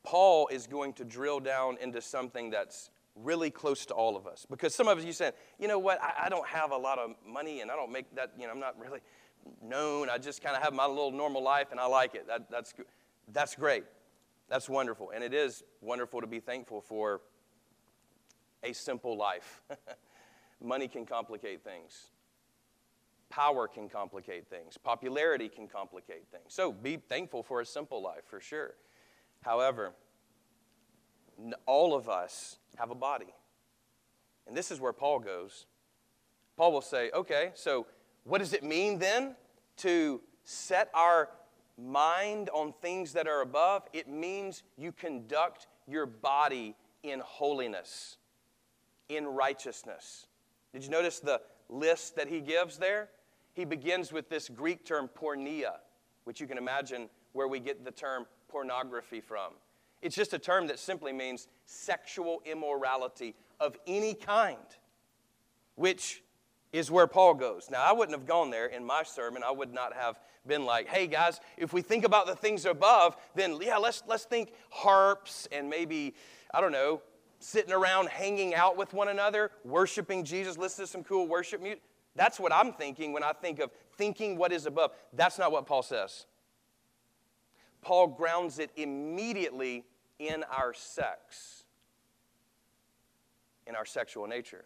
Paul 0.04 0.48
is 0.48 0.66
going 0.66 0.94
to 0.94 1.04
drill 1.04 1.40
down 1.40 1.78
into 1.80 2.00
something 2.00 2.50
that's 2.50 2.90
really 3.14 3.50
close 3.50 3.86
to 3.86 3.94
all 3.94 4.16
of 4.16 4.26
us. 4.26 4.46
Because 4.48 4.74
some 4.74 4.88
of 4.88 4.98
us, 4.98 5.04
you 5.04 5.12
said, 5.12 5.34
you 5.58 5.68
know 5.68 5.78
what, 5.78 6.02
I, 6.02 6.26
I, 6.26 6.28
don't 6.28 6.46
have 6.46 6.70
a 6.70 6.76
lot 6.76 6.98
of 6.98 7.10
money 7.26 7.60
and 7.60 7.70
I 7.70 7.76
don't 7.76 7.92
make 7.92 8.14
that, 8.16 8.32
you 8.38 8.46
know, 8.46 8.52
I'm 8.52 8.60
not 8.60 8.78
really 8.78 9.00
known. 9.62 10.08
I 10.08 10.18
just 10.18 10.42
kind 10.42 10.56
of 10.56 10.62
have 10.62 10.72
my 10.72 10.86
little 10.86 11.10
normal 11.10 11.42
life 11.42 11.68
and 11.70 11.78
I 11.78 11.86
like 11.86 12.14
it. 12.14 12.26
That, 12.26 12.50
that's, 12.50 12.74
that's 13.32 13.54
great. 13.54 13.84
That's 14.48 14.68
wonderful. 14.68 15.12
And 15.14 15.22
it 15.22 15.34
is 15.34 15.62
wonderful 15.80 16.20
to 16.20 16.26
be 16.26 16.40
thankful 16.40 16.80
for 16.80 17.20
a 18.62 18.72
simple 18.72 19.16
life. 19.16 19.62
money 20.62 20.88
can 20.88 21.04
complicate 21.04 21.62
things. 21.64 22.10
Power 23.28 23.66
can 23.66 23.88
complicate 23.88 24.48
things. 24.48 24.76
Popularity 24.76 25.48
can 25.48 25.66
complicate 25.66 26.24
things. 26.30 26.44
So 26.48 26.72
be 26.72 26.96
thankful 26.96 27.42
for 27.42 27.60
a 27.60 27.66
simple 27.66 28.02
life, 28.02 28.24
for 28.26 28.40
sure. 28.40 28.74
However, 29.42 29.92
all 31.66 31.94
of 31.94 32.08
us 32.08 32.58
have 32.76 32.90
a 32.90 32.94
body. 32.94 33.34
And 34.46 34.56
this 34.56 34.70
is 34.70 34.80
where 34.80 34.92
Paul 34.92 35.20
goes. 35.20 35.66
Paul 36.56 36.72
will 36.72 36.80
say, 36.80 37.10
okay, 37.12 37.50
so 37.54 37.86
what 38.24 38.38
does 38.38 38.52
it 38.52 38.62
mean 38.62 38.98
then 38.98 39.34
to 39.78 40.20
set 40.44 40.90
our 40.94 41.30
mind 41.78 42.50
on 42.50 42.72
things 42.80 43.12
that 43.12 43.26
are 43.26 43.40
above? 43.40 43.82
It 43.92 44.08
means 44.08 44.62
you 44.76 44.92
conduct 44.92 45.66
your 45.86 46.06
body 46.06 46.76
in 47.02 47.20
holiness, 47.20 48.16
in 49.08 49.26
righteousness. 49.26 50.26
Did 50.72 50.84
you 50.84 50.90
notice 50.90 51.20
the 51.20 51.40
list 51.68 52.16
that 52.16 52.28
he 52.28 52.40
gives 52.40 52.78
there? 52.78 53.08
he 53.54 53.64
begins 53.64 54.12
with 54.12 54.28
this 54.28 54.48
Greek 54.48 54.84
term 54.84 55.08
porneia, 55.08 55.74
which 56.24 56.40
you 56.40 56.46
can 56.46 56.58
imagine 56.58 57.08
where 57.32 57.48
we 57.48 57.60
get 57.60 57.84
the 57.84 57.90
term 57.90 58.26
pornography 58.52 59.20
from. 59.20 59.52
It's 60.02 60.14
just 60.14 60.34
a 60.34 60.38
term 60.38 60.66
that 60.66 60.78
simply 60.78 61.12
means 61.12 61.48
sexual 61.64 62.42
immorality 62.44 63.34
of 63.58 63.76
any 63.86 64.14
kind, 64.14 64.58
which 65.76 66.22
is 66.72 66.90
where 66.90 67.06
Paul 67.06 67.34
goes. 67.34 67.68
Now, 67.70 67.82
I 67.82 67.92
wouldn't 67.92 68.16
have 68.16 68.26
gone 68.26 68.50
there 68.50 68.66
in 68.66 68.84
my 68.84 69.02
sermon. 69.02 69.42
I 69.44 69.50
would 69.50 69.72
not 69.72 69.94
have 69.94 70.18
been 70.46 70.64
like, 70.64 70.88
hey 70.88 71.06
guys, 71.06 71.40
if 71.56 71.72
we 71.72 71.82
think 71.82 72.04
about 72.04 72.26
the 72.26 72.34
things 72.34 72.64
above, 72.64 73.16
then 73.34 73.58
yeah, 73.60 73.76
let's, 73.76 74.02
let's 74.06 74.24
think 74.24 74.52
harps 74.70 75.46
and 75.52 75.70
maybe, 75.70 76.14
I 76.52 76.60
don't 76.60 76.72
know, 76.72 77.02
sitting 77.38 77.72
around 77.72 78.08
hanging 78.08 78.54
out 78.54 78.76
with 78.76 78.92
one 78.92 79.08
another, 79.08 79.50
worshiping 79.64 80.24
Jesus, 80.24 80.58
listen 80.58 80.84
to 80.84 80.90
some 80.90 81.04
cool 81.04 81.28
worship 81.28 81.60
music. 81.60 81.82
That's 82.14 82.38
what 82.38 82.52
I'm 82.52 82.72
thinking 82.72 83.12
when 83.12 83.22
I 83.22 83.32
think 83.32 83.58
of 83.58 83.70
thinking 83.96 84.36
what 84.36 84.52
is 84.52 84.66
above. 84.66 84.92
That's 85.12 85.38
not 85.38 85.52
what 85.52 85.66
Paul 85.66 85.82
says. 85.82 86.26
Paul 87.82 88.06
grounds 88.06 88.58
it 88.58 88.70
immediately 88.76 89.84
in 90.18 90.44
our 90.44 90.72
sex, 90.72 91.64
in 93.66 93.74
our 93.74 93.84
sexual 93.84 94.26
nature. 94.26 94.64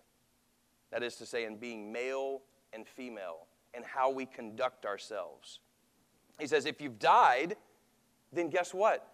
That 0.93 1.03
is 1.03 1.17
to 1.17 1.27
say, 1.27 1.45
in 1.45 1.57
being 1.57 1.91
male 1.93 2.43
and 2.73 2.87
female, 2.87 3.47
and 3.75 3.85
how 3.85 4.11
we 4.11 4.27
conduct 4.27 4.87
ourselves. 4.87 5.61
He 6.39 6.47
says, 6.47 6.67
if 6.67 6.81
you've 6.81 6.99
died, 6.99 7.57
then 8.33 8.51
guess 8.51 8.75
what? 8.75 9.09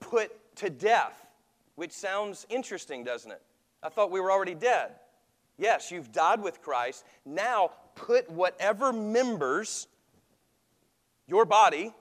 Put 0.00 0.32
to 0.56 0.68
death, 0.68 1.26
which 1.76 1.92
sounds 1.92 2.46
interesting, 2.50 3.04
doesn't 3.04 3.30
it? 3.30 3.40
I 3.82 3.88
thought 3.88 4.10
we 4.10 4.20
were 4.20 4.32
already 4.32 4.54
dead. 4.54 4.92
Yes, 5.56 5.90
you've 5.92 6.10
died 6.10 6.42
with 6.42 6.60
Christ. 6.60 7.04
Now 7.24 7.70
put 7.94 8.28
whatever 8.28 8.92
members, 8.92 9.86
your 11.28 11.44
body, 11.44 11.92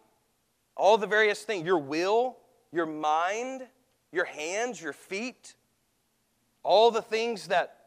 all 0.76 0.98
the 0.98 1.08
various 1.08 1.44
things, 1.44 1.66
your 1.66 1.78
will, 1.78 2.38
your 2.72 2.86
mind, 2.86 3.68
your 4.12 4.26
hands, 4.26 4.82
your 4.82 4.94
feet, 4.94 5.56
all 6.64 6.92
the 6.92 7.02
things 7.02 7.48
that 7.48 7.78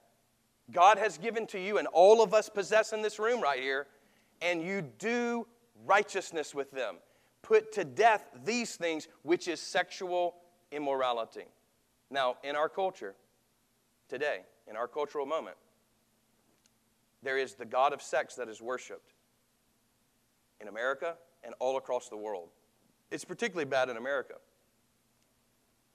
God 0.71 0.99
has 0.99 1.19
given 1.19 1.47
to 1.49 1.61
you 1.61 1.79
and 1.79 1.87
all 1.89 2.23
of 2.23 2.35
us 2.35 2.49
possess 2.49 2.93
in 2.93 3.03
this 3.03 3.19
room 3.19 3.41
right 3.41 3.61
here, 3.61 3.87
and 4.43 4.63
you 4.63 4.83
do 4.99 5.47
righteousness 5.85 6.55
with 6.55 6.71
them. 6.71 6.97
Put 7.43 7.73
to 7.73 7.85
death 7.85 8.25
these 8.45 8.77
things, 8.77 9.09
which 9.23 9.47
is 9.47 9.61
sexual 9.61 10.35
immorality. 10.73 11.45
Now, 12.11 12.37
in 12.43 12.57
our 12.57 12.69
culture, 12.69 13.15
today, 14.09 14.41
in 14.69 14.77
our 14.77 14.89
cultural 14.89 15.27
moment, 15.27 15.57
there 17.23 17.39
is 17.39 17.55
the 17.55 17.65
God 17.65 17.93
of 17.93 18.03
sex 18.03 18.35
that 18.35 18.49
is 18.49 18.61
worshiped 18.61 19.13
in 20.61 20.69
America 20.69 21.17
and 21.45 21.55
all 21.61 21.77
across 21.77 22.09
the 22.09 22.17
world. 22.17 22.49
It's 23.11 23.25
particularly 23.25 23.69
bad 23.69 23.89
in 23.89 23.97
America. 23.97 24.35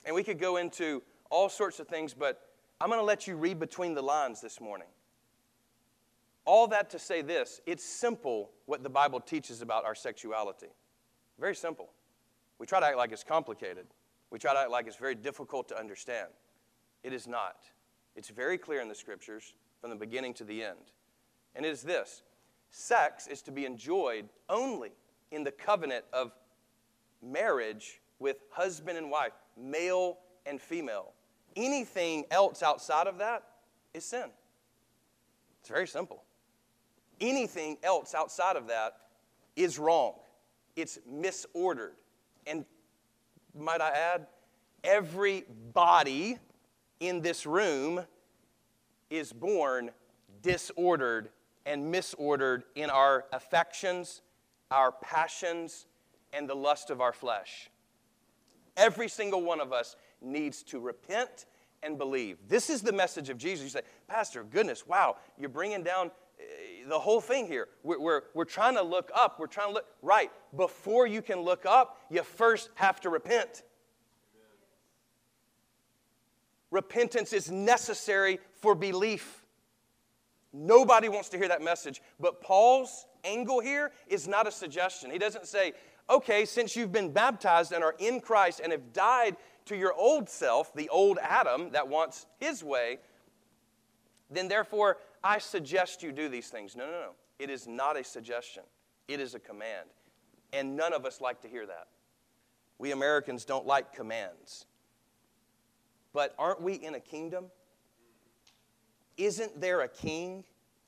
And 0.05 0.16
we 0.16 0.24
could 0.24 0.39
go 0.39 0.57
into 0.57 1.03
all 1.30 1.49
sorts 1.49 1.80
of 1.80 1.88
things, 1.88 2.14
but 2.14 2.41
I'm 2.80 2.89
going 2.89 2.99
to 2.99 3.05
let 3.05 3.28
you 3.28 3.36
read 3.36 3.59
between 3.59 3.93
the 3.93 4.01
lines 4.01 4.41
this 4.41 4.59
morning. 4.59 4.88
All 6.45 6.68
that 6.68 6.89
to 6.91 6.99
say 6.99 7.22
this 7.22 7.62
it's 7.66 7.84
simple 7.84 8.51
what 8.66 8.84
the 8.84 8.89
Bible 8.89 9.20
teaches 9.20 9.62
about 9.62 9.86
our 9.86 9.95
sexuality. 9.95 10.68
Very 11.39 11.55
simple. 11.55 11.89
We 12.57 12.66
try 12.66 12.80
to 12.80 12.86
act 12.86 12.97
like 12.97 13.12
it's 13.12 13.24
complicated, 13.24 13.86
we 14.30 14.39
try 14.39 14.53
to 14.53 14.59
act 14.59 14.72
like 14.72 14.88
it's 14.88 14.95
very 14.95 15.16
difficult 15.16 15.68
to 15.70 15.78
understand. 15.78 16.30
It 17.03 17.14
is 17.14 17.28
not. 17.28 17.57
It's 18.16 18.30
very 18.30 18.57
clear 18.57 18.82
in 18.82 18.88
the 18.88 18.95
scriptures 18.95 19.53
from 19.80 19.89
the 19.89 19.95
beginning 19.95 20.34
to 20.36 20.43
the 20.43 20.64
end. 20.64 20.91
And 21.55 21.66
it 21.66 21.70
is 21.70 21.82
this 21.82 22.24
sex 22.70 23.28
is 23.28 23.41
to 23.43 23.51
be 23.51 23.66
enjoyed 23.66 24.30
only 24.49 24.91
in 25.32 25.43
the 25.43 25.51
covenant 25.51 26.05
of 26.14 26.32
marriage 27.22 28.01
with 28.19 28.38
husband 28.51 28.97
and 28.97 29.09
wife, 29.09 29.34
male 29.57 30.17
and 30.45 30.61
female. 30.61 31.13
Anything 31.55 32.26
else 32.32 32.63
outside 32.63 33.07
of 33.07 33.17
that 33.17 33.43
is 33.93 34.05
sin. 34.05 34.30
It's 35.59 35.69
very 35.69 35.88
simple. 35.88 36.24
Anything 37.19 37.78
else 37.84 38.15
outside 38.15 38.55
of 38.55 38.67
that 38.67 38.97
is 39.55 39.78
wrong. 39.78 40.13
It's 40.76 40.99
misordered. 41.11 41.91
And 42.47 42.65
might 43.57 43.82
I 43.82 43.89
add, 43.89 44.28
every 44.84 45.45
body 45.74 46.38
in 46.99 47.22
this 47.22 47.45
room 47.45 48.05
is 49.09 49.34
born 49.34 49.91
disordered 50.41 51.30
and 51.65 51.93
misordered 51.93 52.63
in 52.76 52.89
our 52.89 53.26
affections, 53.34 54.22
our 54.72 54.91
passions, 54.91 55.86
and 56.34 56.49
the 56.49 56.55
lust 56.55 56.89
of 56.89 57.01
our 57.01 57.13
flesh. 57.13 57.69
Every 58.77 59.09
single 59.09 59.41
one 59.41 59.59
of 59.59 59.73
us 59.73 59.95
needs 60.21 60.63
to 60.63 60.79
repent 60.79 61.45
and 61.84 61.97
believe. 61.97 62.38
This 62.47 62.69
is 62.69 62.82
the 62.82 62.93
message 62.93 63.29
of 63.29 63.38
Jesus. 63.38 63.63
You 63.63 63.69
say, 63.69 63.82
Pastor, 64.07 64.43
goodness, 64.43 64.88
wow, 64.88 65.17
you're 65.38 65.49
bringing 65.49 65.84
down 65.84 66.07
uh, 66.07 66.89
the 66.89 66.99
whole 66.99 67.21
thing 67.21 67.47
here. 67.47 67.67
We're, 67.84 67.99
we're, 67.99 68.21
we're 68.34 68.45
trying 68.45 68.75
to 68.75 68.84
look 68.84 69.11
up. 69.15 69.39
We're 69.39 69.47
trying 69.47 69.69
to 69.69 69.73
look 69.73 69.88
right. 70.01 70.32
Before 70.55 71.07
you 71.07 71.21
can 71.21 71.41
look 71.41 71.65
up, 71.65 71.99
you 72.09 72.23
first 72.23 72.69
have 72.75 72.99
to 73.01 73.09
repent. 73.09 73.63
Repentance 76.69 77.34
is 77.34 77.51
necessary 77.51 78.39
for 78.61 78.75
belief. 78.75 79.43
Nobody 80.53 81.09
wants 81.09 81.29
to 81.29 81.38
hear 81.38 81.47
that 81.49 81.61
message. 81.61 82.01
But 82.19 82.41
Paul's 82.41 83.05
angle 83.23 83.59
here 83.59 83.91
is 84.07 84.27
not 84.27 84.47
a 84.47 84.51
suggestion. 84.51 85.11
He 85.11 85.17
doesn't 85.17 85.47
say, 85.47 85.73
okay, 86.10 86.45
since 86.45 86.76
you've 86.76 86.91
been 86.91 87.12
baptized 87.12 87.72
and 87.72 87.84
are 87.84 87.95
in 87.99 88.20
Christ 88.20 88.60
and 88.62 88.72
have 88.72 88.93
died 88.93 89.38
to 89.66 89.76
your 89.76 89.93
old 89.93 90.30
self, 90.30 90.74
the 90.74 90.89
old 90.89 91.20
Adam 91.22 91.72
that 91.72 91.88
wants 91.88 92.26
his 92.39 92.64
way, 92.64 92.99
then 94.30 94.47
therefore 94.47 94.97
I 95.24 95.38
suggest 95.39 96.04
you 96.04 96.12
do 96.12 96.30
these 96.30 96.49
things. 96.49 96.76
No, 96.76 96.86
no, 96.86 96.91
no. 96.91 97.12
It 97.39 97.49
is 97.49 97.68
not 97.68 97.97
a 97.97 98.04
suggestion, 98.04 98.64
it 99.08 99.20
is 99.20 99.36
a 99.36 99.39
command. 99.39 99.89
And 100.54 100.76
none 100.76 100.93
of 100.93 101.06
us 101.06 101.22
like 101.22 101.41
to 101.43 101.47
hear 101.47 101.66
that. 101.66 101.88
We 102.78 102.91
Americans 102.91 103.45
don't 103.45 103.66
like 103.66 103.93
commands. 103.93 104.66
But 106.14 106.36
aren't 106.38 106.62
we 106.62 106.74
in 106.74 106.95
a 106.95 106.99
kingdom? 106.99 107.45
Isn't 109.18 109.62
there 109.62 109.82
a 109.82 109.88
king? 109.88 110.43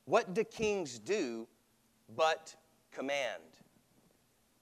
What 0.05 0.33
do 0.33 0.43
kings 0.43 0.99
do 0.99 1.47
but 2.15 2.55
command? 2.91 3.43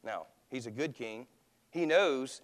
Now, 0.03 0.27
he's 0.51 0.67
a 0.67 0.71
good 0.71 0.93
king. 0.93 1.25
He 1.71 1.85
knows, 1.85 2.41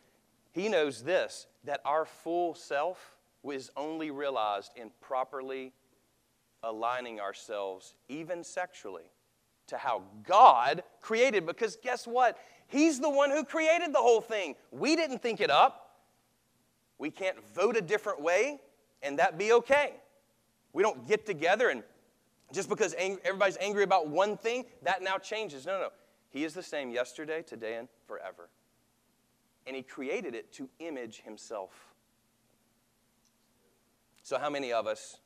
he 0.51 0.69
knows 0.69 1.03
this 1.03 1.45
that 1.65 1.81
our 1.85 2.05
full 2.05 2.55
self 2.55 3.17
is 3.43 3.69
only 3.75 4.09
realized 4.09 4.71
in 4.75 4.89
properly 5.01 5.73
aligning 6.63 7.19
ourselves, 7.19 7.93
even 8.09 8.43
sexually, 8.43 9.11
to 9.67 9.77
how 9.77 10.01
God 10.25 10.83
created. 11.01 11.45
Because 11.45 11.75
guess 11.75 12.07
what? 12.07 12.37
He's 12.67 12.99
the 12.99 13.09
one 13.09 13.29
who 13.31 13.43
created 13.43 13.93
the 13.93 13.99
whole 13.99 14.21
thing. 14.21 14.55
We 14.71 14.95
didn't 14.95 15.21
think 15.21 15.39
it 15.39 15.51
up. 15.51 15.99
We 16.97 17.11
can't 17.11 17.37
vote 17.53 17.77
a 17.77 17.81
different 17.81 18.21
way 18.21 18.59
and 19.03 19.19
that 19.19 19.37
be 19.37 19.53
okay. 19.53 19.93
We 20.73 20.83
don't 20.83 21.07
get 21.07 21.25
together 21.25 21.69
and 21.69 21.83
just 22.53 22.69
because 22.69 22.93
ang- 22.93 23.19
everybody's 23.23 23.57
angry 23.59 23.83
about 23.83 24.07
one 24.07 24.37
thing, 24.37 24.65
that 24.83 25.01
now 25.03 25.17
changes. 25.17 25.65
No, 25.65 25.73
no, 25.73 25.79
no. 25.79 25.89
He 26.37 26.43
is 26.43 26.53
the 26.53 26.61
same 26.61 26.91
yesterday, 26.91 27.41
today, 27.41 27.77
and 27.77 27.87
forever. 28.05 28.49
And 29.65 29.75
He 29.75 29.81
created 29.81 30.35
it 30.35 30.53
to 30.53 30.69
image 30.77 31.21
Himself. 31.21 31.71
So, 34.21 34.37
how 34.37 34.51
many 34.51 34.71
of 34.71 34.85
us 34.85 35.17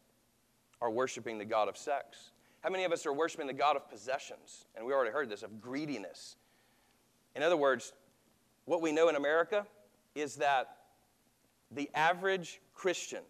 are 0.81 0.89
worshiping 0.89 1.37
the 1.37 1.43
God 1.43 1.67
of 1.67 1.75
sex? 1.75 2.31
How 2.61 2.69
many 2.69 2.85
of 2.85 2.93
us 2.93 3.05
are 3.05 3.11
worshiping 3.11 3.45
the 3.45 3.51
God 3.51 3.75
of 3.75 3.89
possessions? 3.89 4.67
And 4.73 4.85
we 4.85 4.93
already 4.93 5.11
heard 5.11 5.29
this 5.29 5.43
of 5.43 5.59
greediness. 5.59 6.37
In 7.35 7.43
other 7.43 7.57
words, 7.57 7.91
what 8.63 8.81
we 8.81 8.93
know 8.93 9.09
in 9.09 9.17
America 9.17 9.67
is 10.15 10.37
that 10.37 10.77
the 11.71 11.89
average 11.93 12.61
Christian, 12.73 13.23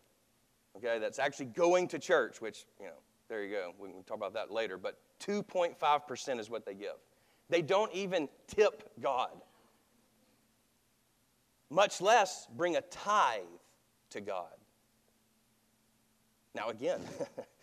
okay, 0.78 1.00
that's 1.00 1.18
actually 1.18 1.48
going 1.48 1.88
to 1.88 1.98
church, 1.98 2.42
which, 2.42 2.66
you 2.80 2.86
know, 2.86 3.00
there 3.28 3.44
you 3.44 3.50
go, 3.56 3.74
we 3.80 3.90
can 3.90 4.04
talk 4.04 4.18
about 4.18 4.36
that 4.36 4.52
later, 4.52 4.78
but 4.78 5.00
2.5% 5.20 6.40
is 6.40 6.48
what 6.48 6.64
they 6.64 6.76
give. 6.76 6.98
They 7.52 7.62
don't 7.62 7.94
even 7.94 8.30
tip 8.48 8.90
God, 9.02 9.30
much 11.70 12.00
less 12.00 12.48
bring 12.56 12.78
a 12.78 12.82
tithe 12.82 13.42
to 14.12 14.22
God. 14.22 14.56
Now, 16.56 16.70
again, 16.70 17.02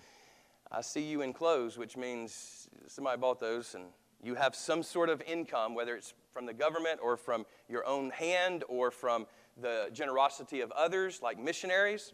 I 0.71 0.83
see 0.83 1.01
you 1.01 1.23
in 1.23 1.33
clothes, 1.33 1.79
which 1.79 1.97
means 1.97 2.69
somebody 2.87 3.19
bought 3.19 3.41
those 3.41 3.75
and 3.75 3.85
you 4.23 4.35
have 4.35 4.55
some 4.55 4.83
sort 4.83 5.09
of 5.09 5.23
income, 5.23 5.75
whether 5.75 5.97
it's 5.97 6.13
from 6.35 6.45
the 6.45 6.53
government 6.53 7.01
or 7.03 7.17
from 7.17 7.47
your 7.67 7.87
own 7.87 8.11
hand 8.11 8.65
or 8.69 8.91
from 8.91 9.27
the 9.59 9.89
generosity 9.95 10.61
of 10.61 10.71
others, 10.73 11.21
like 11.23 11.39
missionaries. 11.39 12.13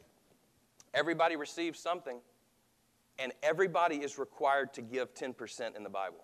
Everybody 0.93 1.35
receives 1.35 1.81
something, 1.81 2.21
and 3.19 3.33
everybody 3.43 3.97
is 3.97 4.17
required 4.17 4.73
to 4.75 4.83
give 4.83 5.13
10% 5.15 5.77
in 5.77 5.83
the 5.83 5.91
Bible. 5.91 6.24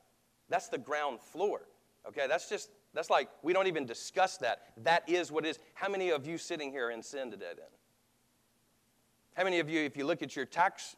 That's 0.50 0.68
the 0.68 0.78
ground 0.78 1.20
floor. 1.20 1.62
Okay, 2.06 2.26
that's 2.28 2.48
just, 2.48 2.70
that's 2.92 3.08
like, 3.08 3.28
we 3.42 3.52
don't 3.52 3.68
even 3.68 3.86
discuss 3.86 4.36
that. 4.38 4.62
That 4.82 5.08
is 5.08 5.32
what 5.32 5.46
it 5.46 5.50
is. 5.50 5.58
How 5.74 5.88
many 5.88 6.10
of 6.10 6.26
you 6.26 6.36
sitting 6.36 6.70
here 6.70 6.90
in 6.90 7.02
sin 7.02 7.30
today 7.30 7.52
then? 7.56 7.66
How 9.34 9.44
many 9.44 9.60
of 9.60 9.70
you, 9.70 9.80
if 9.80 9.96
you 9.96 10.04
look 10.04 10.22
at 10.22 10.34
your 10.34 10.44
tax 10.44 10.96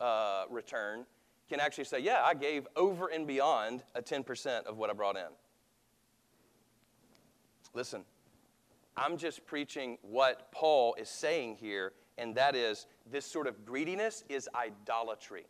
uh, 0.00 0.44
return, 0.50 1.06
can 1.48 1.60
actually 1.60 1.84
say, 1.84 2.00
yeah, 2.00 2.22
I 2.24 2.34
gave 2.34 2.66
over 2.74 3.08
and 3.08 3.26
beyond 3.26 3.84
a 3.94 4.02
10% 4.02 4.64
of 4.66 4.76
what 4.76 4.90
I 4.90 4.92
brought 4.92 5.16
in? 5.16 5.28
Listen, 7.74 8.04
I'm 8.96 9.16
just 9.16 9.46
preaching 9.46 9.98
what 10.02 10.50
Paul 10.52 10.94
is 10.98 11.08
saying 11.08 11.56
here, 11.60 11.92
and 12.18 12.34
that 12.36 12.56
is 12.56 12.86
this 13.10 13.26
sort 13.26 13.46
of 13.46 13.64
greediness 13.64 14.24
is 14.28 14.48
idolatry. 14.54 15.46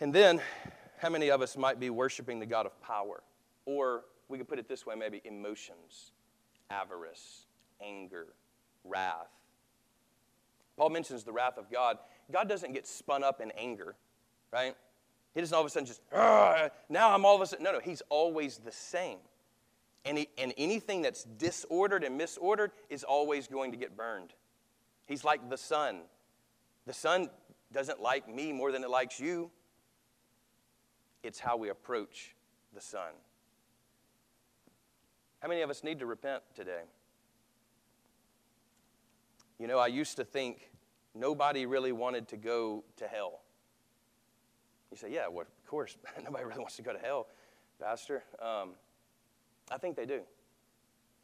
And 0.00 0.14
then, 0.14 0.40
how 0.98 1.10
many 1.10 1.30
of 1.30 1.42
us 1.42 1.56
might 1.56 1.80
be 1.80 1.90
worshiping 1.90 2.38
the 2.38 2.46
God 2.46 2.66
of 2.66 2.80
power? 2.80 3.22
Or 3.66 4.04
we 4.28 4.38
could 4.38 4.48
put 4.48 4.58
it 4.58 4.68
this 4.68 4.86
way 4.86 4.94
maybe 4.94 5.20
emotions, 5.24 6.12
avarice, 6.70 7.46
anger, 7.80 8.26
wrath. 8.84 9.28
Paul 10.76 10.90
mentions 10.90 11.24
the 11.24 11.32
wrath 11.32 11.58
of 11.58 11.70
God. 11.70 11.98
God 12.30 12.48
doesn't 12.48 12.72
get 12.72 12.86
spun 12.86 13.24
up 13.24 13.40
in 13.40 13.50
anger, 13.52 13.96
right? 14.52 14.76
He 15.34 15.40
doesn't 15.40 15.54
all 15.54 15.62
of 15.62 15.66
a 15.66 15.70
sudden 15.70 15.86
just, 15.86 16.00
now 16.12 17.14
I'm 17.14 17.24
all 17.24 17.34
of 17.34 17.40
a 17.40 17.46
sudden. 17.46 17.64
No, 17.64 17.72
no, 17.72 17.80
he's 17.80 18.02
always 18.08 18.58
the 18.58 18.72
same. 18.72 19.18
And, 20.04 20.18
he, 20.18 20.28
and 20.38 20.54
anything 20.56 21.02
that's 21.02 21.24
disordered 21.24 22.04
and 22.04 22.18
misordered 22.18 22.70
is 22.88 23.02
always 23.02 23.48
going 23.48 23.72
to 23.72 23.76
get 23.76 23.96
burned. 23.96 24.32
He's 25.06 25.24
like 25.24 25.50
the 25.50 25.56
sun. 25.56 26.00
The 26.86 26.94
sun 26.94 27.28
doesn't 27.72 28.00
like 28.00 28.32
me 28.32 28.52
more 28.52 28.72
than 28.72 28.84
it 28.84 28.90
likes 28.90 29.18
you. 29.18 29.50
It's 31.22 31.38
how 31.38 31.56
we 31.56 31.68
approach 31.68 32.34
the 32.74 32.80
sun. 32.80 33.12
How 35.40 35.48
many 35.48 35.62
of 35.62 35.70
us 35.70 35.84
need 35.84 35.98
to 36.00 36.06
repent 36.06 36.42
today? 36.54 36.82
You 39.58 39.66
know, 39.66 39.78
I 39.78 39.88
used 39.88 40.16
to 40.16 40.24
think 40.24 40.70
nobody 41.14 41.66
really 41.66 41.92
wanted 41.92 42.28
to 42.28 42.36
go 42.36 42.84
to 42.96 43.08
hell. 43.08 43.40
You 44.90 44.96
say, 44.96 45.12
yeah, 45.12 45.28
well, 45.28 45.46
of 45.46 45.70
course, 45.70 45.96
nobody 46.24 46.44
really 46.44 46.60
wants 46.60 46.76
to 46.76 46.82
go 46.82 46.92
to 46.92 46.98
hell, 46.98 47.26
Pastor. 47.80 48.22
Um, 48.40 48.70
I 49.70 49.78
think 49.78 49.96
they 49.96 50.06
do. 50.06 50.20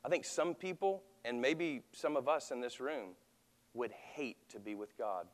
I 0.04 0.08
think 0.08 0.24
some 0.24 0.54
people, 0.54 1.02
and 1.24 1.40
maybe 1.40 1.82
some 1.92 2.16
of 2.16 2.28
us 2.28 2.50
in 2.50 2.60
this 2.60 2.78
room, 2.78 3.10
would 3.72 3.90
hate 3.90 4.36
to 4.50 4.60
be 4.60 4.74
with 4.74 4.96
God. 4.98 5.26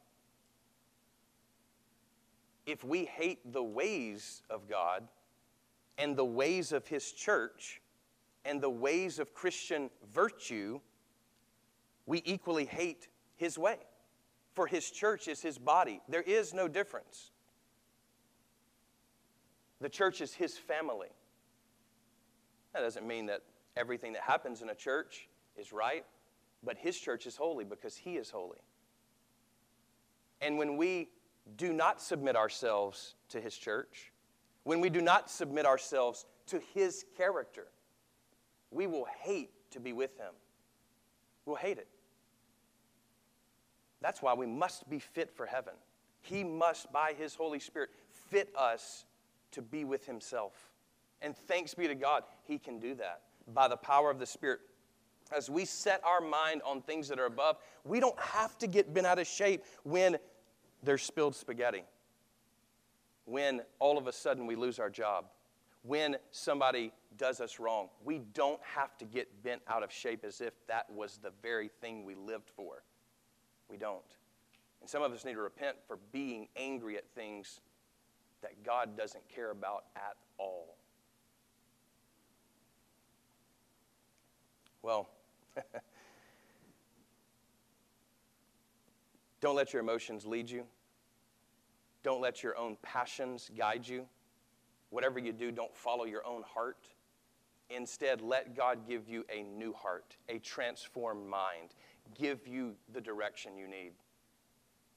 If 2.70 2.84
we 2.84 3.04
hate 3.04 3.52
the 3.52 3.64
ways 3.64 4.42
of 4.48 4.68
God 4.68 5.08
and 5.98 6.16
the 6.16 6.24
ways 6.24 6.70
of 6.70 6.86
His 6.86 7.10
church 7.10 7.82
and 8.44 8.60
the 8.60 8.70
ways 8.70 9.18
of 9.18 9.34
Christian 9.34 9.90
virtue, 10.14 10.78
we 12.06 12.22
equally 12.24 12.66
hate 12.66 13.08
His 13.34 13.58
way. 13.58 13.78
For 14.52 14.68
His 14.68 14.88
church 14.88 15.26
is 15.26 15.42
His 15.42 15.58
body. 15.58 16.00
There 16.08 16.22
is 16.22 16.54
no 16.54 16.68
difference. 16.68 17.32
The 19.80 19.88
church 19.88 20.20
is 20.20 20.32
His 20.32 20.56
family. 20.56 21.08
That 22.72 22.82
doesn't 22.82 23.04
mean 23.04 23.26
that 23.26 23.42
everything 23.76 24.12
that 24.12 24.22
happens 24.22 24.62
in 24.62 24.68
a 24.68 24.76
church 24.76 25.28
is 25.56 25.72
right, 25.72 26.04
but 26.62 26.78
His 26.78 26.96
church 26.96 27.26
is 27.26 27.34
holy 27.34 27.64
because 27.64 27.96
He 27.96 28.12
is 28.16 28.30
holy. 28.30 28.60
And 30.40 30.56
when 30.56 30.76
we 30.76 31.08
do 31.56 31.72
not 31.72 32.00
submit 32.00 32.36
ourselves 32.36 33.14
to 33.30 33.40
His 33.40 33.56
church, 33.56 34.12
when 34.64 34.80
we 34.80 34.90
do 34.90 35.00
not 35.00 35.30
submit 35.30 35.66
ourselves 35.66 36.26
to 36.46 36.60
His 36.74 37.04
character, 37.16 37.66
we 38.70 38.86
will 38.86 39.06
hate 39.22 39.50
to 39.70 39.80
be 39.80 39.92
with 39.92 40.16
Him. 40.16 40.32
We'll 41.46 41.56
hate 41.56 41.78
it. 41.78 41.88
That's 44.00 44.22
why 44.22 44.34
we 44.34 44.46
must 44.46 44.88
be 44.88 44.98
fit 44.98 45.30
for 45.30 45.46
heaven. 45.46 45.74
He 46.22 46.44
must, 46.44 46.92
by 46.92 47.14
His 47.16 47.34
Holy 47.34 47.58
Spirit, 47.58 47.90
fit 48.28 48.50
us 48.56 49.04
to 49.52 49.62
be 49.62 49.84
with 49.84 50.06
Himself. 50.06 50.52
And 51.22 51.36
thanks 51.36 51.74
be 51.74 51.86
to 51.88 51.94
God, 51.94 52.24
He 52.44 52.58
can 52.58 52.78
do 52.78 52.94
that 52.96 53.22
by 53.52 53.68
the 53.68 53.76
power 53.76 54.10
of 54.10 54.18
the 54.18 54.26
Spirit. 54.26 54.60
As 55.36 55.48
we 55.48 55.64
set 55.64 56.02
our 56.04 56.20
mind 56.20 56.60
on 56.64 56.82
things 56.82 57.08
that 57.08 57.18
are 57.18 57.26
above, 57.26 57.56
we 57.84 58.00
don't 58.00 58.18
have 58.18 58.58
to 58.58 58.66
get 58.66 58.92
bent 58.92 59.06
out 59.06 59.18
of 59.18 59.26
shape 59.26 59.64
when 59.84 60.18
there's 60.82 61.02
spilled 61.02 61.34
spaghetti, 61.34 61.84
when 63.24 63.62
all 63.78 63.98
of 63.98 64.06
a 64.06 64.12
sudden 64.12 64.46
we 64.46 64.56
lose 64.56 64.78
our 64.78 64.90
job, 64.90 65.26
when 65.82 66.16
somebody 66.30 66.92
does 67.20 67.40
us 67.40 67.58
wrong. 67.60 67.88
We 68.04 68.20
don't 68.32 68.60
have 68.62 68.96
to 68.98 69.04
get 69.04 69.42
bent 69.42 69.62
out 69.68 69.82
of 69.82 69.92
shape 69.92 70.24
as 70.24 70.40
if 70.40 70.54
that 70.68 70.90
was 70.90 71.18
the 71.22 71.32
very 71.42 71.68
thing 71.80 72.04
we 72.04 72.14
lived 72.14 72.50
for. 72.56 72.82
We 73.68 73.76
don't. 73.76 74.00
And 74.80 74.88
some 74.88 75.02
of 75.02 75.12
us 75.12 75.24
need 75.24 75.34
to 75.34 75.42
repent 75.42 75.76
for 75.86 75.98
being 76.12 76.48
angry 76.56 76.96
at 76.96 77.04
things 77.14 77.60
that 78.42 78.64
God 78.64 78.96
doesn't 78.96 79.28
care 79.28 79.50
about 79.50 79.84
at 79.96 80.16
all. 80.38 80.76
Well, 84.82 85.10
don't 89.40 89.56
let 89.56 89.72
your 89.72 89.80
emotions 89.80 90.26
lead 90.26 90.50
you. 90.50 90.64
Don't 92.02 92.20
let 92.20 92.42
your 92.42 92.56
own 92.56 92.76
passions 92.82 93.50
guide 93.56 93.86
you. 93.86 94.06
Whatever 94.90 95.18
you 95.18 95.32
do, 95.32 95.50
don't 95.50 95.74
follow 95.74 96.04
your 96.04 96.26
own 96.26 96.42
heart. 96.42 96.88
Instead, 97.68 98.20
let 98.20 98.56
God 98.56 98.86
give 98.88 99.08
you 99.08 99.24
a 99.32 99.42
new 99.42 99.72
heart, 99.72 100.16
a 100.28 100.38
transformed 100.38 101.26
mind, 101.28 101.74
give 102.18 102.46
you 102.46 102.74
the 102.92 103.00
direction 103.00 103.56
you 103.56 103.68
need. 103.68 103.92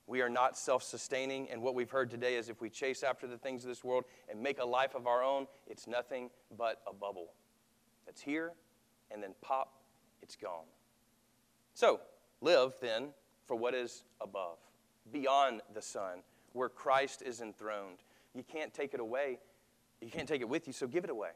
We 0.07 0.21
are 0.21 0.29
not 0.29 0.57
self 0.57 0.83
sustaining, 0.83 1.49
and 1.49 1.61
what 1.61 1.75
we've 1.75 1.89
heard 1.89 2.09
today 2.09 2.35
is 2.35 2.49
if 2.49 2.59
we 2.59 2.69
chase 2.69 3.03
after 3.03 3.27
the 3.27 3.37
things 3.37 3.63
of 3.63 3.69
this 3.69 3.83
world 3.83 4.03
and 4.29 4.41
make 4.41 4.59
a 4.59 4.65
life 4.65 4.95
of 4.95 5.07
our 5.07 5.23
own, 5.23 5.47
it's 5.67 5.87
nothing 5.87 6.29
but 6.57 6.81
a 6.87 6.93
bubble 6.93 7.33
that's 8.05 8.21
here 8.21 8.53
and 9.11 9.21
then 9.21 9.33
pop, 9.41 9.75
it's 10.21 10.35
gone. 10.35 10.65
So, 11.73 12.01
live 12.41 12.73
then 12.81 13.09
for 13.45 13.55
what 13.55 13.73
is 13.73 14.03
above, 14.21 14.57
beyond 15.11 15.61
the 15.73 15.81
sun, 15.81 16.19
where 16.53 16.69
Christ 16.69 17.21
is 17.21 17.41
enthroned. 17.41 17.99
You 18.33 18.43
can't 18.43 18.73
take 18.73 18.93
it 18.93 18.99
away. 18.99 19.39
You 20.01 20.09
can't 20.09 20.27
take 20.27 20.41
it 20.41 20.49
with 20.49 20.67
you, 20.67 20.73
so 20.73 20.87
give 20.87 21.03
it 21.03 21.09
away. 21.09 21.31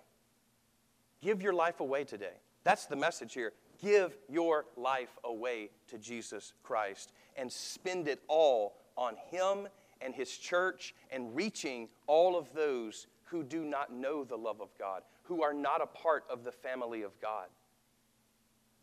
Give 1.21 1.41
your 1.41 1.53
life 1.53 1.79
away 1.79 2.03
today. 2.03 2.33
That's 2.63 2.85
the 2.85 2.95
message 2.95 3.33
here. 3.33 3.53
Give 3.81 4.17
your 4.29 4.65
life 4.75 5.17
away 5.23 5.69
to 5.87 5.97
Jesus 5.97 6.53
Christ 6.63 7.13
and 7.35 7.51
spend 7.51 8.07
it 8.07 8.21
all 8.27 8.77
on 8.97 9.15
Him 9.29 9.67
and 10.01 10.13
His 10.13 10.37
church 10.37 10.95
and 11.11 11.35
reaching 11.35 11.89
all 12.07 12.37
of 12.37 12.53
those 12.53 13.07
who 13.25 13.43
do 13.43 13.63
not 13.63 13.93
know 13.93 14.23
the 14.23 14.37
love 14.37 14.61
of 14.61 14.69
God, 14.77 15.03
who 15.23 15.43
are 15.43 15.53
not 15.53 15.81
a 15.81 15.85
part 15.85 16.23
of 16.29 16.43
the 16.43 16.51
family 16.51 17.03
of 17.03 17.19
God. 17.21 17.47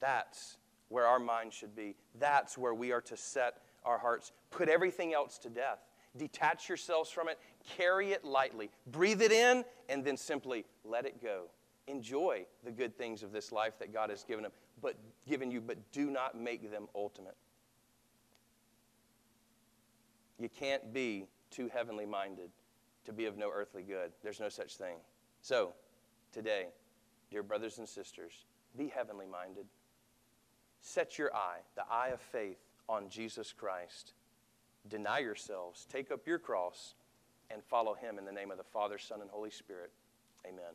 That's 0.00 0.56
where 0.94 1.08
our 1.08 1.18
mind 1.18 1.52
should 1.52 1.74
be. 1.74 1.96
That's 2.20 2.56
where 2.56 2.72
we 2.72 2.92
are 2.92 3.00
to 3.00 3.16
set 3.16 3.62
our 3.84 3.98
hearts. 3.98 4.30
Put 4.52 4.68
everything 4.68 5.12
else 5.12 5.38
to 5.38 5.50
death. 5.50 5.80
Detach 6.16 6.68
yourselves 6.68 7.10
from 7.10 7.28
it. 7.28 7.40
Carry 7.76 8.12
it 8.12 8.24
lightly. 8.24 8.70
Breathe 8.86 9.20
it 9.20 9.32
in 9.32 9.64
and 9.88 10.04
then 10.04 10.16
simply 10.16 10.64
let 10.84 11.04
it 11.04 11.20
go. 11.20 11.46
Enjoy 11.88 12.46
the 12.62 12.70
good 12.70 12.96
things 12.96 13.24
of 13.24 13.32
this 13.32 13.50
life 13.50 13.76
that 13.80 13.92
God 13.92 14.08
has 14.08 14.22
given 14.22 14.44
them, 14.44 14.52
but 14.80 14.94
given 15.28 15.50
you, 15.50 15.60
but 15.60 15.78
do 15.90 16.12
not 16.12 16.38
make 16.38 16.70
them 16.70 16.86
ultimate. 16.94 17.36
You 20.38 20.48
can't 20.48 20.92
be 20.92 21.26
too 21.50 21.68
heavenly 21.74 22.06
minded 22.06 22.50
to 23.04 23.12
be 23.12 23.26
of 23.26 23.36
no 23.36 23.50
earthly 23.52 23.82
good. 23.82 24.12
There's 24.22 24.38
no 24.38 24.48
such 24.48 24.76
thing. 24.76 24.98
So, 25.42 25.72
today, 26.30 26.68
dear 27.32 27.42
brothers 27.42 27.78
and 27.78 27.88
sisters, 27.88 28.44
be 28.78 28.86
heavenly 28.86 29.26
minded. 29.26 29.66
Set 30.86 31.18
your 31.18 31.34
eye, 31.34 31.60
the 31.76 31.84
eye 31.90 32.08
of 32.08 32.20
faith, 32.20 32.58
on 32.90 33.08
Jesus 33.08 33.54
Christ. 33.56 34.12
Deny 34.86 35.20
yourselves, 35.20 35.86
take 35.90 36.10
up 36.10 36.26
your 36.26 36.38
cross, 36.38 36.92
and 37.50 37.64
follow 37.64 37.94
him 37.94 38.18
in 38.18 38.26
the 38.26 38.32
name 38.32 38.50
of 38.50 38.58
the 38.58 38.64
Father, 38.64 38.98
Son, 38.98 39.22
and 39.22 39.30
Holy 39.30 39.50
Spirit. 39.50 39.90
Amen. 40.46 40.74